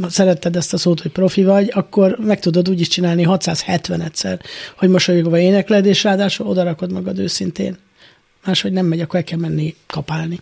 szeretted 0.08 0.56
ezt 0.56 0.72
a 0.72 0.78
szót, 0.78 1.00
hogy 1.00 1.10
profi 1.10 1.44
vagy, 1.44 1.70
akkor 1.74 2.16
meg 2.18 2.40
tudod 2.40 2.68
úgy 2.68 2.80
is 2.80 2.88
csinálni 2.88 3.24
670-szer, 3.28 4.40
hogy 4.76 4.88
mosolyogva 4.88 5.38
énekled, 5.38 5.86
és 5.86 6.02
ráadásul 6.02 6.46
odarakod 6.46 6.92
magad 6.92 7.18
őszintén. 7.18 7.78
Máshogy 8.44 8.72
nem 8.72 8.86
megy, 8.86 9.00
akkor 9.00 9.18
el 9.18 9.24
kell 9.24 9.38
menni 9.38 9.74
kapálni. 9.86 10.40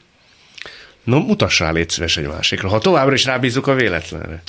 No, 1.05 1.19
mutass 1.19 1.59
rá, 1.59 1.71
légy 1.71 1.91
szíves 1.91 2.17
egy 2.17 2.27
másikra. 2.27 2.69
Ha 2.69 2.79
továbbra 2.79 3.15
is 3.15 3.25
rábízunk 3.25 3.67
a 3.67 3.75
véletlenre. 3.75 4.43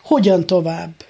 Hogyan 0.00 0.46
tovább? 0.46 1.04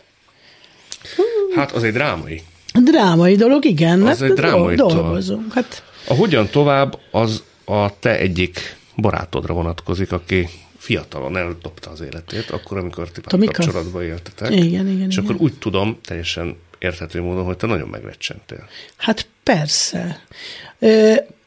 Hát 1.55 1.73
az 1.73 1.83
egy 1.83 1.93
drámai. 1.93 2.43
Drámai 2.73 3.37
dolog, 3.37 3.65
igen. 3.65 4.03
Az 4.03 4.19
hát 4.19 4.31
egy 4.31 4.37
drámai 4.37 4.75
dolog. 4.75 4.95
dolgozunk. 4.95 5.53
Hát 5.53 5.83
A 6.09 6.15
hogyan 6.15 6.49
tovább, 6.49 6.99
az 7.11 7.43
a 7.65 7.99
te 7.99 8.19
egyik 8.19 8.77
barátodra 8.97 9.55
vonatkozik, 9.55 10.13
aki 10.13 10.49
fiatalon 10.79 11.37
eldobta 11.37 11.91
az 11.91 12.01
életét, 12.01 12.51
akkor, 12.51 12.79
amikor 12.79 13.11
ti 13.11 13.21
Tomika? 13.21 13.53
kapcsolatban 13.53 14.03
éltetek. 14.03 14.51
Igen, 14.51 14.89
igen, 14.89 15.09
És 15.09 15.17
igen. 15.17 15.25
akkor 15.25 15.37
úgy 15.39 15.55
tudom, 15.55 15.99
teljesen 16.05 16.57
érthető 16.79 17.21
módon, 17.21 17.45
hogy 17.45 17.57
te 17.57 17.67
nagyon 17.67 17.89
megrecsentél. 17.89 18.69
Hát 18.97 19.27
persze. 19.43 20.25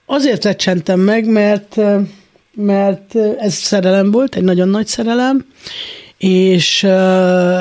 Azért 0.05 0.43
recsentem 0.43 0.99
meg, 0.99 1.25
mert, 1.25 1.75
mert 2.53 3.15
ez 3.39 3.53
szerelem 3.53 4.11
volt, 4.11 4.35
egy 4.35 4.43
nagyon 4.43 4.69
nagy 4.69 4.87
szerelem, 4.87 5.45
és 6.17 6.83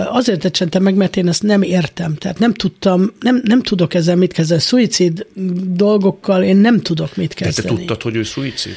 azért 0.09 0.43
recsentem 0.43 0.83
meg, 0.83 0.95
mert 0.95 1.17
én 1.17 1.29
ezt 1.29 1.43
nem 1.43 1.63
értem. 1.63 2.15
Tehát 2.15 2.39
nem 2.39 2.55
tudtam, 2.55 3.13
nem, 3.21 3.41
nem 3.45 3.63
tudok 3.63 3.95
ezzel 3.95 4.17
mit 4.17 4.33
kezdeni. 4.33 4.61
Szuicid 4.61 5.27
dolgokkal 5.67 6.43
én 6.43 6.57
nem 6.57 6.81
tudok 6.81 7.17
mit 7.17 7.29
De 7.29 7.35
te 7.35 7.45
kezdeni. 7.45 7.69
tudtad, 7.77 8.03
hogy 8.03 8.17
ő 8.17 8.23
szuicid? 8.23 8.75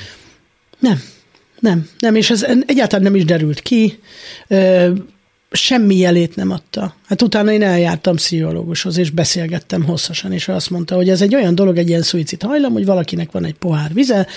Nem, 0.79 1.01
nem, 1.59 1.89
nem, 1.99 2.15
és 2.15 2.29
ez 2.29 2.45
egyáltalán 2.65 3.03
nem 3.03 3.15
is 3.15 3.25
derült 3.25 3.59
ki, 3.59 3.99
semmi 5.51 5.97
jelét 5.97 6.35
nem 6.35 6.51
adta. 6.51 6.95
Hát 7.05 7.21
utána 7.21 7.51
én 7.51 7.63
eljártam 7.63 8.15
pszichológushoz, 8.15 8.97
és 8.97 9.09
beszélgettem 9.09 9.83
hosszasan, 9.83 10.31
és 10.31 10.47
ő 10.47 10.53
azt 10.53 10.69
mondta, 10.69 10.95
hogy 10.95 11.09
ez 11.09 11.21
egy 11.21 11.35
olyan 11.35 11.55
dolog, 11.55 11.77
egy 11.77 11.89
ilyen 11.89 12.01
szuicid 12.01 12.41
hajlam, 12.41 12.73
hogy 12.73 12.85
valakinek 12.85 13.31
van 13.31 13.45
egy 13.45 13.53
pohár 13.53 13.93
vize, 13.93 14.27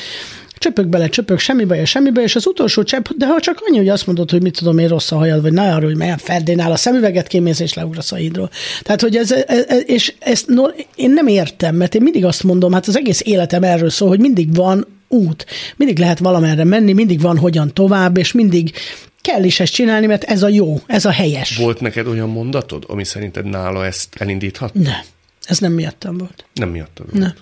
csöpök 0.60 0.86
bele, 0.86 1.08
csöpök, 1.08 1.38
semmi 1.38 1.64
baj, 1.64 1.84
semmi 1.84 2.10
baj, 2.10 2.22
és 2.22 2.36
az 2.36 2.46
utolsó 2.46 2.82
csepp, 2.82 3.06
de 3.16 3.26
ha 3.26 3.40
csak 3.40 3.62
annyi, 3.66 3.76
hogy 3.76 3.88
azt 3.88 4.06
mondod, 4.06 4.30
hogy 4.30 4.42
mit 4.42 4.58
tudom 4.58 4.78
én, 4.78 4.88
rossz 4.88 5.12
a 5.12 5.16
hajad, 5.16 5.42
vagy 5.42 5.52
ne 5.52 5.74
arra, 5.74 5.84
hogy 5.84 5.96
melyen 5.96 6.18
Ferdinál 6.18 6.72
a 6.72 6.76
szemüveget 6.76 7.26
kémész, 7.26 7.60
és 7.60 7.74
leugrasz 7.74 8.12
a 8.12 8.16
hídról. 8.16 8.50
Tehát, 8.82 9.00
hogy 9.00 9.16
ez, 9.16 9.32
ez 9.32 9.82
és 9.86 10.14
ezt 10.18 10.46
no, 10.46 10.64
én 10.94 11.10
nem 11.10 11.26
értem, 11.26 11.74
mert 11.74 11.94
én 11.94 12.02
mindig 12.02 12.24
azt 12.24 12.42
mondom, 12.42 12.72
hát 12.72 12.86
az 12.86 12.96
egész 12.96 13.22
életem 13.24 13.62
erről 13.62 13.90
szól, 13.90 14.08
hogy 14.08 14.20
mindig 14.20 14.54
van 14.54 14.86
út, 15.10 15.46
mindig 15.76 15.98
lehet 15.98 16.18
valamerre 16.18 16.64
menni, 16.64 16.92
mindig 16.92 17.20
van 17.20 17.38
hogyan 17.38 17.74
tovább, 17.74 18.16
és 18.16 18.32
mindig 18.32 18.72
kell 19.20 19.44
is 19.44 19.60
ezt 19.60 19.72
csinálni, 19.72 20.06
mert 20.06 20.24
ez 20.24 20.42
a 20.42 20.48
jó, 20.48 20.80
ez 20.86 21.04
a 21.04 21.10
helyes. 21.10 21.56
Volt 21.56 21.80
neked 21.80 22.06
olyan 22.06 22.28
mondatod, 22.28 22.84
ami 22.86 23.04
szerinted 23.04 23.44
nála 23.46 23.86
ezt 23.86 24.14
elindíthat? 24.18 24.74
Nem, 24.74 25.00
ez 25.44 25.58
nem 25.58 25.72
miattam 25.72 26.18
volt. 26.18 26.44
Nem 26.54 26.68
miattad 26.68 27.06
volt. 27.10 27.18
Nem. 27.18 27.32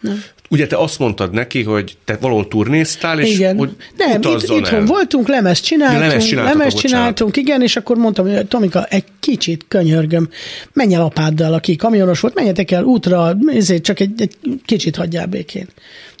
Nem. 0.00 0.22
Ugye 0.50 0.66
te 0.66 0.76
azt 0.76 0.98
mondtad 0.98 1.32
neki, 1.32 1.62
hogy 1.62 1.96
te 2.04 2.16
valahol 2.20 2.48
turnéztál, 2.48 3.20
és 3.20 3.34
igen. 3.34 3.56
hogy 3.56 3.70
Nem, 3.96 4.20
itt, 4.22 4.42
itthon 4.42 4.64
el. 4.64 4.84
voltunk, 4.84 5.28
lemezt 5.28 5.64
csináltunk, 5.64 6.12
Ja, 6.12 6.52
bocsánat. 6.52 6.74
csináltunk, 6.74 7.36
igen, 7.36 7.62
és 7.62 7.76
akkor 7.76 7.96
mondtam, 7.96 8.28
hogy 8.30 8.46
Tomika, 8.46 8.84
egy 8.84 9.04
kicsit 9.20 9.64
könyörgöm, 9.68 10.28
menj 10.72 10.94
el 10.94 11.02
apáddal, 11.02 11.52
aki 11.52 11.76
kamionos 11.76 12.20
volt, 12.20 12.34
menjetek 12.34 12.70
el 12.70 12.84
útra, 12.84 13.36
ezért 13.46 13.82
csak 13.82 14.00
egy, 14.00 14.12
egy 14.22 14.36
kicsit 14.64 14.96
hagyjál 14.96 15.26
békén. 15.26 15.68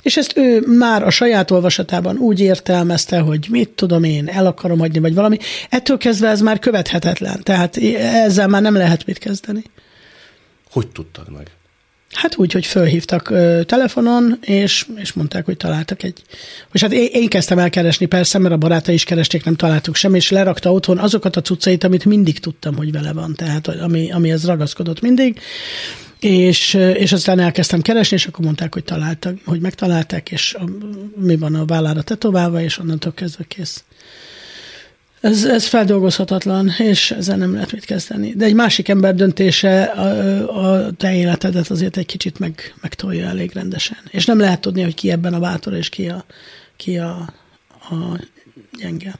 És 0.02 0.16
ezt 0.16 0.36
ő 0.36 0.60
már 0.60 1.02
a 1.02 1.10
saját 1.10 1.50
olvasatában 1.50 2.16
úgy 2.16 2.40
értelmezte, 2.40 3.18
hogy 3.18 3.46
mit 3.50 3.68
tudom 3.68 4.04
én, 4.04 4.28
el 4.28 4.46
akarom 4.46 4.78
hagyni, 4.78 4.98
vagy 4.98 5.14
valami. 5.14 5.38
Ettől 5.68 5.96
kezdve 5.96 6.28
ez 6.28 6.40
már 6.40 6.58
követhetetlen, 6.58 7.42
tehát 7.42 7.76
ezzel 7.98 8.48
már 8.48 8.62
nem 8.62 8.74
lehet 8.74 9.06
mit 9.06 9.18
kezdeni. 9.18 9.62
Hogy 10.70 10.88
tudtad 10.88 11.30
meg? 11.36 11.50
Hát 12.12 12.36
úgy, 12.36 12.52
hogy 12.52 12.66
fölhívtak 12.66 13.30
ö, 13.30 13.60
telefonon, 13.66 14.38
és, 14.40 14.86
és 14.96 15.12
mondták, 15.12 15.44
hogy 15.44 15.56
találtak 15.56 16.02
egy... 16.02 16.22
És 16.72 16.80
hát 16.80 16.92
én, 16.92 17.08
én 17.12 17.28
kezdtem 17.28 17.58
el 17.58 17.70
keresni 17.70 18.06
persze, 18.06 18.38
mert 18.38 18.54
a 18.54 18.56
barátai 18.56 18.94
is 18.94 19.04
keresték, 19.04 19.44
nem 19.44 19.56
találtuk 19.56 19.94
sem, 19.94 20.14
és 20.14 20.30
lerakta 20.30 20.72
otthon 20.72 20.98
azokat 20.98 21.36
a 21.36 21.40
cuccait, 21.40 21.84
amit 21.84 22.04
mindig 22.04 22.38
tudtam, 22.38 22.76
hogy 22.76 22.92
vele 22.92 23.12
van, 23.12 23.34
tehát 23.34 23.68
ami, 23.68 24.12
amihez 24.12 24.46
ragaszkodott 24.46 25.00
mindig. 25.00 25.40
És, 26.20 26.74
ö, 26.74 26.90
és 26.90 27.12
aztán 27.12 27.38
elkezdtem 27.38 27.80
keresni, 27.80 28.16
és 28.16 28.26
akkor 28.26 28.44
mondták, 28.44 28.74
hogy 28.74 28.84
találtak, 28.84 29.38
hogy 29.44 29.60
megtalálták, 29.60 30.30
és 30.30 30.54
a, 30.54 30.64
mi 31.16 31.36
van 31.36 31.54
a 31.54 31.64
vállára 31.64 32.02
tetoválva, 32.02 32.60
és 32.60 32.78
onnantól 32.78 33.12
kezdve 33.12 33.44
kész. 33.44 33.84
Ez, 35.20 35.44
ez 35.44 35.66
feldolgozhatatlan, 35.66 36.72
és 36.78 37.10
ezzel 37.10 37.36
nem 37.36 37.52
lehet 37.52 37.72
mit 37.72 37.84
kezdeni. 37.84 38.32
De 38.32 38.44
egy 38.44 38.54
másik 38.54 38.88
ember 38.88 39.14
döntése 39.14 39.82
a, 39.82 40.84
a 40.84 40.90
te 40.92 41.14
életedet 41.14 41.70
azért 41.70 41.96
egy 41.96 42.06
kicsit 42.06 42.38
meg, 42.38 42.74
megtolja 42.80 43.26
elég 43.26 43.52
rendesen. 43.52 43.98
És 44.10 44.24
nem 44.24 44.38
lehet 44.38 44.60
tudni, 44.60 44.82
hogy 44.82 44.94
ki 44.94 45.10
ebben 45.10 45.34
a 45.34 45.38
bátor, 45.38 45.74
és 45.74 45.88
ki 45.88 46.08
a, 46.08 46.24
ki 46.76 46.98
a, 46.98 47.34
a 47.68 48.20
gyenge. 48.78 49.14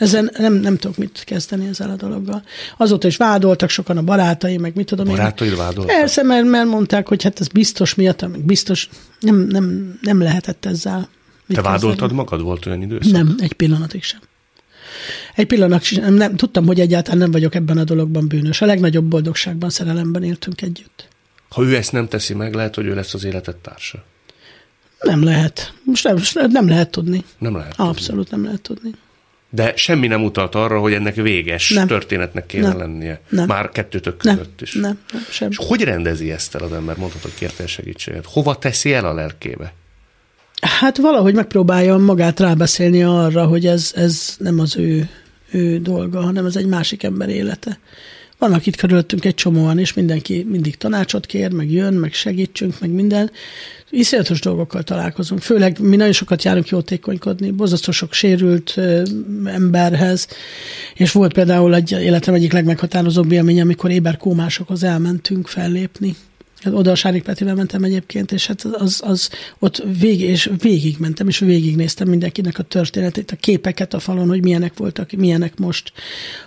Ezzel 0.00 0.30
nem, 0.38 0.54
nem 0.54 0.76
tudok 0.76 0.96
mit 0.96 1.22
kezdeni 1.24 1.66
ezzel 1.66 1.90
a 1.90 1.96
dologgal. 1.96 2.42
Azóta 2.76 3.06
is 3.06 3.16
vádoltak 3.16 3.70
sokan 3.70 3.96
a 3.96 4.02
barátai, 4.02 4.56
meg 4.56 4.74
mit 4.74 4.86
tudom 4.86 5.06
én. 5.06 5.12
Barátaid 5.12 5.56
vádoltak? 5.56 5.96
Persze, 5.96 6.22
mert, 6.22 6.44
mert 6.44 6.66
mondták, 6.66 7.08
hogy 7.08 7.22
hát 7.22 7.40
ez 7.40 7.48
biztos 7.48 7.94
miatt, 7.94 8.20
meg 8.20 8.44
biztos 8.44 8.88
nem, 9.20 9.36
nem, 9.36 9.98
nem 10.02 10.20
lehetett 10.20 10.64
ezzel. 10.66 10.98
mit 10.98 11.08
Te 11.46 11.54
kezdeni. 11.54 11.66
vádoltad 11.66 12.12
magad? 12.12 12.42
Volt 12.42 12.66
olyan 12.66 12.82
időszak? 12.82 13.12
Nem, 13.12 13.34
egy 13.38 13.52
pillanatig 13.52 14.02
sem. 14.02 14.20
Egy 15.34 15.46
pillanat 15.46 15.82
sem. 15.82 16.14
Nem, 16.14 16.36
tudtam, 16.36 16.66
hogy 16.66 16.80
egyáltalán 16.80 17.18
nem 17.18 17.30
vagyok 17.30 17.54
ebben 17.54 17.78
a 17.78 17.84
dologban 17.84 18.28
bűnös. 18.28 18.60
A 18.60 18.66
legnagyobb 18.66 19.04
boldogságban, 19.04 19.70
szerelemben 19.70 20.22
éltünk 20.22 20.62
együtt. 20.62 21.08
Ha 21.48 21.62
ő 21.62 21.76
ezt 21.76 21.92
nem 21.92 22.08
teszi 22.08 22.34
meg, 22.34 22.54
lehet, 22.54 22.74
hogy 22.74 22.86
ő 22.86 22.94
lesz 22.94 23.14
az 23.14 23.24
életed 23.24 23.56
társa. 23.56 24.04
Nem 25.00 25.22
lehet. 25.22 25.72
Most 25.84 26.04
nem, 26.34 26.50
nem 26.50 26.68
lehet 26.68 26.90
tudni. 26.90 27.24
Nem 27.38 27.56
lehet. 27.56 27.76
tudni. 27.76 27.90
Abszolút 27.90 28.30
nem 28.30 28.44
lehet 28.44 28.60
tudni. 28.60 28.94
De 29.50 29.72
semmi 29.76 30.06
nem 30.06 30.24
utalt 30.24 30.54
arra, 30.54 30.78
hogy 30.80 30.92
ennek 30.92 31.14
véges 31.14 31.70
Nem. 31.70 31.86
történetnek 31.86 32.46
kéne 32.46 32.68
Nem. 32.68 32.78
lennie. 32.78 33.20
Nem. 33.28 33.46
Már 33.46 33.68
kettőtök 33.68 34.22
Nem, 34.22 34.36
között 34.36 34.60
is. 34.60 34.74
nem, 34.74 34.98
nem, 35.12 35.22
sem. 35.30 35.48
És 35.50 35.56
hogy 35.60 35.82
rendezi 35.82 36.30
ezt 36.30 36.54
el 36.54 36.62
az 36.62 36.72
ember? 36.72 36.96
Mondhatod, 36.96 37.30
hogy 37.30 37.38
kértél 37.40 37.66
segítséget. 37.66 38.24
Hova 38.26 38.58
teszi 38.58 38.92
el 38.92 39.04
a 39.04 39.14
lelkébe? 39.14 39.72
Hát 40.60 40.96
valahogy 40.96 41.34
megpróbáljam 41.34 42.02
magát 42.02 42.40
rábeszélni 42.40 43.02
arra, 43.02 43.46
hogy 43.46 43.66
ez, 43.66 43.92
ez 43.96 44.34
nem 44.38 44.58
az 44.58 44.76
ő, 44.76 45.08
ő 45.50 45.78
dolga, 45.78 46.20
hanem 46.20 46.46
ez 46.46 46.56
egy 46.56 46.66
másik 46.66 47.02
ember 47.02 47.28
élete. 47.28 47.78
Vannak 48.40 48.66
itt 48.66 48.76
körülöttünk 48.76 49.24
egy 49.24 49.34
csomóan, 49.34 49.78
és 49.78 49.92
mindenki 49.92 50.46
mindig 50.50 50.76
tanácsot 50.76 51.26
kér, 51.26 51.52
meg 51.52 51.70
jön, 51.70 51.94
meg 51.94 52.12
segítsünk, 52.12 52.80
meg 52.80 52.90
minden. 52.90 53.30
Iszonyatos 53.90 54.40
dolgokkal 54.40 54.82
találkozunk. 54.82 55.42
Főleg 55.42 55.80
mi 55.80 55.96
nagyon 55.96 56.12
sokat 56.12 56.42
járunk 56.42 56.68
jótékonykodni, 56.68 57.50
borzasztó 57.50 57.92
sok 57.92 58.12
sérült 58.12 58.80
emberhez, 59.44 60.28
és 60.94 61.12
volt 61.12 61.32
például 61.32 61.74
egy 61.74 61.92
életem 61.92 62.34
egyik 62.34 62.52
legmeghatározóbb 62.52 63.32
élmény, 63.32 63.60
amikor 63.60 63.90
éberkómásokhoz 63.90 64.82
elmentünk 64.82 65.48
fellépni. 65.48 66.16
Hát 66.60 66.72
Oda 66.72 66.90
a 66.90 66.94
Sárik 66.94 67.22
Petivel 67.22 67.54
mentem 67.54 67.82
egyébként, 67.82 68.32
és 68.32 68.46
hát 68.46 68.64
az, 68.64 69.00
az 69.04 69.30
ott 69.58 69.82
végig, 69.98 70.28
és 70.28 70.50
végig 70.58 70.96
mentem, 70.98 71.28
és 71.28 71.38
végignéztem 71.38 72.08
mindenkinek 72.08 72.58
a 72.58 72.62
történetét, 72.62 73.30
a 73.30 73.36
képeket 73.36 73.94
a 73.94 73.98
falon, 73.98 74.28
hogy 74.28 74.42
milyenek 74.42 74.76
voltak, 74.76 75.12
milyenek 75.12 75.58
most, 75.58 75.92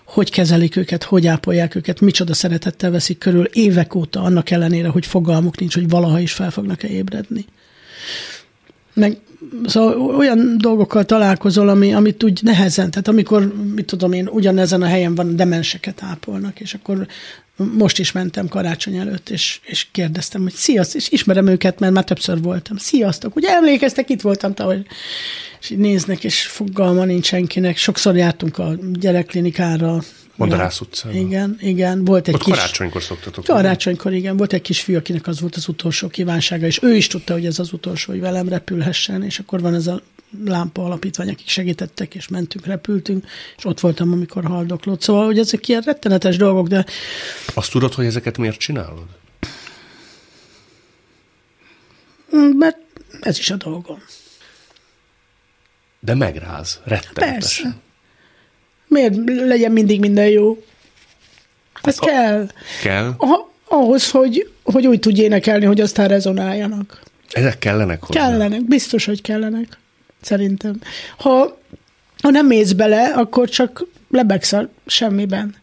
hogy 0.05 0.32
kezelik 0.32 0.76
őket, 0.76 1.03
hogy 1.03 1.28
ápolják 1.28 1.76
őket, 1.76 2.01
micsoda 2.01 2.34
szeretettel 2.34 2.91
veszik 2.91 3.18
körül 3.18 3.45
évek 3.45 3.95
óta, 3.95 4.22
annak 4.22 4.49
ellenére, 4.49 4.88
hogy 4.88 5.05
fogalmuk 5.05 5.59
nincs, 5.59 5.74
hogy 5.74 5.89
valaha 5.89 6.20
is 6.20 6.34
fel 6.34 6.51
fognak-e 6.51 6.88
ébredni. 6.88 7.45
Meg 8.93 9.18
szóval 9.66 10.16
olyan 10.16 10.57
dolgokkal 10.57 11.05
találkozol, 11.05 11.70
ami, 11.70 11.93
amit 11.93 12.24
úgy 12.24 12.39
nehezen, 12.43 12.91
tehát 12.91 13.07
amikor, 13.07 13.53
mit 13.76 13.86
tudom 13.86 14.11
én, 14.11 14.28
ugyanezen 14.28 14.82
a 14.82 14.86
helyen 14.86 15.16
van, 15.16 15.36
demenseket 15.36 16.03
ápolnak, 16.03 16.59
és 16.59 16.74
akkor 16.74 17.07
most 17.55 17.99
is 17.99 18.11
mentem 18.11 18.47
karácsony 18.47 18.97
előtt, 18.97 19.29
és, 19.29 19.59
és 19.63 19.87
kérdeztem, 19.91 20.41
hogy 20.41 20.53
sziasztok, 20.53 21.01
és 21.01 21.09
ismerem 21.09 21.47
őket, 21.47 21.79
mert 21.79 21.93
már 21.93 22.03
többször 22.03 22.41
voltam. 22.41 22.77
Sziasztok, 22.77 23.35
ugye 23.35 23.49
emlékeztek, 23.49 24.09
itt 24.09 24.21
voltam 24.21 24.53
tavaly. 24.53 24.81
És 25.59 25.69
így 25.69 25.77
néznek, 25.77 26.23
és 26.23 26.41
fogalma 26.41 27.05
nincs 27.05 27.25
senkinek. 27.25 27.77
Sokszor 27.77 28.15
jártunk 28.15 28.57
a 28.57 28.75
gyerekklinikára. 28.93 30.03
Madarász 30.36 30.79
utcában. 30.79 31.17
Igen, 31.17 31.57
igen. 31.61 32.05
Volt 32.05 32.27
egy 32.27 32.34
Ott 32.34 32.43
kis... 32.43 32.53
karácsonykor 32.53 33.01
szoktatok. 33.03 33.43
Karácsonykor 33.45 34.13
igen, 34.13 34.38
volt 34.38 34.53
egy 34.53 34.61
kis 34.61 34.81
fiú, 34.81 34.97
akinek 34.97 35.27
az 35.27 35.39
volt 35.39 35.55
az 35.55 35.67
utolsó 35.67 36.07
kívánsága, 36.07 36.65
és 36.65 36.79
ő 36.81 36.95
is 36.95 37.07
tudta, 37.07 37.34
hogy 37.34 37.45
ez 37.45 37.59
az 37.59 37.73
utolsó, 37.73 38.11
hogy 38.11 38.21
velem 38.21 38.49
repülhessen, 38.49 39.23
és 39.23 39.39
akkor 39.39 39.61
van 39.61 39.73
ez 39.73 39.88
a 39.88 40.01
lámpa 40.45 40.84
alapítvány, 40.86 41.29
akik 41.29 41.47
segítettek, 41.47 42.15
és 42.15 42.27
mentünk, 42.27 42.65
repültünk, 42.65 43.25
és 43.57 43.65
ott 43.65 43.79
voltam, 43.79 44.11
amikor 44.11 44.43
haldoklott. 44.45 45.01
Szóval, 45.01 45.25
hogy 45.25 45.39
ezek 45.39 45.67
ilyen 45.67 45.81
rettenetes 45.81 46.38
dolgok, 46.38 46.67
de 46.67 46.86
Azt 47.53 47.71
tudod, 47.71 47.93
hogy 47.93 48.05
ezeket 48.05 48.38
miért 48.38 48.57
csinálod? 48.57 49.05
mm, 52.36 52.57
mert 52.57 52.77
ez 53.21 53.38
is 53.39 53.49
a 53.51 53.55
dolgom. 53.55 54.01
De 55.99 56.15
megráz, 56.15 56.79
rettenetesen. 56.84 57.63
Persze. 57.63 57.82
Miért 58.93 59.15
legyen 59.25 59.71
mindig 59.71 59.99
minden 59.99 60.27
jó? 60.27 60.63
Ez 61.81 61.97
A- 61.99 62.05
kell. 62.05 62.47
Kell? 62.81 63.13
Ah, 63.17 63.39
ahhoz, 63.67 64.11
hogy, 64.11 64.51
hogy 64.63 64.87
úgy 64.87 64.99
tudj 64.99 65.21
énekelni, 65.21 65.65
hogy 65.65 65.81
aztán 65.81 66.07
rezonáljanak. 66.07 67.01
Ezek 67.31 67.59
kellenek 67.59 68.03
hozzá? 68.03 68.19
Kellenek, 68.19 68.63
biztos, 68.65 69.05
hogy 69.05 69.21
kellenek. 69.21 69.77
Szerintem. 70.21 70.79
Ha, 71.17 71.57
ha 72.21 72.29
nem 72.29 72.45
mész 72.47 72.71
bele, 72.71 73.03
akkor 73.03 73.49
csak 73.49 73.85
lebegsz 74.09 74.53
semmiben. 74.85 75.55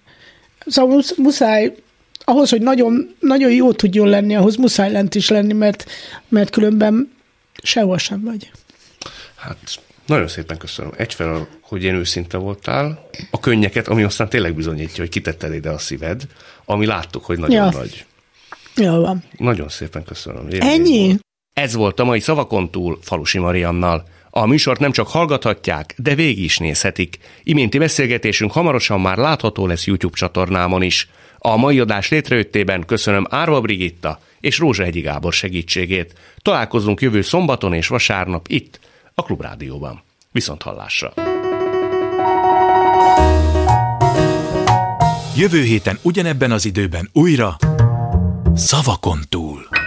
Szóval 0.66 0.94
musz- 0.94 1.16
muszáj, 1.16 1.74
ahhoz, 2.24 2.50
hogy 2.50 2.60
nagyon, 2.62 3.14
nagyon 3.20 3.50
jó 3.52 3.72
tudjon 3.72 4.08
lenni, 4.08 4.34
ahhoz 4.36 4.56
muszáj 4.56 4.92
lent 4.92 5.14
is 5.14 5.28
lenni, 5.28 5.52
mert, 5.52 5.90
mert 6.28 6.50
különben 6.50 7.12
sehol 7.62 7.98
sem 7.98 8.20
vagy. 8.24 8.50
Hát 9.36 9.56
nagyon 10.10 10.28
szépen 10.28 10.56
köszönöm. 10.58 10.92
Egyfelől, 10.96 11.46
hogy 11.60 11.84
én 11.84 11.94
őszinte 11.94 12.36
voltál, 12.36 13.08
a 13.30 13.40
könnyeket, 13.40 13.88
ami 13.88 14.02
aztán 14.02 14.28
tényleg 14.28 14.54
bizonyítja, 14.54 15.02
hogy 15.02 15.08
kitetted 15.08 15.54
ide 15.54 15.70
a 15.70 15.78
szíved, 15.78 16.22
ami 16.64 16.86
láttuk, 16.86 17.24
hogy 17.24 17.38
nagyon 17.38 17.56
Ja. 17.64 17.70
nagy. 17.78 18.04
Jó 18.76 19.00
van. 19.00 19.24
Nagyon 19.36 19.68
szépen 19.68 20.04
köszönöm. 20.04 20.48
Élmény 20.48 20.68
Ennyi? 20.68 21.06
volt. 21.06 21.20
Ez 21.52 21.74
volt 21.74 22.00
a 22.00 22.04
mai 22.04 22.20
Szavakon 22.20 22.70
túl 22.70 22.98
Falusi 23.02 23.38
Mariannal. 23.38 24.08
A 24.30 24.46
műsort 24.46 24.80
nem 24.80 24.92
csak 24.92 25.08
hallgathatják, 25.08 25.94
de 25.96 26.14
végig 26.14 26.44
is 26.44 26.58
nézhetik. 26.58 27.18
Iménti 27.42 27.78
beszélgetésünk 27.78 28.52
hamarosan 28.52 29.00
már 29.00 29.16
látható 29.16 29.66
lesz 29.66 29.86
YouTube 29.86 30.16
csatornámon 30.16 30.82
is. 30.82 31.08
A 31.38 31.56
mai 31.56 31.80
adás 31.80 32.08
létrejöttében 32.08 32.86
köszönöm 32.86 33.26
Árva 33.30 33.60
Brigitta 33.60 34.20
és 34.40 34.58
Rózsa 34.58 34.82
Hegyi 34.82 35.00
Gábor 35.00 35.32
segítségét. 35.32 36.14
Találkozunk 36.42 37.00
jövő 37.00 37.22
szombaton 37.22 37.72
és 37.72 37.86
vasárnap 37.86 38.48
itt, 38.48 38.80
a 39.14 39.22
Klubrádióban. 39.22 40.02
Viszont 40.32 40.62
hallásra! 40.62 41.12
Jövő 45.36 45.62
héten 45.62 45.98
ugyanebben 46.02 46.50
az 46.50 46.64
időben 46.64 47.08
újra 47.12 47.56
Szavakon 48.54 49.20
túl. 49.28 49.79